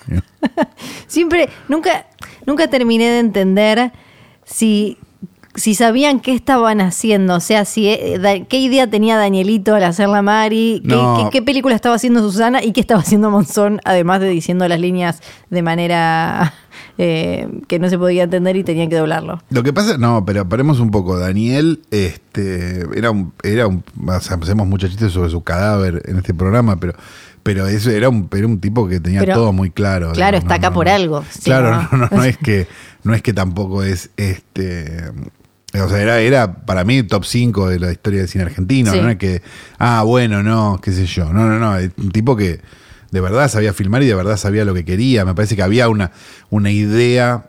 Siempre, 1.05 1.49
nunca, 1.69 2.07
nunca 2.47 2.67
terminé 2.67 3.11
de 3.11 3.19
entender 3.19 3.91
si 4.43 4.97
si 5.55 5.73
sabían 5.73 6.19
qué 6.19 6.33
estaban 6.33 6.81
haciendo, 6.81 7.35
o 7.35 7.39
sea, 7.39 7.65
si 7.65 7.87
eh, 7.89 8.45
qué 8.49 8.59
idea 8.59 8.89
tenía 8.89 9.17
Danielito 9.17 9.73
al 9.75 9.83
hacer 9.85 10.09
la 10.09 10.21
Mari, 10.21 10.81
qué, 10.87 10.95
No. 10.95 11.17
qué- 11.31 11.39
qué 11.39 11.41
película 11.41 11.73
estaba 11.75 11.95
haciendo 11.95 12.21
Susana 12.21 12.63
y 12.63 12.71
qué 12.73 12.81
estaba 12.81 12.99
haciendo 13.01 13.29
Monzón, 13.31 13.79
además 13.85 14.19
de 14.21 14.27
diciendo 14.29 14.67
las 14.67 14.79
líneas 14.79 15.21
de 15.49 15.61
manera 15.61 16.53
eh, 16.97 17.47
que 17.67 17.79
no 17.79 17.89
se 17.89 17.97
podía 17.97 18.23
entender 18.23 18.55
y 18.57 18.63
tenían 18.63 18.89
que 18.89 18.97
doblarlo. 18.97 19.41
Lo 19.49 19.63
que 19.63 19.71
pasa, 19.73 19.97
no, 19.97 20.25
pero 20.25 20.47
paremos 20.47 20.79
un 20.79 20.91
poco. 20.91 21.17
Daniel, 21.17 21.81
este, 21.91 22.85
era 22.97 23.11
un, 23.11 23.33
era 23.43 23.67
un, 23.67 23.83
o 24.07 24.19
sea, 24.19 24.37
hacemos 24.41 24.67
muchos 24.67 24.89
chistes 24.91 25.11
sobre 25.13 25.29
su 25.29 25.41
cadáver 25.43 26.01
en 26.05 26.17
este 26.17 26.33
programa, 26.33 26.77
pero, 26.79 26.93
pero 27.43 27.67
eso 27.67 27.91
era 27.91 28.09
un, 28.09 28.27
era 28.35 28.47
un 28.47 28.59
tipo 28.59 28.87
que 28.87 28.99
tenía 28.99 29.21
Pero, 29.21 29.35
todo 29.35 29.53
muy 29.53 29.69
claro. 29.71 30.11
claro, 30.11 30.37
digamos, 30.37 30.43
está 30.51 30.55
acá 30.67 30.73
por 30.73 30.89
algo, 30.89 31.23
claro, 31.43 31.87
no, 31.91 32.09
no 32.11 32.23
es 32.25 32.37
que, 32.37 32.67
no 33.03 33.13
es 33.13 33.21
que 33.21 33.33
tampoco 33.33 33.83
es, 33.83 34.09
este, 34.17 35.11
o 35.81 35.89
sea, 35.89 36.01
era, 36.01 36.19
era 36.19 36.65
para 36.65 36.83
mí 36.83 37.03
top 37.03 37.25
5 37.25 37.69
de 37.69 37.79
la 37.79 37.91
historia 37.91 38.19
del 38.19 38.29
cine 38.29 38.43
argentino, 38.45 38.91
Sí. 38.91 39.01
no 39.01 39.09
es 39.09 39.17
que, 39.17 39.41
ah, 39.79 40.03
bueno, 40.03 40.43
no, 40.43 40.79
qué 40.81 40.91
sé 40.91 41.05
yo, 41.05 41.31
no, 41.33 41.47
no, 41.47 41.59
no, 41.59 41.77
un 41.97 42.11
tipo 42.11 42.35
que 42.35 42.61
de 43.11 43.21
verdad 43.21 43.49
sabía 43.49 43.73
filmar 43.73 44.03
y 44.03 44.07
de 44.07 44.15
verdad 44.15 44.37
sabía 44.37 44.65
lo 44.65 44.73
que 44.73 44.83
quería. 44.83 45.23
Me 45.25 45.33
parece 45.33 45.55
que 45.55 45.63
había 45.63 45.87
una, 45.87 46.11
una 46.49 46.71
idea 46.71 47.45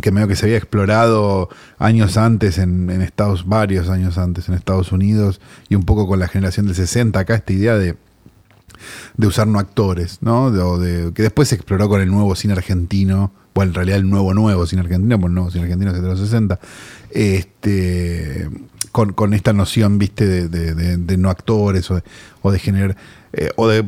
que 0.00 0.10
medio 0.10 0.28
que 0.28 0.36
se 0.36 0.46
había 0.46 0.58
explorado 0.58 1.48
años 1.78 2.16
antes 2.16 2.58
en, 2.58 2.90
en 2.90 3.02
Estados, 3.02 3.46
varios 3.46 3.88
años 3.88 4.18
antes 4.18 4.48
en 4.48 4.54
Estados 4.54 4.92
Unidos 4.92 5.40
y 5.68 5.74
un 5.74 5.84
poco 5.84 6.06
con 6.06 6.18
la 6.18 6.28
generación 6.28 6.66
del 6.66 6.74
60 6.74 7.18
acá 7.18 7.34
esta 7.34 7.52
idea 7.52 7.76
de, 7.76 7.96
de 9.16 9.26
usar 9.26 9.46
no 9.46 9.58
actores, 9.58 10.18
¿no? 10.20 10.50
De, 10.50 11.12
que 11.12 11.22
después 11.22 11.48
se 11.48 11.54
exploró 11.54 11.88
con 11.88 12.00
el 12.00 12.08
nuevo 12.10 12.34
cine 12.34 12.52
argentino, 12.54 13.32
bueno, 13.54 13.70
en 13.70 13.74
realidad 13.74 13.98
el 13.98 14.08
nuevo 14.10 14.34
nuevo 14.34 14.66
cine 14.66 14.82
argentino, 14.82 15.18
pues 15.18 15.30
el 15.30 15.34
nuevo 15.34 15.50
cine 15.50 15.64
argentino 15.64 15.90
es 15.92 16.02
de 16.02 16.08
los 16.08 16.18
60, 16.20 16.58
este, 17.50 18.48
con, 18.92 19.12
con 19.12 19.34
esta 19.34 19.52
noción, 19.52 19.98
viste, 19.98 20.26
de, 20.26 20.48
de- 20.48 20.74
de- 20.74 20.96
de 20.96 21.16
no 21.16 21.30
actores 21.30 21.90
o 21.90 21.96
de, 21.96 22.02
o 22.42 22.50
de 22.52 22.58
generar, 22.58 22.96
eh, 23.32 23.50
o 23.56 23.68
de 23.68 23.84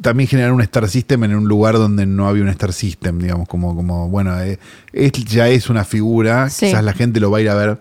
también 0.00 0.28
generar 0.28 0.52
un 0.52 0.60
Star 0.60 0.88
System 0.88 1.24
en 1.24 1.34
un 1.36 1.48
lugar 1.48 1.74
donde 1.76 2.04
no 2.06 2.28
había 2.28 2.42
un 2.42 2.48
Star 2.50 2.72
System, 2.72 3.18
digamos, 3.18 3.48
como, 3.48 3.74
como 3.74 4.08
bueno, 4.08 4.38
eh, 4.40 4.58
es- 4.92 5.12
ya 5.12 5.48
es 5.48 5.70
una 5.70 5.84
figura, 5.84 6.50
Sí. 6.50 6.66
quizás 6.66 6.84
la 6.84 6.92
gente 6.92 7.20
lo 7.20 7.30
va 7.30 7.38
a 7.38 7.40
ir 7.40 7.48
a 7.48 7.54
ver 7.54 7.78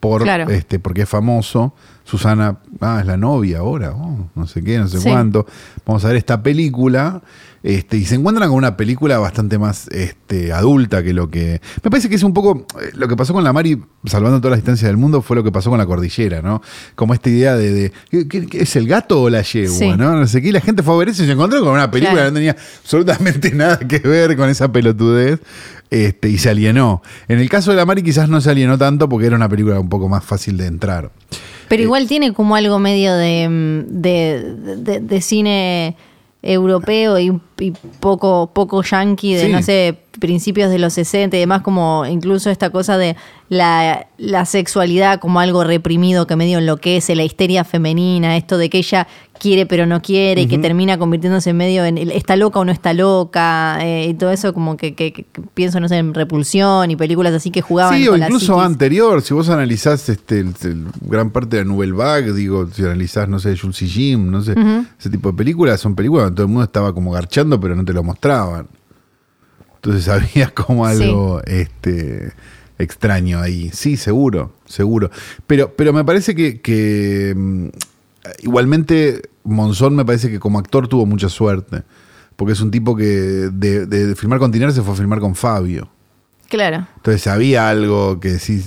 por 0.00 0.22
Claro. 0.24 0.50
este 0.50 0.78
porque 0.78 1.02
es 1.02 1.08
famoso. 1.08 1.74
Susana, 2.08 2.58
ah, 2.80 2.98
es 3.00 3.06
la 3.06 3.16
novia 3.16 3.58
ahora, 3.58 3.90
oh, 3.92 4.30
no 4.36 4.46
sé 4.46 4.62
qué, 4.62 4.78
no 4.78 4.86
sé 4.86 5.00
Sí. 5.00 5.08
cuánto. 5.10 5.44
Vamos 5.84 6.04
a 6.04 6.08
ver 6.08 6.16
esta 6.16 6.40
película. 6.42 7.20
Este, 7.64 7.96
y 7.96 8.04
se 8.04 8.14
encuentran 8.14 8.48
con 8.48 8.58
una 8.58 8.76
película 8.76 9.18
bastante 9.18 9.58
más 9.58 9.88
este, 9.88 10.52
adulta 10.52 11.02
que 11.02 11.12
lo 11.12 11.28
que. 11.30 11.60
Me 11.82 11.90
parece 11.90 12.08
que 12.08 12.14
es 12.14 12.22
un 12.22 12.32
poco. 12.32 12.64
eh, 12.80 12.90
Lo 12.94 13.08
que 13.08 13.16
pasó 13.16 13.32
con 13.32 13.42
la 13.42 13.52
Mari, 13.52 13.82
salvando 14.04 14.38
todas 14.40 14.52
las 14.52 14.58
distancias 14.58 14.88
del 14.88 14.96
mundo, 14.98 15.20
fue 15.20 15.34
lo 15.34 15.42
que 15.42 15.50
pasó 15.50 15.68
con 15.70 15.78
la 15.80 15.86
cordillera, 15.86 16.42
¿no? 16.42 16.62
Como 16.94 17.12
esta 17.12 17.28
idea 17.28 17.56
de. 17.56 17.72
de 17.72 17.92
¿qué- 18.08 18.28
qué- 18.28 18.46
qué 18.46 18.62
¿Es 18.62 18.76
el 18.76 18.86
gato 18.86 19.20
o 19.22 19.28
la 19.28 19.42
yegua? 19.42 19.76
Sí. 19.76 19.88
¿no? 19.96 20.14
No 20.14 20.26
sé 20.28 20.40
qué. 20.40 20.50
Y 20.50 20.52
la 20.52 20.60
gente 20.60 20.84
fue 20.84 20.94
a 20.94 20.98
ver 20.98 21.08
eso 21.08 21.24
y 21.24 21.26
se 21.26 21.32
encontró 21.32 21.58
con 21.60 21.70
una 21.72 21.90
película 21.90 22.12
Claro. 22.22 22.28
que 22.28 22.30
no 22.30 22.36
tenía 22.36 22.56
absolutamente 22.82 23.50
nada 23.54 23.78
que 23.80 23.98
ver 23.98 24.36
con 24.36 24.48
esa 24.48 24.70
pelotudez. 24.70 25.40
Este, 25.90 26.28
y 26.28 26.38
se 26.38 26.50
alienó. 26.50 27.02
En 27.26 27.40
el 27.40 27.48
caso 27.48 27.72
de 27.72 27.76
la 27.78 27.84
Mari, 27.86 28.02
quizás 28.04 28.28
no 28.28 28.40
se 28.40 28.50
alienó 28.50 28.78
tanto 28.78 29.08
porque 29.08 29.26
era 29.26 29.34
una 29.36 29.48
película 29.48 29.80
un 29.80 29.88
poco 29.88 30.08
más 30.08 30.24
fácil 30.24 30.56
de 30.56 30.66
entrar. 30.66 31.10
Pero 31.68 31.82
igual 31.82 32.06
tiene 32.06 32.32
como 32.32 32.54
algo 32.56 32.78
medio 32.78 33.14
de, 33.14 33.48
mm, 33.48 33.84
de, 34.02 34.54
de- 34.78 35.00
de 35.00 35.20
cine 35.20 35.96
europeo 36.42 37.18
y, 37.18 37.32
y 37.58 37.72
poco, 38.00 38.50
poco 38.52 38.82
yankee 38.82 39.34
de, 39.34 39.46
Sí. 39.46 39.52
no 39.52 39.62
sé, 39.62 39.98
principios 40.20 40.70
de 40.70 40.78
los 40.78 40.92
60 40.92 41.36
y 41.36 41.40
demás, 41.40 41.62
como 41.62 42.04
incluso 42.06 42.50
esta 42.50 42.70
cosa 42.70 42.96
de 42.98 43.16
la, 43.48 44.08
la 44.18 44.44
sexualidad 44.44 45.20
como 45.20 45.38
algo 45.38 45.62
reprimido 45.62 46.26
que 46.26 46.34
medio 46.34 46.58
enloquece, 46.58 47.14
la 47.14 47.22
histeria 47.22 47.62
femenina, 47.64 48.36
esto 48.36 48.58
de 48.58 48.68
que 48.70 48.78
ella 48.78 49.06
quiere 49.38 49.66
pero 49.66 49.84
no 49.86 50.00
quiere 50.00 50.40
y 50.42 50.46
que 50.48 50.56
termina 50.58 50.96
convirtiéndose 50.98 51.50
en 51.50 51.58
medio 51.58 51.84
en 51.84 51.98
está 51.98 52.36
loca 52.36 52.58
o 52.58 52.64
no 52.64 52.72
está 52.72 52.94
loca 52.94 53.76
eh, 53.82 54.08
y 54.08 54.14
todo 54.14 54.30
eso 54.32 54.54
como 54.54 54.78
que, 54.78 54.94
que- 54.94 55.12
que 55.12 55.26
pienso, 55.54 55.78
no 55.78 55.88
sé, 55.88 55.98
en 55.98 56.14
repulsión 56.14 56.90
y 56.90 56.96
películas 56.96 57.34
así 57.34 57.50
que 57.50 57.60
jugaban 57.60 57.98
Sí, 57.98 58.08
o 58.08 58.12
con 58.12 58.22
incluso 58.22 58.58
anterior, 58.60 59.20
si 59.22 59.34
vos 59.34 59.48
analizás 59.50 60.08
este, 60.08 60.40
el- 60.40 60.54
el 60.62 60.86
gran 61.02 61.30
parte 61.30 61.56
de 61.58 61.64
la 61.64 61.68
Nouvelle 61.68 61.92
Vague, 61.92 62.32
digo, 62.32 62.66
si 62.72 62.82
analizás, 62.82 63.28
no 63.28 63.38
sé, 63.38 63.56
Jules 63.56 63.80
y 63.82 63.88
Jim, 63.88 64.30
no 64.30 64.40
sé, 64.42 64.54
ese 64.98 65.10
tipo 65.10 65.30
de 65.30 65.36
películas, 65.36 65.80
son 65.80 65.94
películas 65.94 66.24
donde 66.24 66.36
todo 66.36 66.46
el 66.46 66.52
mundo 66.52 66.64
estaba 66.64 66.94
como 66.94 67.10
garchando, 67.12 67.60
pero 67.60 67.76
no 67.76 67.84
te 67.84 67.92
lo 67.92 68.02
mostraban. 68.02 68.66
Entonces 69.76 70.08
había 70.08 70.48
como 70.48 70.88
Sí. 70.88 71.02
algo 71.02 71.42
este, 71.44 72.32
extraño 72.78 73.40
ahí. 73.40 73.70
Sí, 73.72 73.96
seguro, 73.96 74.52
seguro. 74.66 75.10
Pero, 75.46 75.72
pero 75.76 75.92
me 75.92 76.04
parece 76.04 76.34
que, 76.34 76.60
que, 76.60 77.34
mm, 77.36 77.68
igualmente 78.42 79.22
Monzón 79.44 79.94
me 79.96 80.04
parece 80.04 80.30
que 80.30 80.38
como 80.40 80.58
actor 80.58 80.88
tuvo 80.88 81.06
mucha 81.06 81.28
suerte. 81.28 81.82
Porque 82.36 82.52
es 82.52 82.60
un 82.60 82.70
tipo 82.70 82.94
que 82.94 83.04
de, 83.04 83.86
de 83.86 84.14
filmar 84.14 84.38
con 84.38 84.52
Tiner 84.52 84.70
se 84.72 84.82
fue 84.82 84.92
a 84.92 84.96
filmar 84.96 85.20
con 85.20 85.34
Fabio. 85.34 85.88
Claro. 86.48 86.86
Entonces 86.96 87.26
había 87.26 87.68
algo 87.68 88.20
que 88.20 88.38
sí. 88.38 88.62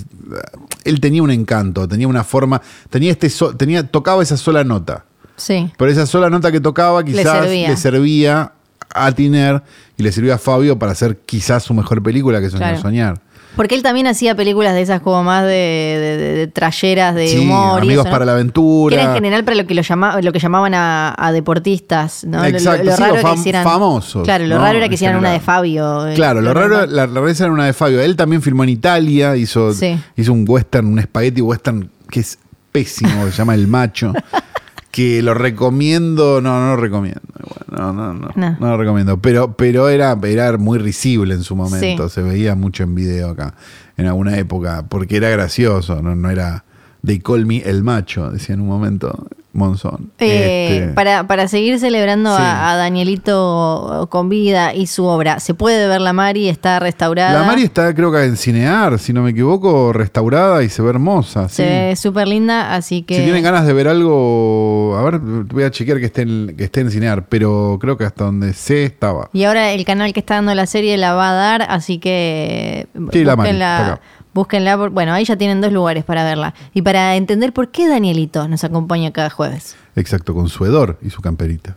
Él 0.84 1.00
tenía 1.00 1.22
un 1.22 1.30
encanto, 1.30 1.86
tenía 1.86 2.08
una 2.08 2.24
forma, 2.24 2.60
tenía 2.90 3.12
este 3.12 3.30
so- 3.30 3.56
tenía, 3.56 3.86
tocaba 3.86 4.22
esa 4.22 4.36
sola 4.36 4.64
nota. 4.64 5.04
Sí. 5.36 5.70
Pero 5.78 5.90
esa 5.90 6.04
sola 6.04 6.28
nota 6.28 6.50
que 6.52 6.60
tocaba 6.60 7.02
quizás 7.04 7.44
servía. 7.44 7.68
le 7.70 7.76
servía 7.76 8.52
a 8.92 9.12
Tiner 9.12 9.62
y 9.96 10.02
le 10.02 10.10
sirvió 10.12 10.34
a 10.34 10.38
Fabio 10.38 10.78
para 10.78 10.92
hacer 10.92 11.18
quizás 11.24 11.62
su 11.62 11.72
mejor 11.72 12.02
película 12.02 12.40
que 12.40 12.48
Claro. 12.50 12.80
Soñar. 12.80 13.20
Porque 13.56 13.74
él 13.74 13.82
también 13.82 14.06
hacía 14.06 14.34
películas 14.34 14.74
de 14.74 14.80
esas 14.82 15.00
como 15.00 15.22
más 15.24 15.42
de, 15.44 15.48
de, 15.50 16.16
de- 16.16 16.34
de 16.34 16.46
trayeras, 16.46 17.14
de 17.14 17.28
Sí, 17.28 17.38
humor. 17.38 17.80
y 17.82 17.86
Amigos 17.88 18.04
eso, 18.04 18.04
¿no? 18.04 18.10
para 18.10 18.24
la 18.24 18.32
Que 18.32 18.34
aventura. 18.36 18.94
era 18.96 19.04
en 19.06 19.14
general 19.14 19.44
para 19.44 19.56
lo 19.56 19.66
que, 19.66 19.74
lo 19.74 19.82
llama, 19.82 20.20
lo 20.22 20.32
que 20.32 20.38
llamaban 20.38 20.72
a, 20.74 21.14
a 21.18 21.32
deportistas, 21.32 22.24
Exacto, 22.24 22.84
lo, 22.84 22.96
raro 22.96 23.16
fam- 23.16 23.34
que 23.34 23.40
hicieran. 23.40 23.64
famosos, 23.64 24.24
Claro, 24.24 24.46
lo 24.46 24.56
¿no? 24.56 24.62
raro 24.62 24.78
era 24.78 24.88
que 24.88 24.94
hicieran 24.94 25.16
una 25.18 25.30
de. 25.32 25.40
Fabio. 25.40 26.06
eh, 26.08 26.14
Claro, 26.14 26.40
lo 26.40 26.54
raro, 26.54 26.86
la, 26.86 27.06
la 27.06 27.20
rareza 27.20 27.44
era 27.44 27.52
una 27.52 27.66
de 27.66 27.72
Fabio. 27.72 28.00
Él 28.00 28.14
también 28.16 28.40
filmó 28.40 28.62
en 28.64 28.70
Italia, 28.70 29.36
hizo, 29.36 29.72
Sí. 29.74 29.98
hizo 30.16 30.32
un 30.32 30.44
western, 30.48 30.86
un 30.86 31.02
spaghetti 31.02 31.40
western 31.40 31.90
que 32.10 32.20
es 32.20 32.38
pésimo, 32.72 33.24
que 33.24 33.32
se 33.32 33.38
llama 33.38 33.54
El 33.54 33.66
Macho. 33.66 34.12
Que 34.90 35.22
lo 35.22 35.34
recomiendo, 35.34 36.40
no, 36.40 36.58
no 36.60 36.74
lo 36.74 36.76
recomiendo. 36.76 37.20
Bueno, 37.68 37.92
no, 37.92 38.12
no, 38.12 38.14
no, 38.14 38.28
No. 38.34 38.56
no 38.58 38.66
lo 38.70 38.76
recomiendo. 38.76 39.18
Pero, 39.20 39.52
pero 39.56 39.88
era, 39.88 40.18
era 40.24 40.56
muy 40.58 40.78
risible 40.78 41.34
en 41.34 41.42
su 41.44 41.54
momento. 41.54 42.08
Sí. 42.08 42.14
Se 42.14 42.22
veía 42.22 42.54
mucho 42.56 42.82
en 42.82 42.94
video 42.94 43.30
acá, 43.30 43.54
en 43.96 44.06
alguna 44.06 44.36
época, 44.38 44.86
porque 44.88 45.16
era 45.16 45.28
gracioso, 45.30 46.02
no, 46.02 46.14
no 46.16 46.30
era 46.30 46.64
They 47.04 47.18
call 47.20 47.46
me 47.46 47.58
el 47.58 47.82
macho, 47.82 48.30
decía 48.30 48.54
en 48.54 48.60
un 48.60 48.68
momento 48.68 49.26
Monzón. 49.52 50.10
Eh, 50.18 50.78
Este, 50.80 50.94
para, 50.94 51.26
para 51.26 51.48
seguir 51.48 51.78
celebrando 51.80 52.36
Sí. 52.36 52.42
a, 52.42 52.70
a 52.72 52.76
Danielito 52.76 54.06
con 54.10 54.28
vida 54.28 54.74
y 54.74 54.86
su 54.86 55.04
obra, 55.04 55.40
¿se 55.40 55.54
puede 55.54 55.88
ver 55.88 56.00
la 56.00 56.12
Mari? 56.12 56.48
¿Está 56.48 56.78
restaurada? 56.78 57.38
La 57.40 57.44
Mari 57.44 57.64
está, 57.64 57.94
creo 57.94 58.12
que 58.12 58.22
en 58.24 58.36
Cinear, 58.36 58.98
si 58.98 59.12
no 59.12 59.22
me 59.22 59.30
equivoco, 59.30 59.92
restaurada 59.92 60.62
y 60.62 60.68
se 60.68 60.82
ve 60.82 60.90
hermosa. 60.90 61.48
Se 61.48 61.56
sí. 61.56 61.62
ve 61.68 61.96
súper 61.96 62.28
linda, 62.28 62.74
así 62.74 63.02
que. 63.02 63.16
Si 63.16 63.22
tienen 63.22 63.42
ganas 63.42 63.66
de 63.66 63.72
ver 63.72 63.88
algo, 63.88 64.96
a 64.96 65.02
ver, 65.02 65.18
voy 65.18 65.64
a 65.64 65.70
chequear 65.70 65.98
que 65.98 66.06
esté 66.06 66.22
en, 66.22 66.54
que 66.56 66.64
esté 66.64 66.80
en 66.80 66.90
Cinear, 66.90 67.26
pero 67.28 67.78
creo 67.80 67.96
que 67.96 68.04
hasta 68.04 68.24
donde 68.24 68.52
sé 68.52 68.84
estaba. 68.84 69.28
Y 69.32 69.44
ahora 69.44 69.72
el 69.72 69.84
canal 69.84 70.12
que 70.12 70.20
está 70.20 70.34
dando 70.36 70.54
la 70.54 70.66
serie 70.66 70.96
la 70.96 71.14
va 71.14 71.30
a 71.30 71.34
dar, 71.34 71.62
así 71.68 71.98
que 71.98 72.86
Sí, 73.12 73.24
la 73.24 73.36
Mari, 73.36 73.48
búsquenla, 73.50 73.76
está 73.80 73.92
acá. 73.94 74.00
Búsquenla 74.34 74.76
por- 74.76 74.90
bueno, 74.90 75.12
ahí 75.12 75.24
ya 75.24 75.36
tienen 75.36 75.60
dos 75.60 75.72
lugares 75.72 76.04
para 76.04 76.24
verla. 76.24 76.54
Y 76.74 76.82
para 76.82 77.16
entender 77.16 77.52
por 77.52 77.70
qué 77.70 77.88
Danielito 77.88 78.48
nos 78.48 78.64
acompaña 78.64 79.12
cada 79.12 79.30
jueves. 79.30 79.76
Exacto, 79.96 80.34
con 80.34 80.48
su 80.48 80.64
hedor 80.64 80.98
y 81.02 81.10
su 81.10 81.20
camperita. 81.20 81.76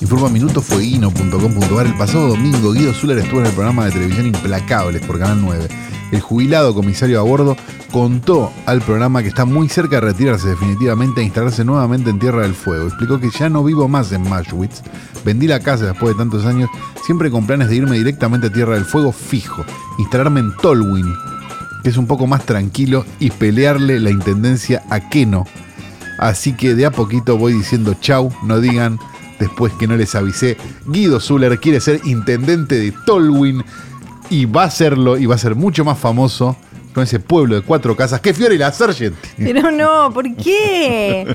Informa 0.00 0.28
Minuto 0.28 0.60
Fueguino.com.ar 0.60 1.86
El 1.86 1.94
pasado 1.96 2.28
domingo 2.28 2.72
Guido 2.72 2.92
Zuller 2.92 3.18
estuvo 3.18 3.40
en 3.40 3.46
el 3.46 3.52
programa 3.52 3.86
de 3.86 3.92
televisión 3.92 4.26
Implacables 4.26 5.04
por 5.06 5.18
Canal 5.18 5.40
9. 5.40 5.68
El 6.14 6.20
jubilado 6.20 6.72
comisario 6.74 7.18
a 7.18 7.24
bordo 7.24 7.56
contó 7.90 8.52
al 8.66 8.80
programa 8.82 9.20
que 9.20 9.28
está 9.30 9.44
muy 9.44 9.68
cerca 9.68 9.96
de 9.96 10.02
retirarse 10.02 10.46
definitivamente 10.46 11.20
e 11.20 11.24
instalarse 11.24 11.64
nuevamente 11.64 12.08
en 12.10 12.20
Tierra 12.20 12.42
del 12.42 12.54
Fuego. 12.54 12.86
Explicó 12.86 13.18
que 13.18 13.30
ya 13.30 13.48
no 13.48 13.64
vivo 13.64 13.88
más 13.88 14.12
en 14.12 14.22
Mashwitz. 14.28 14.82
Vendí 15.24 15.48
la 15.48 15.58
casa 15.58 15.86
después 15.86 16.14
de 16.14 16.18
tantos 16.18 16.46
años, 16.46 16.70
siempre 17.04 17.32
con 17.32 17.48
planes 17.48 17.68
de 17.68 17.74
irme 17.74 17.98
directamente 17.98 18.46
a 18.46 18.52
Tierra 18.52 18.74
del 18.74 18.84
Fuego 18.84 19.10
fijo, 19.10 19.64
instalarme 19.98 20.38
en 20.38 20.56
Tolwyn, 20.58 21.12
que 21.82 21.90
es 21.90 21.96
un 21.96 22.06
poco 22.06 22.28
más 22.28 22.46
tranquilo, 22.46 23.04
y 23.18 23.30
pelearle 23.30 23.98
la 23.98 24.10
intendencia 24.10 24.84
a 24.90 25.08
Keno. 25.08 25.48
Así 26.20 26.52
que 26.52 26.76
de 26.76 26.86
a 26.86 26.92
poquito 26.92 27.36
voy 27.36 27.54
diciendo 27.54 27.96
chau, 28.00 28.32
no 28.44 28.60
digan 28.60 29.00
después 29.40 29.72
que 29.72 29.88
no 29.88 29.96
les 29.96 30.14
avisé. 30.14 30.58
Guido 30.86 31.18
Zuller 31.18 31.58
quiere 31.58 31.80
ser 31.80 32.00
intendente 32.04 32.76
de 32.76 32.92
Tolwyn 33.04 33.64
y 34.30 34.46
va 34.46 34.64
a 34.64 34.70
serlo 34.70 35.16
y 35.16 35.26
va 35.26 35.34
a 35.34 35.38
ser 35.38 35.54
mucho 35.54 35.84
más 35.84 35.98
famoso 35.98 36.56
no 36.94 37.02
ese 37.02 37.18
pueblo 37.18 37.56
de 37.56 37.62
cuatro 37.62 37.96
casas. 37.96 38.20
¡Qué 38.20 38.32
Fiore 38.32 38.54
y 38.54 38.58
la 38.58 38.72
Sargent! 38.72 39.16
Pero 39.36 39.70
no, 39.70 40.12
¿por 40.12 40.34
qué? 40.36 41.26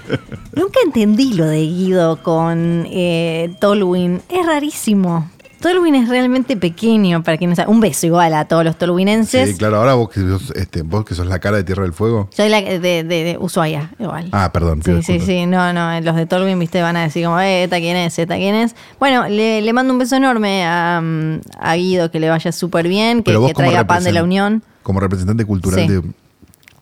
Nunca 0.54 0.80
entendí 0.84 1.34
lo 1.34 1.46
de 1.46 1.60
Guido 1.60 2.22
con 2.22 2.86
eh, 2.90 3.54
Tolwyn. 3.60 4.22
Es 4.28 4.46
rarísimo. 4.46 5.30
Tolwyn 5.62 5.94
es 5.94 6.08
realmente 6.08 6.56
pequeño 6.58 7.22
para 7.22 7.38
quien 7.38 7.48
no 7.50 7.56
sabe. 7.56 7.70
Un 7.70 7.80
beso 7.80 8.04
igual 8.06 8.34
a 8.34 8.44
todos 8.44 8.64
los 8.64 8.76
tolwynenses. 8.76 9.48
Sí, 9.50 9.56
claro, 9.56 9.78
ahora 9.78 9.94
vos 9.94 10.10
que, 10.10 10.20
sos, 10.20 10.50
este, 10.50 10.82
vos 10.82 11.04
que 11.06 11.14
sos 11.14 11.26
la 11.26 11.38
cara 11.38 11.56
de 11.56 11.64
Tierra 11.64 11.84
del 11.84 11.92
Fuego. 11.94 12.28
Soy 12.32 12.50
la 12.50 12.60
de, 12.60 12.78
de, 12.80 13.04
de 13.04 13.38
Ushuaia, 13.40 13.90
igual. 13.98 14.28
Ah, 14.32 14.50
perdón. 14.52 14.82
Sí, 14.82 15.02
sí, 15.02 15.20
sí, 15.20 15.46
no, 15.46 15.72
no, 15.72 15.98
los 16.00 16.16
de 16.16 16.26
Tolwyn, 16.26 16.58
viste, 16.58 16.82
van 16.82 16.96
a 16.96 17.02
decir 17.04 17.24
como, 17.24 17.40
eh, 17.40 17.64
esta 17.64 17.78
quién 17.78 17.96
es, 17.96 18.18
esta 18.18 18.36
quién 18.36 18.54
es. 18.54 18.74
Bueno, 18.98 19.28
le, 19.28 19.62
le 19.62 19.72
mando 19.72 19.92
un 19.94 19.98
beso 19.98 20.16
enorme 20.16 20.66
a, 20.66 21.00
mm, 21.02 21.40
a 21.58 21.74
Guido, 21.76 22.10
que 22.10 22.20
le 22.20 22.28
vaya 22.28 22.52
súper 22.52 22.88
bien, 22.88 23.22
que, 23.22 23.32
traiga 23.54 23.86
pan 23.86 24.04
de 24.04 24.12
la 24.12 24.22
Unión. 24.22 24.62
Como 24.82 25.00
representante 25.00 25.44
cultural 25.44 25.80
Sí. 25.80 25.86
de, 25.88 26.00
de 26.00 26.12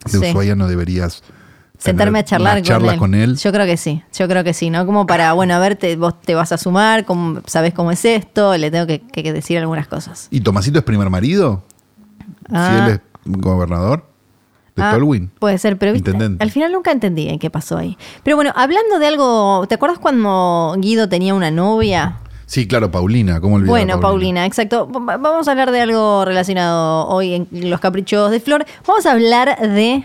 Sí. 0.06 0.16
Ushuaia 0.16 0.54
no 0.56 0.66
deberías 0.66 1.22
Sentarme 1.82 2.18
a 2.20 2.24
charlar 2.24 2.56
una 2.58 2.62
charla 2.62 2.96
con 2.98 3.14
él. 3.14 3.36
Yo 3.36 3.52
creo 3.52 3.66
que 3.66 3.76
sí, 3.76 4.02
yo 4.16 4.28
creo 4.28 4.44
que 4.44 4.52
sí, 4.54 4.70
¿no? 4.70 4.84
Como 4.86 5.06
para, 5.06 5.32
bueno, 5.32 5.54
a 5.54 5.58
ver, 5.58 5.76
te- 5.76 5.96
vos 5.96 6.20
te 6.20 6.34
vas 6.34 6.52
a 6.52 6.58
sumar, 6.58 7.04
cómo, 7.04 7.40
sabés 7.46 7.72
cómo 7.74 7.90
es 7.90 8.04
esto, 8.04 8.56
le 8.56 8.70
tengo 8.70 8.86
que, 8.86 9.00
que 9.00 9.32
decir 9.32 9.58
algunas 9.58 9.88
cosas. 9.88 10.28
¿Y 10.30 10.40
Tomasito 10.40 10.78
es 10.78 10.84
primer 10.84 11.08
marido? 11.10 11.62
Ah. 12.52 12.70
Si 12.70 12.90
él 12.90 12.90
es 12.94 13.00
gobernador 13.40 14.04
de 14.76 14.82
Ah, 14.82 14.92
Tolwyn. 14.92 15.30
Puede 15.38 15.58
ser, 15.58 15.78
pero 15.78 15.92
viste, 15.92 16.12
al 16.38 16.50
final 16.50 16.70
nunca 16.72 16.92
entendí 16.92 17.28
en 17.28 17.38
qué 17.38 17.50
pasó 17.50 17.76
ahí. 17.78 17.96
Pero 18.22 18.36
bueno, 18.36 18.52
hablando 18.54 18.98
de 18.98 19.06
algo, 19.06 19.64
¿te 19.68 19.74
acuerdas 19.74 19.98
cuando 19.98 20.74
Guido 20.78 21.08
tenía 21.08 21.34
una 21.34 21.50
novia? 21.50 22.18
Sí, 22.46 22.66
claro, 22.66 22.90
Paulina. 22.90 23.40
¿Cómo 23.40 23.54
olvidar 23.56 23.70
Bueno, 23.70 24.00
Paulina, 24.00 24.44
exacto. 24.44 24.88
Va- 24.90 25.16
Vamos 25.18 25.46
a 25.46 25.50
hablar 25.52 25.70
de 25.70 25.80
algo 25.82 26.24
relacionado 26.24 27.06
hoy 27.08 27.34
en 27.34 27.48
Los 27.70 27.78
Caprichos 27.80 28.30
de 28.32 28.40
Flor. 28.40 28.66
Vamos 28.86 29.06
a 29.06 29.12
hablar 29.12 29.56
de 29.60 30.02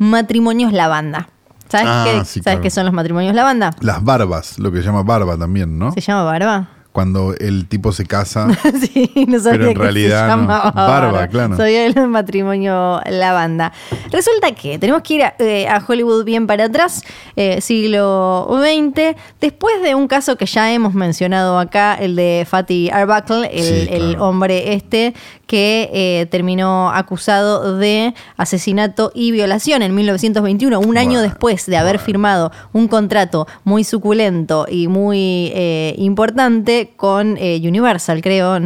matrimonios 0.00 0.72
lavanda. 0.72 1.28
¿Sabes, 1.68 1.86
Ah, 1.88 2.04
qué, 2.04 2.24
sí, 2.24 2.40
¿sabes 2.40 2.42
claro. 2.42 2.60
qué 2.62 2.70
son 2.70 2.84
los 2.86 2.92
matrimonios 2.94 3.32
lavanda? 3.34 3.70
Las 3.80 4.02
barbas, 4.02 4.58
lo 4.58 4.72
que 4.72 4.78
se 4.78 4.84
llama 4.86 5.04
barba 5.04 5.36
también, 5.38 5.78
¿no? 5.78 5.92
¿Se 5.92 6.00
llama 6.00 6.24
barba? 6.24 6.68
cuando 6.92 7.34
el 7.38 7.66
tipo 7.66 7.92
se 7.92 8.04
casa. 8.04 8.48
sí, 8.80 9.10
no 9.28 9.38
sabía 9.38 9.58
pero 9.58 9.70
en 9.70 9.76
realidad 9.76 10.24
se 10.24 10.30
llamaba 10.30 10.72
no. 10.74 10.86
Barba, 10.88 11.28
claro. 11.28 11.56
Sabía 11.56 11.86
el 11.86 11.94
matrimonio 12.08 13.00
la 13.08 13.32
banda. 13.32 13.72
Resulta 14.10 14.52
que 14.52 14.78
tenemos 14.78 15.02
que 15.02 15.14
ir 15.14 15.22
a, 15.22 15.34
eh, 15.38 15.68
Hollywood 15.86 16.24
bien 16.24 16.46
para 16.46 16.64
atrás, 16.64 17.02
eh, 17.36 17.60
siglo 17.60 18.48
XX, 18.50 19.16
después 19.40 19.82
de 19.82 19.94
un 19.94 20.08
caso 20.08 20.36
que 20.36 20.46
ya 20.46 20.72
hemos 20.72 20.94
mencionado 20.94 21.58
acá, 21.58 21.94
el 21.94 22.16
de 22.16 22.46
Fatty 22.48 22.90
Arbuckle, 22.90 23.48
el, 23.52 24.16
hombre 24.18 24.74
este 24.74 25.14
que 25.46 25.90
eh, 25.92 26.26
terminó 26.26 26.90
acusado 26.90 27.76
de 27.76 28.14
asesinato 28.36 29.10
y 29.14 29.32
violación 29.32 29.82
en 29.82 29.94
1921, 29.94 30.78
un 30.78 30.98
año 30.98 31.20
después 31.20 31.66
de 31.66 31.76
haber 31.76 31.98
firmado 31.98 32.52
un 32.72 32.88
contrato 32.88 33.46
muy 33.64 33.84
suculento 33.84 34.66
y 34.68 34.88
muy 34.88 35.52
importante 35.96 36.79
con 36.88 37.36
eh, 37.36 37.60
Universal, 37.62 38.22
creo, 38.22 38.56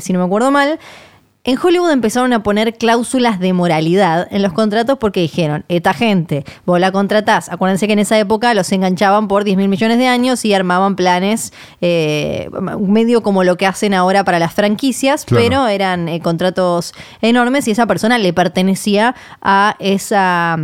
si 0.00 0.12
no 0.12 0.18
me 0.18 0.24
acuerdo 0.24 0.50
mal. 0.50 0.78
En 1.44 1.58
Hollywood 1.60 1.90
empezaron 1.90 2.32
a 2.32 2.44
poner 2.44 2.74
cláusulas 2.74 3.40
de 3.40 3.52
moralidad 3.52 4.28
en 4.30 4.42
los 4.42 4.52
contratos 4.52 4.98
porque 4.98 5.18
dijeron, 5.18 5.64
esta 5.66 5.92
gente, 5.92 6.44
vos 6.64 6.78
la 6.78 6.92
contratás. 6.92 7.48
Acuérdense 7.48 7.88
que 7.88 7.94
en 7.94 7.98
esa 7.98 8.16
época 8.16 8.54
los 8.54 8.70
enganchaban 8.70 9.26
por 9.26 9.42
10 9.42 9.56
mil 9.56 9.68
millones 9.68 9.98
de 9.98 10.06
años 10.06 10.44
y 10.44 10.54
armaban 10.54 10.94
planes, 10.94 11.52
eh, 11.80 12.48
medio 12.78 13.24
como 13.24 13.42
lo 13.42 13.56
que 13.56 13.66
hacen 13.66 13.92
ahora 13.92 14.22
para 14.22 14.38
las 14.38 14.54
franquicias, 14.54 15.26
pero 15.28 15.66
eran 15.66 16.08
eh, 16.08 16.20
contratos 16.20 16.94
enormes 17.22 17.66
y 17.66 17.72
esa 17.72 17.86
persona 17.86 18.18
le 18.18 18.32
pertenecía 18.32 19.16
a, 19.40 19.74
esa, 19.80 20.54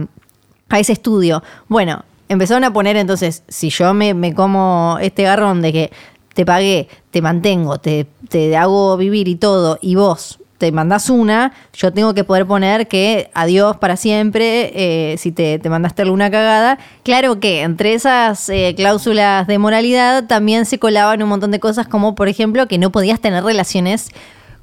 a 0.69 0.79
ese 0.79 0.93
estudio. 0.93 1.43
Bueno, 1.67 2.05
empezaron 2.29 2.63
a 2.63 2.73
poner 2.73 2.97
entonces, 2.97 3.43
si 3.49 3.71
yo 3.71 3.95
me, 3.95 4.15
me 4.15 4.33
como 4.33 4.97
este 5.01 5.25
garrón 5.25 5.61
de 5.61 5.73
que 5.73 5.93
te 6.35 6.47
pagué 6.47 6.89
te 7.11 7.23
mantengo, 7.23 7.79
te, 7.79 8.07
te 8.29 8.57
hago 8.57 8.97
vivir 8.97 9.29
y 9.29 9.37
todo, 9.37 9.79
y 9.81 9.95
vos 9.95 10.39
te 10.59 10.73
mandás 10.73 11.09
una, 11.09 11.53
yo 11.73 11.93
tengo 11.93 12.15
que 12.15 12.25
poder 12.25 12.45
poner 12.45 12.89
que 12.89 13.31
adiós 13.33 13.77
para 13.77 13.97
siempre 13.97 14.73
eh, 14.75 15.17
si 15.17 15.31
te, 15.31 15.61
te 15.61 15.71
mandaste 15.71 16.03
alguna 16.03 16.31
cagada. 16.31 16.79
Claro 17.05 17.39
que 17.39 17.63
entre 17.63 17.95
esas 17.95 18.49
eh, 18.49 18.75
cláusulas 18.77 19.47
de 19.47 19.59
moralidad 19.59 20.27
también 20.27 20.67
se 20.67 20.81
colaban 20.81 21.23
un 21.23 21.29
montón 21.29 21.53
de 21.53 21.61
cosas 21.61 21.87
como 21.87 22.17
por 22.17 22.27
ejemplo 22.29 22.67
que 22.67 22.77
no 22.77 22.91
podías 22.91 23.21
tener 23.21 23.45
relaciones 23.45 24.09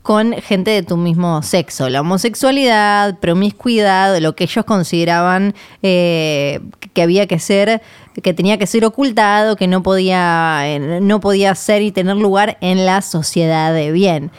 con 0.05 0.33
gente 0.33 0.69
de 0.69 0.83
tu 0.83 0.97
mismo 0.97 1.41
sexo. 1.41 1.89
La 1.89 2.01
homosexualidad, 2.01 3.17
promiscuidad, 3.17 4.15
lo 4.19 4.35
que 4.35 4.43
ellos 4.43 4.63
consideraban 4.63 5.55
eh, 5.81 6.59
que 6.93 7.01
había 7.01 7.25
que 7.25 7.39
ser, 7.39 7.81
que 8.21 8.31
tenía 8.35 8.59
que 8.59 8.67
ser 8.67 8.85
ocultado, 8.85 9.55
que 9.55 9.67
no 9.67 9.81
podía, 9.81 10.59
eh, 10.67 11.01
no 11.01 11.19
podía 11.21 11.55
ser 11.55 11.81
y 11.81 11.91
tener 11.91 12.17
lugar 12.17 12.59
en 12.61 12.85
la 12.85 13.01
sociedad 13.01 13.73
de 13.73 13.91
bien. 13.91 14.29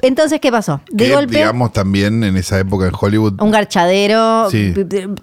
Entonces, 0.00 0.40
¿qué 0.40 0.50
pasó? 0.52 0.80
De 0.90 1.06
Que, 1.06 1.14
golpe, 1.14 1.36
digamos, 1.38 1.72
también 1.72 2.22
en 2.24 2.36
esa 2.36 2.58
época 2.58 2.86
en 2.86 2.92
Hollywood, 2.98 3.40
un 3.42 3.50
garchadero, 3.50 4.48
Sí. 4.50 4.72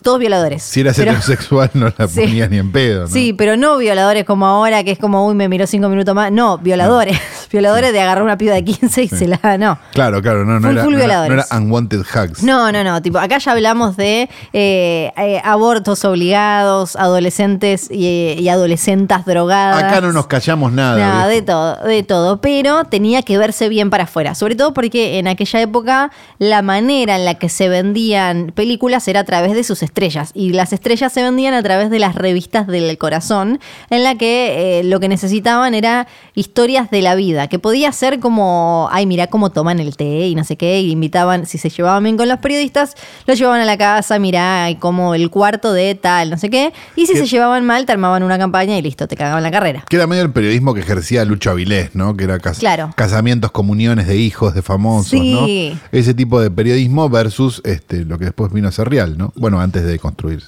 todos 0.01 0.19
violadores. 0.19 0.61
si 0.63 0.81
eras 0.81 0.95
Pero- 0.97 1.11
heterosexual 1.11 1.71
no 1.73 1.91
la 1.97 2.07
Sí. 2.07 2.21
ponías 2.21 2.49
ni 2.49 2.57
en 2.57 2.71
pedo, 2.71 3.01
¿no? 3.03 3.07
Sí, 3.07 3.33
pero 3.33 3.57
no 3.57 3.77
violadores 3.77 4.25
como 4.25 4.45
ahora, 4.45 4.83
que 4.83 4.91
es 4.91 4.99
como, 4.99 5.25
uy, 5.27 5.33
me 5.35 5.47
miró 5.49 5.65
cinco 5.65 5.89
minutos 5.89 6.13
más. 6.13 6.31
No, 6.31 6.57
violadores. 6.57 7.17
violadores 7.51 7.93
de 7.93 8.01
agarrar 8.01 8.23
una 8.23 8.37
piba 8.37 8.53
de 8.53 8.63
15 8.63 9.03
y 9.03 9.07
se 9.07 9.27
la. 9.27 9.57
No. 9.57 9.77
Claro, 9.93 10.21
claro, 10.21 10.43
no, 10.45 10.59
no, 10.59 10.67
Full, 10.67 10.71
era, 10.75 10.83
full 10.83 10.93
no, 10.93 10.99
era, 10.99 11.27
no 11.27 11.33
era 11.33 11.45
unwanted 11.57 11.99
hugs. 12.01 12.43
No, 12.43 12.71
no, 12.71 12.83
no. 12.83 13.01
Tipo, 13.01 13.19
acá 13.19 13.37
ya 13.37 13.51
hablamos 13.53 13.95
de 13.97 14.29
eh, 14.53 15.11
eh, 15.17 15.41
abortos 15.43 16.03
obligados, 16.05 16.95
adolescentes 16.95 17.89
y, 17.89 18.35
y 18.39 18.49
adolescentas 18.49 19.25
drogadas. 19.25 19.83
Acá 19.83 20.01
no 20.01 20.11
nos 20.11 20.27
callamos 20.27 20.71
nada. 20.73 20.97
Nada, 20.97 21.27
de 21.27 21.41
todo, 21.41 21.75
de 21.83 22.03
todo. 22.03 22.41
Pero 22.41 22.83
tenía 22.85 23.21
que 23.21 23.37
verse 23.37 23.69
bien 23.69 23.89
para 23.89 24.03
afuera. 24.03 24.32
Sobre 24.36 24.55
todo 24.55 24.73
porque 24.73 25.19
en 25.19 25.27
aquella 25.27 25.61
época 25.61 26.11
la 26.39 26.61
manera 26.61 27.15
en 27.15 27.25
la 27.25 27.36
que 27.36 27.49
se 27.49 27.69
vendían 27.69 28.51
películas 28.55 29.07
era 29.07 29.21
a 29.21 29.23
través 29.23 29.53
de 29.53 29.63
sus 29.63 29.84
estrellas. 29.84 30.31
Y 30.34 30.51
las 30.53 30.73
estrellas 30.73 31.11
se 31.13 31.21
vendían 31.23 31.53
a 31.53 31.63
través 31.63 31.89
de 31.89 31.99
las 31.99 32.15
revistas 32.15 32.67
del 32.67 32.97
corazón, 32.97 33.59
en 33.89 34.03
la 34.03 34.15
que 34.15 34.79
eh, 34.79 34.84
lo 34.84 34.99
que 34.99 35.07
necesitaban 35.07 35.73
era 35.73 36.07
historias 36.36 36.89
de 36.91 37.01
la 37.01 37.15
vida, 37.15 37.47
que 37.47 37.59
podía 37.59 37.91
ser 37.91 38.19
como, 38.19 38.88
ay, 38.91 39.05
mira 39.05 39.27
cómo 39.27 39.51
toman 39.51 39.79
el 39.79 39.95
té 39.95 40.27
y 40.27 40.36
no 40.36 40.43
sé 40.43 40.55
qué, 40.57 40.81
y 40.81 40.91
invitaban, 40.91 41.45
si 41.45 41.57
se 41.57 41.69
llevaban 41.69 42.03
bien 42.03 42.17
con 42.17 42.27
los 42.29 42.39
periodistas, 42.39 42.95
los 43.27 43.38
llevaban 43.38 43.61
a 43.61 43.65
la 43.65 43.77
casa, 43.77 44.19
mirá, 44.19 44.69
y 44.69 44.75
como 44.75 45.15
el 45.15 45.29
cuarto 45.29 45.73
de 45.73 45.95
tal, 45.95 46.29
no 46.29 46.38
sé 46.38 46.49
qué. 46.49 46.73
Y 46.95 47.05
si 47.05 47.15
se 47.15 47.25
llevaban 47.25 47.65
mal, 47.65 47.86
te 47.86 47.91
armaban 47.91 48.23
una 48.23 48.38
campaña 48.38 48.77
y 48.77 48.81
listo, 48.81 49.07
te 49.07 49.15
cagaban 49.15 49.43
la 49.43 49.51
carrera. 49.51 49.84
Que 49.89 49.95
era 49.97 50.07
medio 50.07 50.23
el 50.23 50.31
periodismo 50.31 50.73
que 50.73 50.81
ejercía 50.81 51.23
Lucho 51.25 51.51
Avilés, 51.51 51.95
¿no? 51.95 52.15
Que 52.15 52.23
era 52.25 52.39
cas- 52.39 52.59
Claro. 52.59 52.91
casamientos, 52.95 53.51
comuniones 53.51 54.07
de 54.07 54.15
hijos, 54.24 54.53
de 54.55 54.61
famosos, 54.61 55.09
Sí. 55.11 55.71
¿no? 55.74 55.80
Ese 55.91 56.13
tipo 56.13 56.39
de 56.41 56.49
periodismo 56.49 57.09
versus 57.09 57.61
este, 57.65 58.05
lo 58.05 58.17
que 58.17 58.26
después 58.26 58.51
vino 58.51 58.67
a 58.67 58.71
ser 58.71 58.89
real, 58.89 59.17
¿no? 59.17 59.32
Bueno, 59.36 59.59
antes 59.59 59.84
de 59.86 59.99
construirse. 59.99 60.47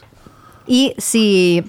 Y 0.67 0.93
si, 0.97 1.63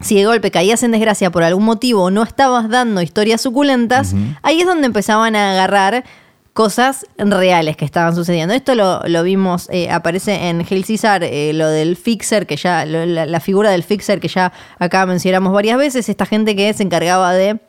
si 0.00 0.14
de 0.16 0.24
golpe 0.24 0.50
caías 0.50 0.82
en 0.82 0.92
desgracia 0.92 1.30
por 1.30 1.42
algún 1.42 1.64
motivo 1.64 2.10
no 2.10 2.22
estabas 2.22 2.68
dando 2.70 3.02
historias 3.02 3.40
suculentas, 3.42 4.14
ahí 4.42 4.60
es 4.60 4.66
donde 4.66 4.86
empezaban 4.86 5.36
a 5.36 5.52
agarrar 5.52 6.04
cosas 6.52 7.06
reales 7.16 7.76
que 7.76 7.84
estaban 7.84 8.14
sucediendo. 8.14 8.52
Esto 8.54 8.74
lo, 8.74 9.00
lo 9.06 9.22
vimos, 9.22 9.68
eh, 9.70 9.88
aparece 9.90 10.48
en 10.48 10.66
Hail 10.68 10.84
Caesar, 10.84 11.22
eh, 11.22 11.52
lo 11.54 11.68
del 11.68 11.96
fixer, 11.96 12.46
que 12.46 12.56
ya, 12.56 12.84
lo- 12.84 13.06
la, 13.06 13.24
la 13.24 13.40
figura 13.40 13.70
del 13.70 13.82
fixer 13.84 14.20
que 14.20 14.28
ya 14.28 14.52
acá 14.78 15.06
mencionamos 15.06 15.52
varias 15.52 15.78
veces, 15.78 16.08
esta 16.08 16.26
gente 16.26 16.56
que 16.56 16.72
se 16.74 16.82
encargaba 16.82 17.32
de 17.32 17.60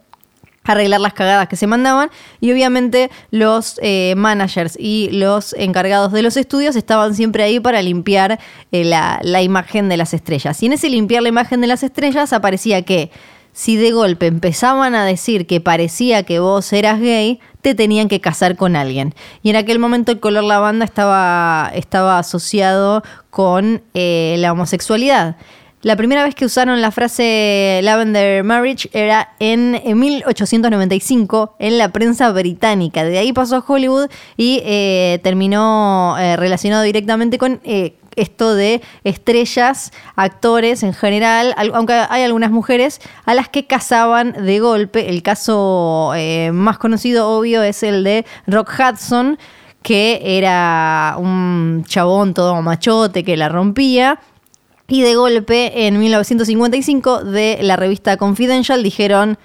arreglar 0.64 1.01
las 1.01 1.14
cagadas 1.14 1.47
que 1.47 1.55
se 1.55 1.68
mandaban 1.68 2.12
y 2.39 2.51
obviamente 2.51 3.09
los 3.32 3.80
eh, 3.82 4.14
managers 4.16 4.78
y 4.80 5.09
los 5.12 5.53
encargados 5.53 6.12
de 6.12 6.22
los 6.22 6.38
estudios 6.38 6.76
estaban 6.76 7.16
siempre 7.16 7.43
ahí 7.43 7.59
para 7.59 7.82
limpiar 7.82 8.39
eh, 8.72 8.84
la, 8.84 9.20
la 9.24 9.41
imagen 9.41 9.89
de 9.89 9.97
las 9.97 10.14
estrellas. 10.14 10.62
Y 10.62 10.68
en 10.68 10.74
ese 10.74 10.89
limpiar 10.89 11.24
la 11.24 11.30
imagen 11.30 11.62
de 11.62 11.68
las 11.68 11.84
estrellas 11.84 12.34
aparecía 12.34 12.84
que 12.84 13.12
si 13.53 13.76
de 13.76 13.91
golpe 13.91 14.28
empezaban 14.28 14.95
a 14.95 15.05
decir 15.05 15.45
que 15.45 15.59
parecía 15.59 16.24
que 16.24 16.39
vos 16.39 16.72
eras 16.72 16.99
gay, 16.99 17.39
te 17.62 17.76
tenían 17.76 18.07
que 18.07 18.22
casar 18.22 18.55
con 18.55 18.76
alguien. 18.76 19.14
Y 19.43 19.49
en 19.49 19.55
aquel 19.55 19.78
momento 19.78 20.12
el 20.12 20.20
color 20.20 20.43
lavanda 20.43 20.86
estaba, 20.86 21.72
estaba 21.76 22.18
asociado 22.18 23.03
con 23.30 23.82
eh, 23.93 24.36
la 24.39 24.53
homosexualidad. 24.53 25.36
La 25.84 25.95
primera 25.95 26.23
vez 26.23 26.36
que 26.36 26.45
usaron 26.45 26.79
la 26.79 26.91
frase 26.91 27.79
Lavender 27.82 28.43
Marriage 28.43 28.88
era 28.93 29.29
en, 29.39 29.82
en 29.84 29.97
1895 29.97 31.55
en 31.57 31.77
la 31.79 31.89
prensa 31.89 32.32
británica. 32.32 33.03
De 33.03 33.17
ahí 33.17 33.34
pasó 33.34 33.55
a 33.55 33.63
Hollywood 33.67 34.07
y 34.38 34.61
eh, 34.63 35.19
terminó 35.23 36.15
eh, 36.19 36.36
relacionado 36.38 36.84
directamente 36.84 37.39
con 37.39 37.61
eh, 37.63 37.95
esto 38.15 38.53
de 38.53 38.82
estrellas, 39.03 39.91
actores 40.15 40.84
en 40.84 40.93
general, 40.93 41.53
al- 41.57 41.71
aunque 41.73 41.93
hay 41.93 42.23
algunas 42.23 42.51
mujeres 42.51 42.99
a 43.25 43.34
las 43.34 43.49
que 43.49 43.65
casaban 43.65 44.34
de 44.45 44.59
golpe. 44.59 45.09
El 45.09 45.23
caso 45.23 46.11
eh, 46.15 46.51
más 46.53 46.77
conocido, 46.77 47.27
obvio, 47.29 47.63
es 47.63 47.82
el 47.82 48.03
de 48.03 48.25
Rock 48.45 48.71
Hudson 48.77 49.39
que 49.82 50.21
era 50.38 51.15
un 51.17 51.84
chabón 51.88 52.36
todo 52.36 52.61
machote 52.61 53.23
que 53.23 53.36
la 53.36 53.49
rompía. 53.49 54.19
Y 54.91 55.01
de 55.03 55.15
golpe, 55.15 55.87
en 55.87 55.97
1955, 55.99 57.23
de 57.23 57.59
la 57.61 57.77
revista 57.77 58.17
Confidential 58.17 58.83
dijeron, 58.83 59.37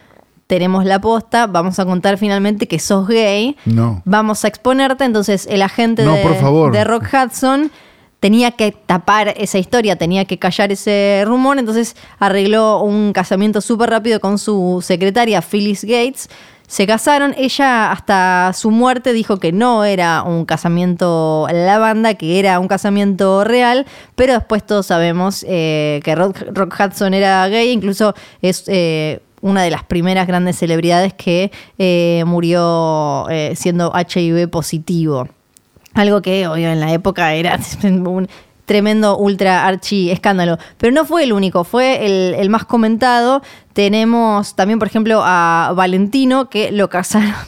tenemos 0.48 0.84
la 0.84 1.00
posta, 1.00 1.46
vamos 1.46 1.78
a 1.78 1.84
contar 1.84 2.18
finalmente 2.18 2.66
que 2.66 2.78
sos 2.80 3.06
gay, 3.06 3.56
No. 3.64 4.02
vamos 4.04 4.44
a 4.44 4.48
exponerte. 4.48 5.04
Entonces 5.04 5.46
el 5.50 5.62
agente 5.62 6.04
No, 6.04 6.14
de, 6.14 6.22
por 6.22 6.34
favor. 6.36 6.72
de 6.72 6.82
Rock 6.84 7.04
Hudson 7.12 7.70
tenía 8.18 8.50
que 8.52 8.72
tapar 8.72 9.34
esa 9.36 9.58
historia, 9.58 9.96
tenía 9.96 10.24
que 10.24 10.38
callar 10.38 10.72
ese 10.72 11.22
rumor, 11.26 11.58
entonces 11.58 11.94
arregló 12.18 12.80
un 12.82 13.12
casamiento 13.12 13.60
súper 13.60 13.90
rápido 13.90 14.18
con 14.20 14.38
su 14.38 14.82
secretaria 14.82 15.42
Phyllis 15.42 15.84
Gates. 15.84 16.28
Se 16.66 16.84
casaron, 16.86 17.32
ella 17.38 17.92
hasta 17.92 18.52
su 18.52 18.72
muerte 18.72 19.12
dijo 19.12 19.38
que 19.38 19.52
no 19.52 19.84
era 19.84 20.22
un 20.24 20.44
casamiento 20.44 21.46
la 21.52 21.78
banda, 21.78 22.14
que 22.14 22.40
era 22.40 22.58
un 22.58 22.66
casamiento 22.66 23.44
real, 23.44 23.86
pero 24.16 24.32
después 24.32 24.66
todos 24.66 24.86
sabemos 24.86 25.44
eh, 25.48 26.00
que 26.02 26.14
Rock, 26.16 26.42
Rock 26.52 26.74
Hudson 26.78 27.14
era 27.14 27.46
gay, 27.48 27.70
incluso 27.70 28.14
es 28.42 28.64
eh, 28.66 29.20
una 29.42 29.62
de 29.62 29.70
las 29.70 29.84
primeras 29.84 30.26
grandes 30.26 30.58
celebridades 30.58 31.14
que 31.14 31.52
eh, 31.78 32.24
murió 32.26 33.26
siendo 33.54 33.92
HIV 33.94 34.48
positivo. 34.50 35.28
Algo 35.94 36.20
que 36.20 36.48
obvio 36.48 36.68
en 36.70 36.80
la 36.80 36.92
época 36.92 37.32
era 37.34 37.58
tremendo 38.66 39.16
ultra 39.16 39.66
archi 39.66 40.10
escándalo. 40.10 40.58
Pero 40.76 40.92
no 40.92 41.06
fue 41.06 41.24
el 41.24 41.32
único, 41.32 41.64
fue 41.64 42.04
el, 42.04 42.34
el 42.34 42.50
más 42.50 42.66
comentado. 42.66 43.42
Tenemos 43.72 44.54
también, 44.54 44.78
por 44.78 44.88
ejemplo, 44.88 45.22
a 45.24 45.72
Valentino, 45.74 46.50
que 46.50 46.70
lo 46.70 46.90
casaron. 46.90 47.32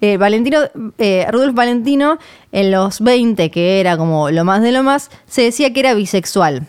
Eh, 0.00 0.16
Valentino, 0.16 0.60
eh, 0.98 1.26
Rudolf 1.28 1.56
Valentino, 1.56 2.18
en 2.52 2.70
los 2.70 3.00
20, 3.00 3.50
que 3.50 3.80
era 3.80 3.96
como 3.96 4.30
lo 4.30 4.44
más 4.44 4.62
de 4.62 4.70
lo 4.70 4.84
más, 4.84 5.10
se 5.26 5.42
decía 5.42 5.72
que 5.72 5.80
era 5.80 5.92
bisexual. 5.94 6.68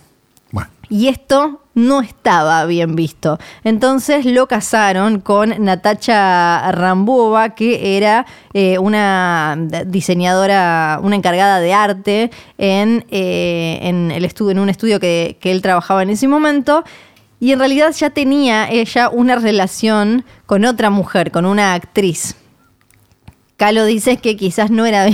Bueno, 0.52 0.72
Y 0.90 1.10
esto 1.10 1.62
no 1.88 2.02
estaba 2.02 2.66
bien 2.66 2.96
visto. 2.96 3.40
Entonces 3.64 4.26
lo 4.26 4.48
casaron 4.48 5.20
con 5.20 5.64
Natacha 5.64 6.72
Rambova, 6.72 7.56
que 7.56 7.98
era 7.98 8.26
eh, 8.54 8.78
una 8.80 9.58
diseñadora, 9.88 11.00
una 11.02 11.16
encargada 11.16 11.60
de 11.60 11.74
arte 11.74 12.32
en, 12.58 13.06
eh, 13.12 13.80
el 14.14 14.26
estudio, 14.26 14.52
en 14.52 14.60
un 14.60 14.70
estudio 14.70 15.00
que, 15.00 15.38
que 15.40 15.52
él 15.52 15.62
trabajaba 15.62 16.04
en 16.04 16.10
ese 16.10 16.28
momento. 16.28 16.84
Y 17.40 17.54
en 17.54 17.60
realidad 17.60 17.94
ya 17.94 18.10
tenía 18.10 18.70
ella 18.70 19.10
una 19.10 19.36
relación 19.38 20.26
con 20.46 20.66
otra 20.66 20.90
mujer, 20.90 21.32
con 21.32 21.46
una 21.46 21.74
actriz. 21.74 22.36
Calo 23.56 23.86
dice 23.86 24.18
que 24.18 24.36
quizás 24.36 24.72
no 24.72 24.86
era. 24.86 25.08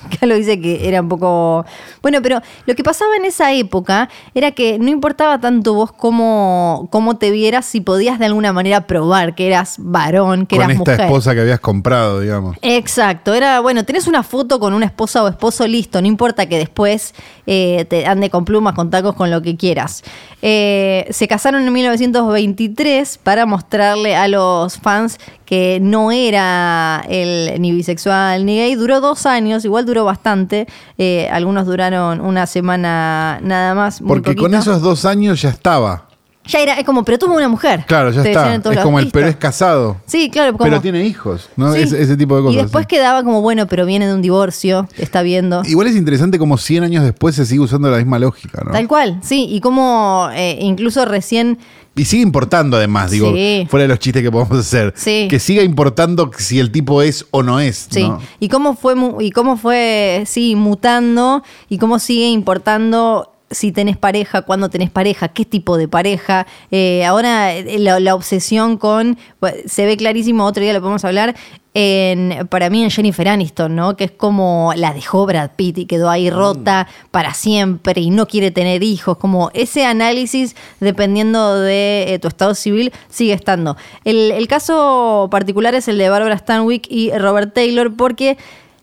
Calo 0.20 0.34
dice 0.34 0.60
que 0.60 0.88
era 0.88 1.00
un 1.00 1.08
poco. 1.08 1.64
Bueno, 2.02 2.20
pero 2.22 2.40
lo 2.66 2.74
que 2.74 2.82
pasaba 2.82 3.16
en 3.16 3.24
esa 3.24 3.52
época 3.52 4.08
era 4.34 4.52
que 4.52 4.78
no 4.78 4.88
importaba 4.88 5.40
tanto 5.40 5.74
vos 5.74 5.92
cómo, 5.92 6.88
cómo 6.90 7.16
te 7.16 7.30
vieras, 7.30 7.66
si 7.66 7.80
podías 7.80 8.18
de 8.18 8.26
alguna 8.26 8.52
manera 8.52 8.86
probar 8.86 9.34
que 9.34 9.46
eras 9.46 9.76
varón, 9.78 10.46
que 10.46 10.56
con 10.56 10.64
eras 10.64 10.78
esta 10.78 10.92
mujer. 10.92 11.06
esposa 11.06 11.34
que 11.34 11.40
habías 11.40 11.60
comprado, 11.60 12.20
digamos. 12.20 12.56
Exacto, 12.62 13.34
era 13.34 13.60
bueno, 13.60 13.84
tenés 13.84 14.06
una 14.06 14.22
foto 14.22 14.58
con 14.60 14.74
una 14.74 14.86
esposa 14.86 15.22
o 15.22 15.28
esposo 15.28 15.66
listo, 15.66 16.00
no 16.00 16.06
importa 16.06 16.46
que 16.46 16.58
después 16.58 17.14
eh, 17.46 17.86
te 17.88 18.06
ande 18.06 18.30
con 18.30 18.44
plumas, 18.44 18.74
con 18.74 18.90
tacos, 18.90 19.14
con 19.14 19.30
lo 19.30 19.42
que 19.42 19.56
quieras. 19.56 20.02
Eh, 20.42 21.06
se 21.10 21.26
casaron 21.26 21.66
en 21.66 21.72
1923 21.72 23.18
para 23.18 23.46
mostrarle 23.46 24.14
a 24.14 24.28
los 24.28 24.78
fans 24.78 25.18
que 25.48 25.78
no 25.80 26.12
era 26.12 27.02
el, 27.08 27.58
ni 27.58 27.72
bisexual 27.72 28.44
ni 28.44 28.58
gay. 28.58 28.74
Duró 28.74 29.00
dos 29.00 29.24
años, 29.24 29.64
igual 29.64 29.86
duró 29.86 30.04
bastante. 30.04 30.66
Eh, 30.98 31.26
algunos 31.32 31.64
duraron 31.64 32.20
una 32.20 32.46
semana 32.46 33.40
nada 33.42 33.74
más. 33.74 34.02
muy 34.02 34.08
Porque 34.08 34.36
con 34.36 34.52
esos 34.52 34.82
dos 34.82 35.06
años 35.06 35.40
ya 35.40 35.48
estaba. 35.48 36.07
Ya 36.48 36.60
era, 36.60 36.74
es 36.74 36.84
como, 36.84 37.04
pero 37.04 37.18
tuvo 37.18 37.34
una 37.36 37.48
mujer. 37.48 37.84
Claro, 37.86 38.10
ya 38.10 38.22
Te 38.22 38.28
decían 38.30 38.46
está. 38.48 38.62
todos 38.62 38.72
Es 38.72 38.76
lados, 38.76 38.86
como 38.86 38.98
el 38.98 39.04
"Listo". 39.04 39.18
pero 39.18 39.28
es 39.30 39.36
casado. 39.36 39.96
Sí, 40.06 40.30
claro. 40.30 40.52
Como, 40.52 40.64
Pero 40.64 40.80
tiene 40.80 41.04
hijos, 41.06 41.48
¿no? 41.56 41.72
Sí. 41.74 41.80
Ese, 41.80 42.02
ese 42.02 42.16
tipo 42.16 42.36
de 42.36 42.42
cosas. 42.42 42.54
Y 42.58 42.62
después 42.62 42.82
sí. 42.84 42.88
quedaba 42.88 43.22
como, 43.22 43.42
bueno, 43.42 43.66
pero 43.66 43.84
viene 43.86 44.06
de 44.06 44.14
un 44.14 44.22
divorcio, 44.22 44.88
está 44.96 45.22
viendo. 45.22 45.62
Igual 45.66 45.86
es 45.88 45.96
interesante 45.96 46.38
como 46.38 46.56
100 46.58 46.84
años 46.84 47.04
después 47.04 47.34
se 47.36 47.44
sigue 47.46 47.60
usando 47.60 47.90
la 47.90 47.98
misma 47.98 48.18
lógica, 48.18 48.62
¿no? 48.64 48.72
Tal 48.72 48.88
cual, 48.88 49.20
sí. 49.22 49.46
Y 49.50 49.60
como 49.60 50.28
eh, 50.32 50.58
incluso 50.60 51.04
recién. 51.04 51.58
Y 51.94 52.04
sigue 52.04 52.22
importando 52.22 52.76
además, 52.76 53.10
digo, 53.10 53.32
Sí. 53.34 53.66
fuera 53.68 53.82
de 53.82 53.88
los 53.88 53.98
chistes 53.98 54.22
que 54.22 54.30
podemos 54.30 54.56
hacer. 54.56 54.94
Sí. 54.96 55.26
Que 55.28 55.40
siga 55.40 55.64
importando 55.64 56.30
si 56.38 56.60
el 56.60 56.70
tipo 56.70 57.02
es 57.02 57.26
o 57.32 57.42
no 57.42 57.58
es. 57.58 57.88
Sí. 57.90 58.04
¿no? 58.04 58.20
Y 58.38 58.48
cómo 58.48 58.76
fue, 58.76 58.94
mu- 58.94 59.20
y 59.20 59.32
cómo 59.32 59.56
fue, 59.56 60.22
sí, 60.24 60.54
mutando 60.54 61.42
y 61.68 61.78
cómo 61.78 61.98
sigue 61.98 62.28
importando 62.28 63.32
si 63.50 63.72
tenés 63.72 63.96
pareja, 63.96 64.42
cuándo 64.42 64.68
tenés 64.68 64.90
pareja, 64.90 65.28
qué 65.28 65.44
tipo 65.44 65.76
de 65.76 65.88
pareja. 65.88 66.46
Eh, 66.70 67.04
ahora 67.04 67.54
eh, 67.54 67.78
la, 67.78 68.00
la 68.00 68.14
obsesión 68.14 68.76
con, 68.76 69.18
se 69.66 69.86
ve 69.86 69.96
clarísimo, 69.96 70.44
otro 70.44 70.62
día 70.62 70.72
lo 70.72 70.80
podemos 70.80 71.04
hablar, 71.04 71.34
en, 71.74 72.48
para 72.48 72.70
mí 72.70 72.82
en 72.82 72.90
Jennifer 72.90 73.28
Aniston, 73.28 73.76
¿no? 73.76 73.96
Que 73.96 74.04
es 74.04 74.10
como 74.10 74.72
la 74.74 74.92
dejó 74.92 75.26
Brad 75.26 75.50
Pitt 75.54 75.78
y 75.78 75.86
quedó 75.86 76.10
ahí 76.10 76.28
rota 76.28 76.88
para 77.10 77.34
siempre 77.34 78.00
y 78.00 78.10
no 78.10 78.26
quiere 78.26 78.50
tener 78.50 78.82
hijos. 78.82 79.16
Como 79.18 79.50
ese 79.54 79.84
análisis, 79.84 80.56
dependiendo 80.80 81.60
de 81.60 82.14
eh, 82.14 82.18
tu 82.18 82.28
estado 82.28 82.54
civil, 82.54 82.92
sigue 83.08 83.32
estando. 83.32 83.76
El, 84.04 84.32
el 84.32 84.48
caso 84.48 85.28
particular 85.30 85.74
es 85.76 85.86
el 85.88 85.98
de 85.98 86.08
Barbara 86.08 86.38
Stanwyck 86.38 86.90
y 86.90 87.12
Robert 87.12 87.54
Taylor 87.54 87.94
porque 87.94 88.38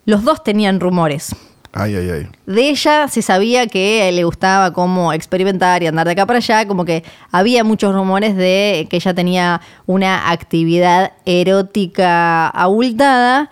los 0.06 0.24
dos 0.24 0.42
tenían 0.42 0.80
rumores. 0.80 1.36
De 2.46 2.68
ella 2.70 3.06
se 3.08 3.22
sabía 3.22 3.66
que 3.66 4.10
le 4.12 4.24
gustaba 4.24 4.72
como 4.72 5.12
experimentar 5.12 5.82
y 5.82 5.86
andar 5.86 6.06
de 6.06 6.12
acá 6.12 6.26
para 6.26 6.38
allá, 6.38 6.66
como 6.66 6.84
que 6.84 7.04
había 7.30 7.64
muchos 7.64 7.94
rumores 7.94 8.34
de 8.36 8.86
que 8.90 8.96
ella 8.96 9.14
tenía 9.14 9.60
una 9.86 10.30
actividad 10.30 11.12
erótica 11.26 12.48
abultada 12.48 13.50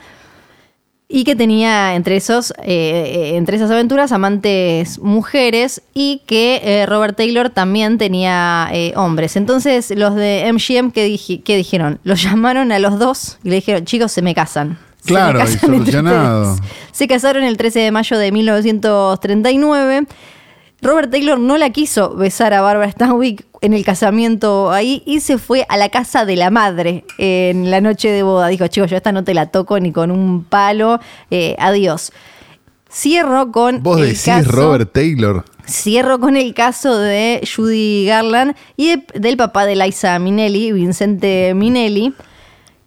y 1.07 1.25
que 1.25 1.37
tenía 1.37 1.95
entre 1.95 2.17
esos 2.17 2.53
eh, 2.63 3.33
entre 3.35 3.57
esas 3.57 3.71
aventuras 3.71 4.11
amantes 4.11 4.99
mujeres 4.99 5.83
y 5.93 6.23
que 6.27 6.61
eh, 6.65 6.87
Robert 6.87 7.17
Taylor 7.17 7.51
también 7.51 7.99
tenía 7.99 8.69
eh, 8.73 8.93
hombres. 8.97 9.37
Entonces 9.37 9.93
los 9.97 10.15
de 10.15 10.51
MGM 10.53 10.91
que, 10.93 11.05
dije- 11.07 11.43
que 11.43 11.57
dijeron, 11.57 12.01
los 12.05 12.23
llamaron 12.23 12.73
a 12.73 12.79
los 12.79 12.99
dos 12.99 13.39
y 13.45 13.51
le 13.51 13.57
dijeron, 13.57 13.85
chicos, 13.85 14.13
se 14.13 14.23
me 14.23 14.35
casan. 14.35 14.79
Se 15.05 15.09
Claro, 15.09 15.41
y 15.45 15.47
solucionado. 15.59 16.55
ustedes". 16.55 16.71
Se 16.93 17.07
casaron 17.07 17.45
el 17.45 17.57
13 17.57 17.81
de 17.81 17.91
mayo 17.91 18.19
de 18.19 18.33
1939. 18.33 20.07
Robert 20.83 21.11
Taylor 21.11 21.39
no 21.39 21.57
la 21.57 21.71
quiso 21.71 22.15
besar 22.15 22.53
a 22.53 22.61
Barbara 22.61 22.91
Stanwyck 22.91 23.47
en 23.63 23.73
el 23.73 23.85
casamiento 23.85 24.71
ahí 24.71 25.03
y 25.07 25.21
se 25.21 25.39
fue 25.39 25.65
a 25.71 25.79
la 25.79 25.89
casa 25.89 26.27
de 26.27 26.37
la 26.37 26.51
madre 26.51 27.05
en 27.17 27.71
la 27.71 27.81
noche 27.81 28.11
de 28.11 28.23
boda. 28.23 28.49
Dijo, 28.49 28.67
chicos, 28.67 28.91
yo 28.91 28.97
esta 28.99 29.11
no 29.13 29.25
te 29.25 29.33
la 29.33 29.47
toco 29.47 29.81
ni 29.81 29.93
con 29.93 30.11
un 30.11 30.45
palo. 30.45 31.01
eh, 31.31 31.57
adiós. 31.59 32.13
Cierro 32.93 33.51
con 33.51 33.83
Vos 33.83 33.99
el 33.99 34.05
decís 34.09 34.25
caso- 34.27 34.51
Robert 34.53 34.93
Taylor. 34.93 35.45
Cierro 35.67 36.21
con 36.21 36.37
el 36.37 36.53
caso 36.55 36.99
de 36.99 37.41
Judy 37.57 38.05
Garland 38.07 38.55
y 38.77 38.97
de- 38.97 39.07
del 39.19 39.37
papá 39.39 39.65
de 39.65 39.75
Liza 39.77 40.19
Minnelli, 40.19 40.71
Vincente 40.73 41.55
Minnelli, 41.55 42.13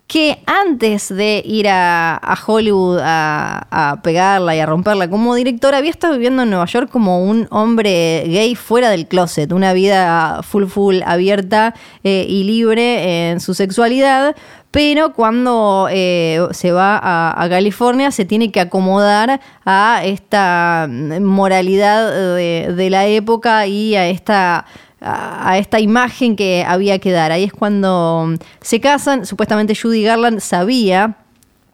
que 0.08 0.42
antes 0.46 1.14
de 1.14 1.44
ir 1.46 1.68
a, 1.70 2.38
Hollywood 2.46 3.00
a, 3.04 4.00
pegarla 4.04 4.56
y 4.56 4.60
a 4.60 4.66
romperla 4.66 5.10
como 5.10 5.36
director, 5.36 5.76
había 5.76 5.92
estado 5.92 6.14
viviendo 6.14 6.44
en 6.44 6.50
Nueva 6.50 6.66
York 6.66 6.90
como 6.90 7.24
un 7.24 7.48
hombre 7.52 8.24
gay 8.26 8.56
fuera 8.56 8.90
del 8.90 9.08
closet, 9.08 9.52
una 9.52 9.74
vida 9.74 10.42
full 10.44 10.66
full 10.66 11.02
abierta 11.06 11.74
eh, 12.04 12.26
y 12.28 12.46
libre 12.46 13.32
en 13.32 13.42
su 13.42 13.54
sexualidad. 13.54 14.36
Pero 14.72 15.14
cuando 15.14 15.88
eh, 15.90 16.40
se 16.52 16.72
va 16.72 17.00
a, 17.02 17.50
California 17.50 18.12
se 18.12 18.26
tiene 18.26 18.52
que 18.52 18.60
acomodar 18.60 19.42
a 19.66 20.02
esta 20.04 20.88
moralidad 20.90 22.36
de, 22.36 22.74
de 22.76 22.90
la 22.90 23.08
época 23.08 23.66
y 23.66 23.96
a 23.96 24.08
esta 24.08 24.66
a 25.00 25.58
esta 25.58 25.80
imagen 25.80 26.36
que 26.36 26.66
había 26.68 27.00
que 27.00 27.12
dar. 27.12 27.32
Ahí 27.32 27.44
es 27.44 27.54
cuando 27.54 28.34
se 28.62 28.80
casan. 28.80 29.26
Supuestamente 29.26 29.76
Judy 29.76 30.04
Garland 30.04 30.40
sabía. 30.40 31.18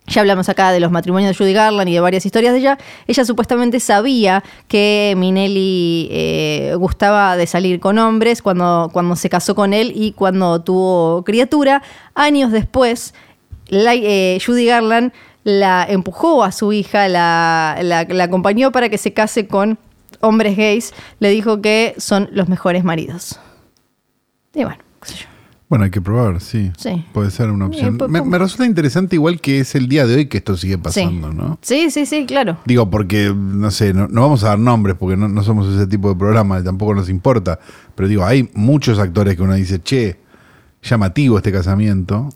Ya 0.07 0.19
hablamos 0.19 0.49
acá 0.49 0.71
de 0.71 0.81
los 0.81 0.91
matrimonios 0.91 1.29
de 1.29 1.37
Judy 1.37 1.53
Garland 1.53 1.89
y 1.89 1.93
de 1.93 1.99
varias 2.01 2.25
historias 2.25 2.53
de 2.53 2.59
ella. 2.59 2.77
Ella 3.07 3.23
supuestamente 3.23 3.79
sabía 3.79 4.43
que 4.67 5.13
Minelli 5.15 6.09
eh, 6.11 6.75
gustaba 6.77 7.37
de 7.37 7.47
salir 7.47 7.79
con 7.79 7.97
hombres 7.97 8.41
cuando, 8.41 8.89
cuando 8.91 9.15
se 9.15 9.29
casó 9.29 9.55
con 9.55 9.73
él 9.73 9.93
y 9.95 10.11
cuando 10.11 10.61
tuvo 10.61 11.23
criatura. 11.23 11.81
Años 12.15 12.51
después, 12.51 13.13
eh, 13.69 14.39
Judy 14.45 14.65
Garland 14.65 15.13
la 15.45 15.85
empujó 15.87 16.43
a 16.43 16.51
su 16.51 16.73
hija, 16.73 17.07
la 17.07 17.77
acompañó 18.21 18.73
para 18.73 18.89
que 18.89 18.97
se 18.97 19.13
case 19.13 19.47
con 19.47 19.77
hombres 20.21 20.57
gays. 20.57 20.93
Le 21.19 21.29
dijo 21.29 21.61
que 21.61 21.95
son 21.97 22.29
los 22.31 22.49
mejores 22.49 22.83
maridos. 22.83 23.39
Y 24.53 24.63
bueno, 24.63 24.83
qué 25.01 25.09
sé 25.09 25.15
yo. 25.15 25.33
Bueno, 25.69 25.85
hay 25.85 25.91
que 25.91 26.01
probar, 26.01 26.39
sí. 26.39 26.71
Sí. 26.77 27.03
Puede 27.13 27.31
ser 27.31 27.49
una 27.49 27.65
opción. 27.65 27.97
Me, 28.07 28.37
resulta 28.37 28.65
interesante 28.65 29.15
igual 29.15 29.41
que 29.41 29.59
es 29.59 29.73
el 29.73 29.87
día 29.87 30.05
de 30.05 30.15
hoy 30.15 30.25
que 30.27 30.37
esto 30.37 30.55
sigue 30.55 30.77
pasando, 30.77 31.31
sí. 31.31 31.35
¿no? 31.35 31.57
Sí, 31.63 31.89
sí, 31.89 32.05
sí, 32.05 32.27
claro. 32.27 32.57
Digo, 32.65 32.91
porque, 32.91 33.33
no 33.35 33.71
sé, 33.71 33.91
no, 33.91 34.07
no 34.07 34.21
vamos 34.21 34.43
a 34.43 34.49
dar 34.49 34.59
nombres 34.59 34.95
porque 34.99 35.17
no, 35.17 35.27
no 35.27 35.41
somos 35.41 35.73
ese 35.73 35.87
tipo 35.87 36.09
de 36.09 36.15
programa 36.15 36.63
tampoco 36.63 36.93
nos 36.93 37.09
importa. 37.09 37.59
Pero 37.95 38.07
digo, 38.07 38.23
hay 38.23 38.51
muchos 38.53 38.99
actores 38.99 39.35
que 39.35 39.41
uno 39.41 39.55
dice, 39.55 39.81
che, 39.81 40.17
llamativo 40.83 41.37
este 41.37 41.51
casamiento. 41.51 42.29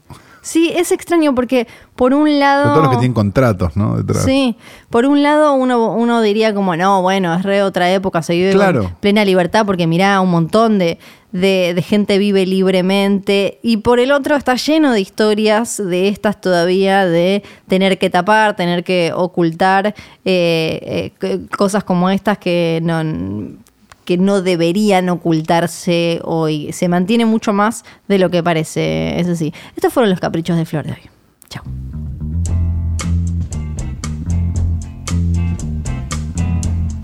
Sí, 0.47 0.71
es 0.73 0.91
extraño 0.93 1.35
porque 1.35 1.67
por 1.95 2.13
un 2.13 2.39
lado... 2.39 2.63
Sobre 2.63 2.73
todo 2.75 2.83
los 2.83 2.91
que 2.91 2.97
tienen 2.99 3.13
contratos, 3.13 3.75
¿no? 3.75 3.97
Detrás. 3.97 4.23
Sí, 4.23 4.55
por 4.89 5.05
un 5.05 5.21
lado 5.21 5.53
uno, 5.53 5.93
uno 5.93 6.21
diría 6.21 6.53
como, 6.53 6.75
no, 6.77 7.01
bueno, 7.01 7.35
es 7.35 7.43
re 7.43 7.61
otra 7.63 7.91
época, 7.91 8.21
se 8.21 8.33
vive 8.33 8.51
Claro. 8.53 8.83
con 8.83 8.95
plena 8.95 9.25
libertad 9.25 9.65
porque 9.65 9.87
mirá, 9.87 10.21
un 10.21 10.29
montón 10.31 10.79
de, 10.79 10.99
de, 11.33 11.73
de 11.75 11.81
gente 11.81 12.17
vive 12.17 12.45
libremente 12.45 13.59
y 13.61 13.77
por 13.77 13.99
el 13.99 14.11
otro 14.13 14.35
está 14.37 14.55
lleno 14.55 14.93
de 14.93 15.01
historias 15.01 15.77
de 15.77 16.07
estas 16.07 16.39
todavía 16.39 17.05
de 17.05 17.43
tener 17.67 17.97
que 17.97 18.09
tapar, 18.09 18.55
tener 18.55 18.83
que 18.85 19.11
ocultar 19.13 19.93
eh, 20.23 21.11
eh, 21.21 21.45
cosas 21.57 21.83
como 21.83 22.09
estas 22.09 22.37
que 22.37 22.79
no 22.83 23.03
que 24.07 24.17
no 24.17 24.41
deberían 24.41 25.09
ocultarse 25.09 26.21
hoy. 26.23 26.71
Se 26.71 26.87
mantiene 26.87 27.25
mucho 27.25 27.51
más 27.51 27.83
de 28.07 28.17
lo 28.19 28.29
que 28.29 28.41
parece, 28.41 29.19
es 29.19 29.27
así. 29.27 29.53
Estos 29.75 29.91
fueron 29.91 30.09
los 30.09 30.21
caprichos 30.21 30.55
de 30.55 30.63
Flor 30.63 30.85
de 30.85 30.93
hoy. 30.93 31.09
Chao. 31.49 31.63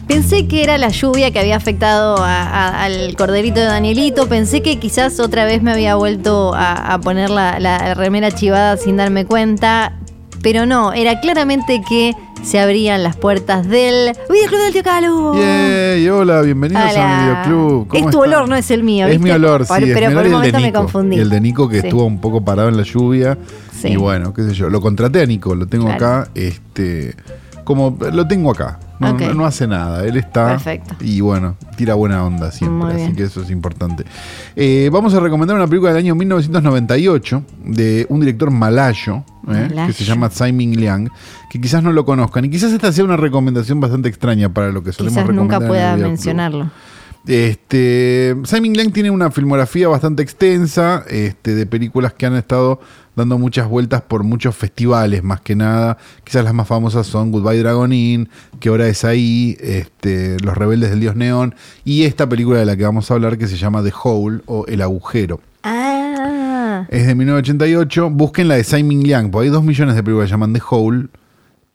Pensé 0.08 0.48
que 0.48 0.64
era 0.64 0.78
la 0.78 0.88
lluvia 0.88 1.32
que 1.32 1.40
había 1.40 1.58
afectado 1.58 2.16
al 2.24 3.16
corderito 3.18 3.60
de 3.60 3.66
Danielito. 3.66 4.30
Pensé 4.30 4.62
que 4.62 4.80
quizás 4.80 5.20
otra 5.20 5.44
vez 5.44 5.62
me 5.62 5.74
había 5.74 5.96
vuelto 5.96 6.54
a, 6.54 6.94
a 6.94 7.02
poner 7.02 7.30
la, 7.30 7.60
la 7.60 7.96
remera 7.96 8.32
chivada 8.32 8.78
sin 8.78 8.96
darme 8.96 9.26
cuenta. 9.26 10.00
Pero 10.44 10.66
no, 10.66 10.92
era 10.94 11.20
claramente 11.22 11.82
que 11.88 12.14
se 12.44 12.60
abrían 12.60 13.02
las 13.02 13.16
puertas 13.16 13.66
del 13.68 14.12
Videoclub 14.30 14.60
del 14.62 14.74
Tío 14.74 14.84
Calu. 14.84 15.36
Yay, 15.40 16.10
hola, 16.10 16.42
bienvenidos 16.42 16.84
Hola. 16.92 17.18
a 17.18 17.46
Videoclub. 17.48 17.88
¿Cómo 17.88 18.06
Es 18.06 18.12
tu 18.12 18.24
están? 18.24 18.34
olor, 18.40 18.50
no 18.50 18.56
es 18.58 18.70
el 18.70 18.84
mío, 18.84 19.06
Es 19.06 19.12
¿viste? 19.14 19.24
mi 19.24 19.32
olor, 19.32 19.66
sí. 19.66 19.74
es 19.84 19.94
pero 19.94 20.12
por 20.14 20.26
un 20.26 20.32
momento 20.34 20.60
me 20.60 20.74
confundí. 20.74 21.16
Y 21.16 21.20
el 21.20 21.30
de 21.30 21.40
Nico 21.40 21.70
que 21.70 21.80
Sí. 21.80 21.88
estuvo 21.88 22.04
un 22.06 22.20
poco 22.20 22.44
parado 22.44 22.68
en 22.68 22.76
la 22.76 22.84
lluvia. 22.84 23.38
Sí. 23.80 23.88
Y 23.90 23.96
bueno, 23.96 24.34
qué 24.34 24.44
sé 24.44 24.54
yo. 24.54 24.70
Lo 24.70 24.82
contraté 24.82 25.22
a 25.22 25.26
Nico, 25.26 25.56
lo 25.56 25.66
tengo 25.66 25.86
Claro. 25.86 26.06
acá. 26.06 26.30
Este, 26.36 27.16
como 27.64 27.98
lo 28.12 28.28
tengo 28.28 28.52
acá. 28.52 28.80
No, 29.00 29.14
no- 29.14 29.34
no 29.34 29.46
hace 29.46 29.68
nada. 29.68 30.06
Él 30.06 30.16
está. 30.18 30.48
Perfecto. 30.50 30.96
Y 31.02 31.20
bueno, 31.20 31.56
tira 31.76 31.94
buena 31.96 32.24
onda 32.24 32.52
siempre. 32.52 33.04
Así 33.04 33.14
que 33.14 33.24
eso 33.24 33.42
es 33.42 33.50
importante. 33.50 34.06
Eh, 34.56 34.90
vamos 34.94 35.14
a 35.14 35.20
recomendar 35.20 35.58
una 35.58 35.68
película 35.68 35.92
del 35.92 36.00
año 36.04 36.16
1998 36.16 37.44
de 37.66 38.06
un 38.10 38.20
director 38.22 38.50
malayo. 38.52 39.24
eh, 39.50 39.70
que 39.88 39.92
se 39.92 40.06
llama 40.06 40.30
Simon 40.30 40.72
Liang, 40.72 41.10
que 41.50 41.60
quizás 41.60 41.84
no 41.84 41.92
lo 41.92 42.06
conozcan 42.06 42.46
y 42.46 42.50
quizás 42.50 42.72
esta 42.72 42.94
sea 42.94 43.04
una 43.04 43.18
recomendación 43.18 43.82
bastante 43.82 44.08
extraña 44.08 44.48
para 44.54 44.72
lo 44.72 44.82
que 44.84 44.94
solemos 44.94 45.16
Quizás 45.18 45.28
recomendar. 45.28 45.44
nunca 45.44 45.56
en 45.58 45.62
el 45.64 45.68
pueda 45.68 45.96
Videoclub. 45.96 46.18
Este, 47.26 48.36
Simon 48.44 48.74
Lang 48.74 48.92
tiene 48.92 49.10
una 49.10 49.32
filmografía 49.32 49.88
bastante 49.88 50.24
extensa 50.24 51.06
este, 51.10 51.56
de 51.56 51.66
películas 51.66 52.14
que 52.14 52.26
han 52.26 52.36
estado 52.36 52.82
dando 53.16 53.38
muchas 53.38 53.68
vueltas 53.68 54.02
por 54.02 54.24
muchos 54.24 54.56
festivales, 54.56 55.24
más 55.24 55.40
que 55.42 55.56
nada. 55.56 55.98
Quizás 56.24 56.44
las 56.44 56.54
más 56.54 56.68
famosas 56.68 57.08
son 57.08 57.32
Goodbye 57.32 57.60
Dragon 57.60 57.94
Inn, 57.94 58.30
Que 58.60 58.70
hora 58.70 58.88
es 58.88 59.06
ahí, 59.06 59.56
este, 59.62 60.38
Los 60.42 60.58
Rebeldes 60.58 60.90
del 60.90 61.00
Dios 61.00 61.16
Neón 61.16 61.56
y 61.86 62.04
esta 62.04 62.28
película 62.28 62.60
de 62.60 62.66
la 62.66 62.76
que 62.76 62.84
vamos 62.84 63.10
a 63.10 63.14
hablar 63.14 63.38
que 63.38 63.48
se 63.48 63.56
llama 63.58 63.84
The 63.84 63.94
Hole 64.04 64.42
o 64.46 64.66
El 64.68 64.82
Agujero. 64.82 65.40
Ah, 65.64 66.86
Es 66.90 67.08
de 67.08 67.16
1988. 67.16 68.10
Busquen 68.10 68.50
la 68.50 68.56
de 68.56 68.64
Simon 68.66 69.02
Liang, 69.04 69.32
porque 69.32 69.46
hay 69.48 69.52
dos 69.52 69.64
millones 69.64 69.96
de 69.96 70.04
películas 70.04 70.26
que 70.26 70.30
se 70.30 70.34
llaman 70.34 70.54
The 70.54 70.62
Hole. 70.70 71.08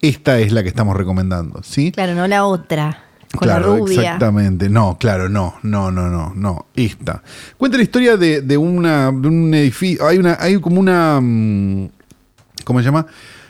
Esta 0.01 0.39
es 0.39 0.51
la 0.51 0.61
que 0.61 0.69
estamos 0.69 0.95
recomendando, 0.95 1.61
¿sí? 1.63 1.91
claro, 1.91 2.13
no 2.15 2.27
la 2.27 2.45
otra. 2.45 3.08
Con 3.35 3.47
claro, 3.47 3.73
la 3.73 3.79
rubia. 3.79 4.01
exactamente. 4.01 4.69
No, 4.69 4.97
claro, 4.99 5.29
no, 5.29 5.55
no, 5.63 5.91
no, 5.91 6.09
no, 6.09 6.33
no. 6.35 6.65
Esta. 6.75 7.21
Cuenta 7.57 7.77
la 7.77 7.83
historia 7.83 8.17
de, 8.17 8.41
de 8.41 8.57
una, 8.57 9.11
de 9.11 9.27
un 9.27 9.53
edificio. 9.53 10.07
Hay 10.07 10.17
una, 10.17 10.37
hay 10.39 10.59
como 10.59 10.79
una. 10.79 11.19
mm, 11.21 11.89
¿Cómo 12.63 12.79
se 12.79 12.85
llama? 12.85 13.05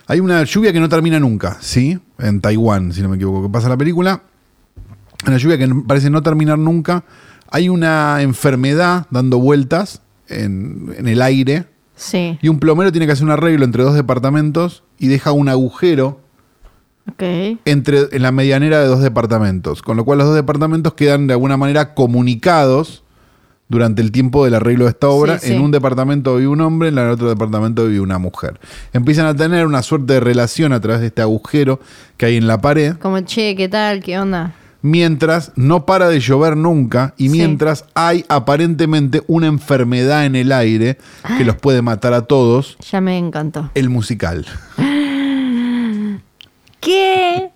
Hay 0.08 0.20
una 0.20 0.44
lluvia 0.44 0.74
que 0.74 0.80
no 0.80 0.90
termina 0.90 1.20
nunca, 1.20 1.58
¿sí? 1.62 1.98
En 2.18 2.42
Taiwán, 2.42 2.92
si 2.94 3.02
no 3.02 3.10
me 3.10 3.16
equivoco. 3.16 3.44
¿Qué 3.44 3.50
pasa 3.54 3.70
la 3.70 3.78
película? 3.78 4.22
Una 5.28 5.38
lluvia 5.38 5.58
que 5.58 5.68
parece 5.88 6.10
no 6.10 6.24
terminar 6.24 6.58
nunca. 6.58 7.04
Hay 7.52 7.70
una 7.70 8.22
enfermedad 8.22 9.06
dando 9.12 9.40
vueltas 9.40 10.02
en, 10.28 10.94
en 10.98 11.08
el 11.08 11.22
aire. 11.22 11.66
Sí, 11.96 12.38
Y 12.42 12.48
un 12.48 12.60
plomero 12.60 12.92
tiene 12.92 13.06
que 13.06 13.12
hacer 13.12 13.26
un 13.26 13.32
arreglo 13.32 13.66
entre 13.66 13.84
dos 13.84 13.94
departamentos 13.94 14.84
y 14.98 15.08
deja 15.10 15.32
un 15.34 15.50
agujero 15.50 16.22
entre, 17.66 18.08
en 18.12 18.22
la 18.22 18.32
medianera 18.32 18.80
de 18.80 18.88
dos 18.88 19.02
departamentos, 19.02 19.82
con 19.82 19.98
lo 19.98 20.06
cual 20.06 20.20
los 20.20 20.28
dos 20.28 20.36
departamentos 20.36 20.94
quedan 20.94 21.28
de 21.28 21.34
alguna 21.34 21.58
manera 21.58 21.94
comunicados 21.94 23.04
durante 23.68 24.02
el 24.02 24.12
tiempo 24.12 24.46
del 24.46 24.56
arreglo 24.56 24.86
de 24.86 24.92
esta 24.92 25.10
obra. 25.10 25.38
Sí, 25.38 25.48
sí. 25.50 25.54
En 25.54 25.62
un 25.62 25.70
departamento 25.72 26.36
vive 26.38 26.48
un 26.48 26.62
hombre, 26.62 26.90
en 26.90 26.98
el 26.98 27.10
otro 27.10 27.30
departamento 27.30 27.86
vive 27.86 28.00
una 28.00 28.18
mujer. 28.18 28.60
Empiezan 28.94 29.28
a 29.28 29.36
tener 29.36 29.66
una 29.68 29.84
suerte 29.84 30.14
de 30.14 30.20
relación 30.20 30.74
a 30.74 30.80
través 30.80 31.02
de 31.02 31.08
este 31.08 31.22
agujero 31.22 31.80
que 32.18 32.26
hay 32.26 32.38
en 32.38 32.48
la 32.48 32.60
pared, 32.62 32.96
Como, 32.98 33.20
che, 33.22 33.56
¿qué 33.56 33.70
tal? 33.70 34.02
¿Qué 34.02 34.18
onda? 34.20 34.56
mientras 34.82 35.52
no 35.58 35.86
para 35.86 36.08
de 36.08 36.22
llover 36.22 36.56
nunca 36.56 37.14
y 37.18 37.26
Sí. 37.26 37.32
mientras 37.38 37.84
hay 37.96 38.24
aparentemente 38.30 39.22
una 39.28 39.48
enfermedad 39.48 40.26
en 40.26 40.38
el 40.38 40.54
aire 40.54 40.98
que 41.38 41.44
los 41.44 41.58
puede 41.58 41.82
matar 41.82 42.14
a 42.14 42.22
todos, 42.22 42.78
Ya 42.90 43.02
me 43.02 43.18
encantó. 43.18 43.70
el 43.76 43.90
musical. 43.90 44.46
¿Qué? 46.80 47.50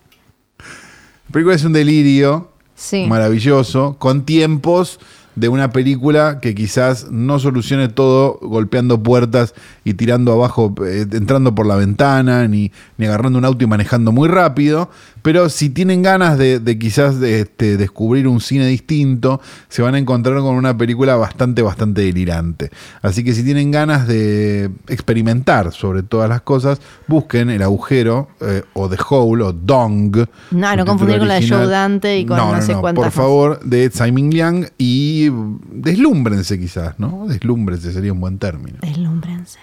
La 1.22 1.22
película 1.34 1.55
es 1.55 1.65
un 1.65 1.73
delirio. 1.73 2.49
Sí. 2.75 3.05
maravilloso, 3.07 3.97
con 3.99 4.25
tiempos 4.25 4.99
de 5.36 5.49
una 5.49 5.71
película 5.71 6.39
que 6.39 6.55
quizás 6.55 7.11
no 7.11 7.39
solucione 7.39 7.88
todo 7.88 8.39
golpeando 8.41 9.01
puertas 9.01 9.53
y 9.84 9.95
tirando 9.95 10.31
abajo, 10.31 10.73
eh, 10.86 11.05
entrando 11.11 11.55
por 11.55 11.65
la 11.65 11.75
ventana, 11.75 12.47
ni, 12.47 12.71
ni 12.97 13.05
agarrando 13.05 13.39
un 13.39 13.45
auto 13.45 13.63
y 13.63 13.67
manejando 13.67 14.11
muy 14.11 14.29
rápido. 14.29 14.89
Pero 15.21 15.49
si 15.49 15.69
tienen 15.69 16.03
ganas 16.03 16.38
de, 16.38 16.59
de 16.59 16.77
quizás 16.77 17.19
de, 17.19 17.41
este, 17.41 17.77
descubrir 17.77 18.27
un 18.27 18.41
cine 18.41 18.67
distinto, 18.67 19.41
se 19.69 19.81
van 19.81 19.95
a 19.95 19.97
encontrar 19.97 20.38
con 20.39 20.55
una 20.55 20.77
película 20.77 21.15
bastante, 21.15 21.61
bastante 21.61 22.01
delirante. 22.01 22.69
Así 23.01 23.23
que 23.23 23.34
si 23.34 23.43
tienen 23.43 23.71
ganas 23.71 24.07
de 24.07 24.69
experimentar 24.88 25.71
sobre 25.71 26.03
todas 26.03 26.29
las 26.29 26.41
cosas, 26.41 26.81
busquen 27.07 27.49
El 27.49 27.63
Agujero 27.63 28.27
eh, 28.41 28.63
o 28.73 28.89
The 28.89 28.97
Hole 29.09 29.43
o 29.43 29.53
Dong. 29.53 30.25
No, 30.51 30.75
no 30.75 30.86
confundir 30.86 31.19
con 31.19 31.27
la 31.27 31.36
de. 31.36 31.47
Joe 31.47 31.67
Dante 31.67 32.19
y 32.19 32.25
con 32.25 32.38
no, 32.38 32.61
sé 32.61 32.75
cuántas 32.75 33.03
Por 33.05 33.11
favor, 33.11 33.59
de 33.63 33.89
Simon 33.91 34.29
Liang 34.29 34.67
y 34.77 35.22
deslúmbrense 35.32 36.59
quizás, 36.59 36.95
¿no? 36.99 37.26
Deslúmbrense 37.28 37.91
sería 37.91 38.11
un 38.13 38.19
buen 38.21 38.38
término. 38.39 38.78
Deslúmbrense. 38.82 39.59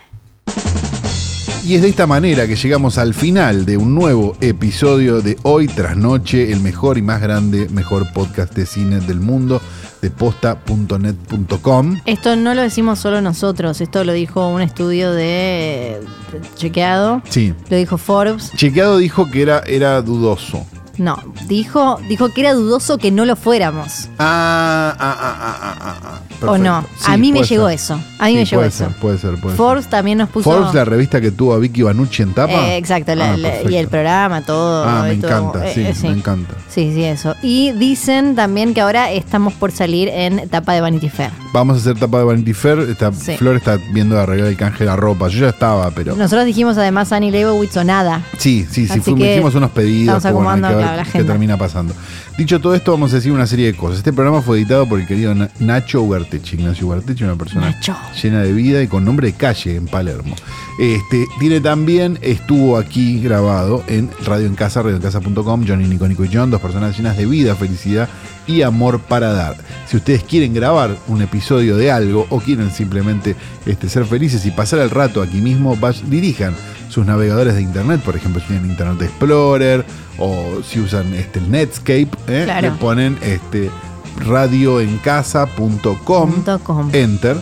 Y 1.63 1.75
es 1.75 1.83
de 1.83 1.89
esta 1.89 2.07
manera 2.07 2.47
que 2.47 2.57
llegamos 2.57 2.97
al 2.97 3.13
final 3.13 3.67
de 3.67 3.77
un 3.77 3.95
nuevo 3.95 4.35
episodio 4.41 5.21
de 5.21 5.37
Hoy 5.43 5.67
tras 5.69 5.95
Noche, 5.97 6.51
el 6.53 6.61
mejor 6.61 6.97
y 6.97 7.03
más 7.03 7.21
grande, 7.21 7.69
mejor 7.69 8.11
podcast 8.15 8.55
de 8.55 8.65
cine 8.65 8.99
del 9.01 9.21
mundo, 9.21 9.61
de 10.01 10.11
posta.net.com. 10.11 12.01
Esto 12.07 12.35
no 12.37 12.55
lo 12.55 12.63
decimos 12.63 12.99
solo 12.99 13.21
nosotros, 13.21 13.83
esto 13.83 14.05
lo 14.05 14.15
dijo 14.15 14.49
un 14.49 14.63
estudio 14.63 15.13
de, 15.13 16.01
de 16.33 16.41
chequeado, 16.57 17.21
Sí. 17.29 17.53
lo 17.69 17.77
dijo 17.77 17.99
Forbes. 17.99 18.51
Chequeado 18.57 18.97
dijo 18.97 19.31
que 19.31 19.43
era, 19.43 19.59
era 19.61 20.01
dudoso. 20.01 20.67
No, 21.01 21.17
dijo, 21.49 21.99
dijo 22.11 22.29
que 22.35 22.43
era 22.43 22.53
dudoso 22.53 22.99
que 22.99 23.11
no 23.11 23.25
lo 23.25 23.35
fuéramos. 23.35 24.11
Ah, 24.19 24.95
ah, 24.99 25.17
ah, 25.19 25.37
ah, 25.41 25.59
ah, 25.63 25.77
ah, 25.81 25.99
ah. 26.05 26.47
¿O 26.47 26.59
no? 26.59 26.85
A 27.07 27.17
mí 27.17 27.33
me 27.33 27.39
puede 27.39 27.49
llegó 27.49 27.67
ser. 27.69 27.75
eso. 27.75 27.95
A 28.19 28.27
mí 28.27 28.33
Sí, 28.33 28.37
me 28.37 28.45
llegó 28.45 28.61
puede 28.61 28.69
eso. 28.69 28.85
Ser, 28.85 28.95
puede 28.97 29.19
ser, 29.19 29.31
puede 29.41 29.43
ser. 29.49 29.57
Forbes 29.57 29.89
también 29.89 30.19
nos 30.19 30.29
puso. 30.29 30.51
Forbes, 30.51 30.75
la 30.75 30.85
revista 30.85 31.21
que 31.21 31.31
tuvo 31.31 31.55
a 31.55 31.59
Vicky 31.59 31.83
Banucci 31.83 32.23
en 32.23 32.35
tapa. 32.35 32.53
Eh, 32.53 32.77
exacto, 32.77 33.15
la- 33.15 33.33
Ah, 33.33 33.37
la- 33.39 33.63
y 33.71 33.77
el 33.77 33.89
programa, 33.89 34.43
todo. 34.43 34.85
Ah, 34.85 35.03
me 35.05 35.13
encanta, 35.15 35.67
Eh, 35.71 35.73
sí, 35.75 35.81
eh, 35.87 35.95
me 36.11 36.19
encanta. 36.19 36.55
Sí, 36.69 36.93
sí, 36.95 37.03
eso. 37.05 37.35
Y 37.43 37.73
dicen 37.73 38.35
también 38.37 38.75
que 38.75 38.81
ahora 38.83 39.11
estamos 39.11 39.55
por 39.55 39.73
salir 39.73 40.09
en 40.09 40.49
tapa 40.51 40.73
de 40.75 40.83
Vanity 40.83 41.09
Fair. 41.09 41.31
Vamos 41.55 41.77
a 41.79 41.81
hacer 41.81 41.99
tapa 41.99 42.19
de 42.19 42.25
Vanity 42.25 42.53
Fair. 42.53 42.97
Sí. 43.19 43.37
Flor 43.37 43.57
está 43.57 43.79
viendo 43.93 44.15
de 44.17 44.23
arreglar 44.23 44.49
el 44.49 44.57
canje 44.57 44.81
de 44.81 44.87
la 44.87 44.97
ropa. 44.97 45.29
Yo 45.29 45.41
ya 45.41 45.49
estaba, 45.49 45.91
pero. 45.93 46.15
Nosotros 46.15 46.45
dijimos 46.45 46.77
además 46.79 47.11
Annie 47.13 47.31
Leibovitz 47.31 47.77
o 47.79 47.85
nada. 47.85 48.23
Sí, 48.39 48.67
sí, 48.71 48.87
sí. 48.87 48.93
Así 48.93 49.01
fuimos- 49.01 49.21
que 49.23 49.33
hicimos 49.35 49.55
unos 49.55 49.71
pedidos. 49.71 50.17
estamos 50.19 50.25
que 50.25 50.33
bueno, 50.33 50.51
hay 50.51 50.57
acomodando 50.59 50.69
que 50.69 50.85
ver 50.87 50.90
la 50.97 51.03
agenda. 51.03 51.33
termina 51.33 51.57
pasando. 51.57 51.95
Dicho 52.39 52.61
todo 52.61 52.75
esto, 52.75 52.93
vamos 52.93 53.13
a 53.13 53.17
decir 53.17 53.33
una 53.33 53.47
serie 53.47 53.67
de 53.67 53.75
cosas. 53.77 53.99
Este 53.99 54.13
programa 54.13 54.41
fue 54.43 54.59
editado 54.59 54.87
por 54.89 55.01
el 55.01 55.07
querido 55.07 55.35
Na- 55.35 55.51
Nacho. 55.59 56.03
Ugarteche, 56.03 56.57
Ignacio 56.57 56.87
Ugarteche, 56.87 57.25
una 57.25 57.37
persona 57.37 57.71
Nacho. 57.71 57.97
llena 58.23 58.43
de 58.43 58.53
vida 58.53 58.83
y 58.83 58.87
con 58.89 59.05
nombre 59.05 59.29
de 59.29 59.33
calle 59.35 59.77
en 59.77 59.87
Palermo. 59.87 60.35
Este, 60.79 61.27
tiene 61.39 61.61
también, 61.61 62.19
estuvo 62.23 62.79
aquí 62.79 63.21
grabado 63.21 63.85
en 63.87 64.11
Radio 64.25 64.47
en 64.47 64.55
Casa, 64.55 64.81
radioencasa.com, 64.83 65.65
Johnny, 65.67 65.87
Nico, 65.87 66.09
Nico 66.09 66.25
y 66.25 66.31
John, 66.33 66.51
dos 66.51 66.61
personas 66.61 66.97
llenas 66.97 67.17
de 67.19 67.27
vida, 67.27 67.55
felicidad 67.55 68.09
y 68.47 68.63
amor 68.63 69.01
para 69.01 69.33
dar. 69.33 69.57
Si 69.87 69.97
ustedes 69.97 70.23
quieren 70.23 70.55
grabar 70.55 70.97
un 71.09 71.23
episodio 71.23 71.77
de 71.77 71.91
algo 71.91 72.27
o 72.31 72.41
quieren 72.41 72.71
simplemente 72.71 73.35
este, 73.67 73.89
ser 73.89 74.05
felices 74.05 74.45
y 74.47 74.51
pasar 74.51 74.81
el 74.81 74.91
rato 74.91 75.23
aquí 75.23 75.41
mismo, 75.41 75.77
dirijan 76.07 76.55
sus 76.89 77.07
navegadores 77.07 77.55
de 77.55 77.63
internet, 77.63 78.01
por 78.01 78.17
ejemplo, 78.17 78.41
si 78.41 78.49
tienen 78.49 78.71
Internet 78.71 79.03
Explorer 79.03 79.85
o 80.19 80.61
si 80.69 80.81
usan 80.81 81.15
este, 81.15 81.39
el 81.39 81.51
Netscape, 81.51 82.09
¿eh? 82.27 82.43
Claro. 82.45 82.71
le 82.71 82.75
ponen 82.77 83.17
este, 83.23 83.71
radioencasa.com, 84.19 86.91
enter, 86.93 87.37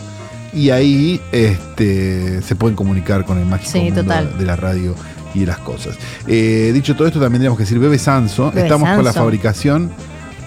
y 0.53 0.69
ahí 0.71 1.21
este, 1.31 2.41
se 2.41 2.55
pueden 2.55 2.75
comunicar 2.75 3.25
con 3.25 3.37
el 3.37 3.45
mágico 3.45 3.71
Sí, 3.71 3.79
mundo 3.81 4.01
total. 4.03 4.37
de 4.37 4.45
la 4.45 4.55
radio 4.55 4.95
y 5.33 5.41
de 5.41 5.45
las 5.47 5.59
cosas. 5.59 5.95
Eh, 6.27 6.71
dicho 6.73 6.95
todo 6.95 7.07
esto, 7.07 7.19
también 7.19 7.41
tenemos 7.41 7.57
que 7.57 7.63
decir 7.63 7.79
Bebe 7.79 7.99
Sanso. 7.99 8.49
Bebe 8.51 8.63
Estamos 8.63 8.89
con 8.95 9.05
la 9.05 9.13
fabricación. 9.13 9.91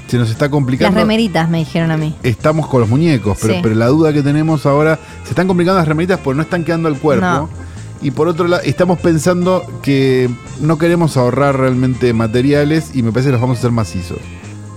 Se 0.09 0.18
nos 0.18 0.30
está 0.30 0.44
Las 0.46 0.50
complicando. 0.53 0.98
remeritas 0.98 1.48
me 1.48 1.59
dijeron 1.59 1.90
a 1.90 1.96
mí. 1.96 2.14
Estamos 2.22 2.66
con 2.66 2.80
los 2.80 2.90
muñecos, 2.90 3.38
pero, 3.40 3.55
Sí. 3.55 3.61
pero 3.62 3.74
la 3.74 3.86
duda 3.86 4.12
que 4.12 4.22
tenemos 4.22 4.66
ahora, 4.66 4.98
se 5.24 5.30
están 5.30 5.46
complicando 5.46 5.78
las 5.78 5.88
remeritas 5.88 6.18
porque 6.22 6.36
no 6.36 6.42
están 6.42 6.64
quedando 6.64 6.88
al 6.88 6.98
cuerpo. 6.98 7.24
No. 7.24 7.48
Y 8.03 8.11
por 8.11 8.28
otro 8.28 8.46
lado, 8.48 8.62
estamos 8.64 8.98
pensando 8.98 9.62
que 9.80 10.28
no 10.61 10.76
queremos 10.76 11.16
ahorrar 11.16 11.57
realmente 11.59 12.12
materiales 12.12 12.90
y 12.94 13.03
me 13.03 13.12
parece 13.12 13.28
que 13.28 13.32
los 13.32 13.40
vamos 13.40 13.57
a 13.57 13.61
hacer 13.61 13.70
macizos, 13.70 14.18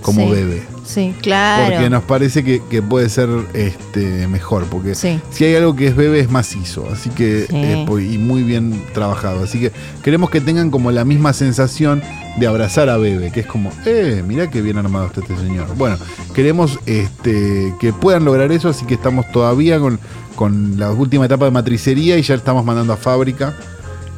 como 0.00 0.22
Sí. 0.26 0.30
bebé. 0.30 0.62
Sí, 0.86 1.14
claro. 1.20 1.72
Porque 1.74 1.90
nos 1.90 2.04
parece 2.04 2.44
que, 2.44 2.62
que 2.70 2.80
puede 2.80 3.08
ser 3.08 3.28
este, 3.54 4.26
mejor. 4.28 4.64
Porque 4.66 4.94
Sí. 4.94 5.20
si 5.30 5.44
hay 5.44 5.56
algo 5.56 5.74
que 5.76 5.88
es 5.88 5.96
bebé 5.96 6.20
es 6.20 6.30
macizo. 6.30 6.88
Así 6.92 7.10
que. 7.10 7.46
Sí. 7.48 7.56
eh, 7.56 7.84
po- 7.86 7.98
y 7.98 8.18
muy 8.18 8.42
bien 8.44 8.80
trabajado. 8.94 9.42
Así 9.44 9.58
que 9.60 9.72
queremos 10.02 10.30
que 10.30 10.40
tengan 10.40 10.70
como 10.70 10.90
la 10.92 11.04
misma 11.04 11.32
sensación 11.32 12.02
de 12.38 12.46
abrazar 12.46 12.88
a 12.88 12.96
bebé. 12.98 13.32
Que 13.32 13.40
es 13.40 13.46
como, 13.46 13.72
eh, 13.84 14.22
mirá 14.26 14.48
qué 14.48 14.62
bien 14.62 14.78
armado 14.78 15.06
está 15.06 15.20
este 15.20 15.36
señor. 15.36 15.66
Bueno, 15.76 15.96
queremos 16.34 16.78
este, 16.86 17.74
que 17.80 17.92
puedan 17.92 18.24
lograr 18.24 18.52
eso. 18.52 18.68
Así 18.68 18.86
que 18.86 18.94
estamos 18.94 19.30
todavía 19.32 19.78
con, 19.80 19.98
con 20.36 20.78
la 20.78 20.92
última 20.92 21.26
etapa 21.26 21.46
de 21.46 21.50
matricería 21.50 22.16
y 22.16 22.22
ya 22.22 22.34
estamos 22.36 22.64
mandando 22.64 22.92
a 22.92 22.96
fábrica. 22.96 23.54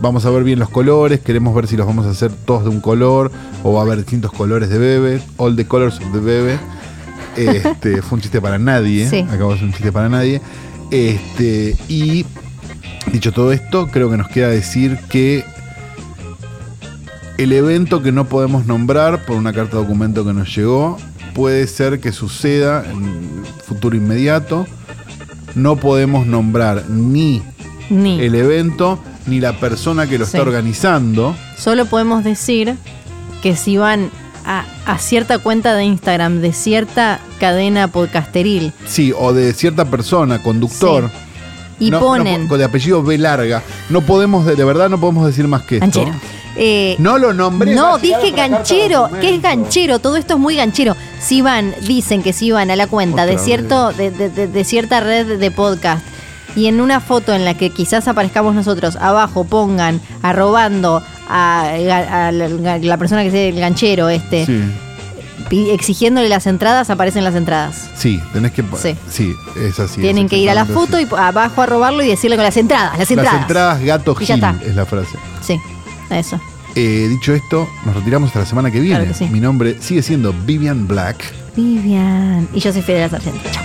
Vamos 0.00 0.24
a 0.24 0.30
ver 0.30 0.44
bien 0.44 0.58
los 0.60 0.68
colores, 0.68 1.20
queremos 1.20 1.54
ver 1.54 1.66
si 1.66 1.76
los 1.76 1.86
vamos 1.86 2.06
a 2.06 2.10
hacer 2.10 2.30
todos 2.32 2.62
de 2.64 2.70
un 2.70 2.80
color 2.80 3.32
o 3.64 3.72
va 3.72 3.80
a 3.80 3.82
haber 3.82 3.98
distintos 3.98 4.30
colores 4.32 4.68
de 4.68 4.78
bebé, 4.78 5.20
all 5.38 5.56
the 5.56 5.66
colors 5.66 5.96
of 5.96 6.12
the 6.12 6.20
bebé. 6.20 6.58
Este, 7.36 8.00
fue 8.02 8.16
un 8.16 8.22
chiste 8.22 8.40
para 8.40 8.58
nadie, 8.58 9.08
Sí. 9.10 9.26
acabo 9.28 9.52
de 9.52 9.58
ser 9.58 9.66
un 9.66 9.72
chiste 9.72 9.90
para 9.92 10.08
nadie. 10.08 10.40
Este, 10.92 11.76
y 11.88 12.24
dicho 13.12 13.32
todo 13.32 13.52
esto, 13.52 13.88
creo 13.88 14.08
que 14.10 14.16
nos 14.16 14.28
queda 14.28 14.48
decir 14.48 14.98
que 15.08 15.44
el 17.36 17.52
evento 17.52 18.02
que 18.02 18.12
no 18.12 18.24
podemos 18.28 18.66
nombrar 18.66 19.24
por 19.24 19.36
una 19.36 19.52
carta 19.52 19.76
documento 19.76 20.24
que 20.24 20.32
nos 20.32 20.54
llegó 20.56 20.96
puede 21.34 21.66
ser 21.66 22.00
que 22.00 22.12
suceda 22.12 22.84
en 22.90 23.42
futuro 23.64 23.96
inmediato. 23.96 24.66
No 25.54 25.76
podemos 25.76 26.26
nombrar 26.26 26.84
ni 26.88 27.42
Ni. 27.90 28.20
el 28.20 28.34
evento 28.34 28.98
ni 29.28 29.40
la 29.40 29.52
persona 29.54 30.06
que 30.06 30.18
lo 30.18 30.24
Sí. 30.24 30.36
está 30.36 30.42
organizando. 30.42 31.36
Solo 31.56 31.86
podemos 31.86 32.24
decir 32.24 32.74
que 33.42 33.54
si 33.56 33.76
van 33.76 34.10
a, 34.44 34.64
a 34.86 34.98
cierta 34.98 35.38
cuenta 35.38 35.74
de 35.74 35.84
Instagram 35.84 36.40
de 36.40 36.52
cierta 36.52 37.20
cadena 37.38 37.88
podcasteril 37.88 38.72
Sí, 38.86 39.12
o 39.16 39.32
de 39.32 39.52
cierta 39.52 39.84
persona, 39.84 40.42
conductor. 40.42 41.10
y 41.80 41.90
No- 41.90 42.00
no 42.00 42.06
ponen 42.06 42.48
po- 42.48 42.58
de 42.58 42.64
apellido 42.64 43.02
B 43.02 43.18
larga. 43.18 43.62
No 43.90 44.00
podemos, 44.00 44.44
de, 44.46 44.56
de 44.56 44.64
verdad, 44.64 44.88
no 44.88 44.98
podemos 44.98 45.26
decir 45.26 45.46
más 45.46 45.62
que 45.62 45.76
esto. 45.76 45.86
ganchero. 46.04 46.14
Eh, 46.60 46.96
No 46.98 47.18
lo 47.18 47.32
nombré. 47.32 47.72
no, 47.74 47.98
dije 47.98 48.32
ganchero, 48.32 49.08
que 49.20 49.32
es 49.36 49.40
ganchero, 49.40 50.00
todo 50.00 50.16
esto 50.16 50.34
es 50.34 50.40
muy 50.40 50.56
ganchero. 50.56 50.96
Si 51.20 51.40
van, 51.40 51.72
dicen 51.86 52.22
que 52.24 52.32
si 52.32 52.50
van 52.50 52.70
a 52.72 52.76
la 52.76 52.88
cuenta 52.88 53.26
de 53.26 53.38
cierto, 53.38 53.92
de, 53.92 54.10
de- 54.10 54.28
de- 54.30 54.48
de 54.48 54.64
cierta 54.64 54.98
red 54.98 55.38
de 55.38 55.50
podcast 55.52 56.04
y 56.56 56.66
en 56.66 56.80
una 56.80 57.00
foto 57.00 57.34
en 57.34 57.44
la 57.44 57.54
que 57.54 57.70
quizás 57.70 58.08
aparezcamos 58.08 58.54
nosotros, 58.54 58.96
abajo 58.96 59.44
pongan 59.44 60.00
arrobando 60.22 61.02
a, 61.28 61.62
a 61.68 62.32
la, 62.32 62.78
la 62.78 62.96
persona 62.96 63.22
que 63.22 63.28
es 63.28 63.34
el 63.54 63.60
ganchero 63.60 64.08
este, 64.08 64.46
Sí, 64.46 65.70
exigiéndole 65.70 66.28
las 66.28 66.46
entradas, 66.46 66.90
aparecen 66.90 67.24
las 67.24 67.34
entradas. 67.34 67.88
sí, 67.96 68.20
tenés 68.34 68.52
que. 68.52 68.62
Sí. 68.76 68.94
Sí, 69.08 69.32
es 69.58 69.80
así. 69.80 70.00
Tienen 70.00 70.28
que 70.28 70.36
ir 70.36 70.50
a 70.50 70.54
la 70.54 70.66
foto 70.66 71.00
y 71.00 71.06
abajo 71.16 71.62
a 71.62 71.66
robarlo 71.66 72.02
y 72.02 72.08
decirle 72.08 72.36
con 72.36 72.44
las 72.44 72.56
entradas, 72.58 72.98
las 72.98 73.10
entradas. 73.10 73.32
Las 73.34 73.42
entradas 73.42 73.82
gato 73.82 74.14
Gil 74.14 74.42
es 74.66 74.74
la 74.76 74.84
frase. 74.84 75.16
Sí, 75.40 75.58
eso. 76.10 76.38
Eh, 76.74 77.06
dicho 77.08 77.32
esto, 77.32 77.66
nos 77.86 77.94
retiramos 77.96 78.26
hasta 78.28 78.40
la 78.40 78.46
semana 78.46 78.70
que 78.70 78.80
viene. 78.80 78.96
Claro 78.96 79.10
que 79.10 79.14
sí. 79.18 79.26
Mi 79.30 79.40
nombre 79.40 79.76
sigue 79.80 80.02
siendo 80.02 80.34
Vivian 80.34 80.86
Black. 80.86 81.16
Vivian. 81.56 82.46
Y 82.52 82.60
yo 82.60 82.70
soy 82.72 82.82
Fidel 82.82 83.08
Sargento. 83.08 83.40
Chao. 83.50 83.64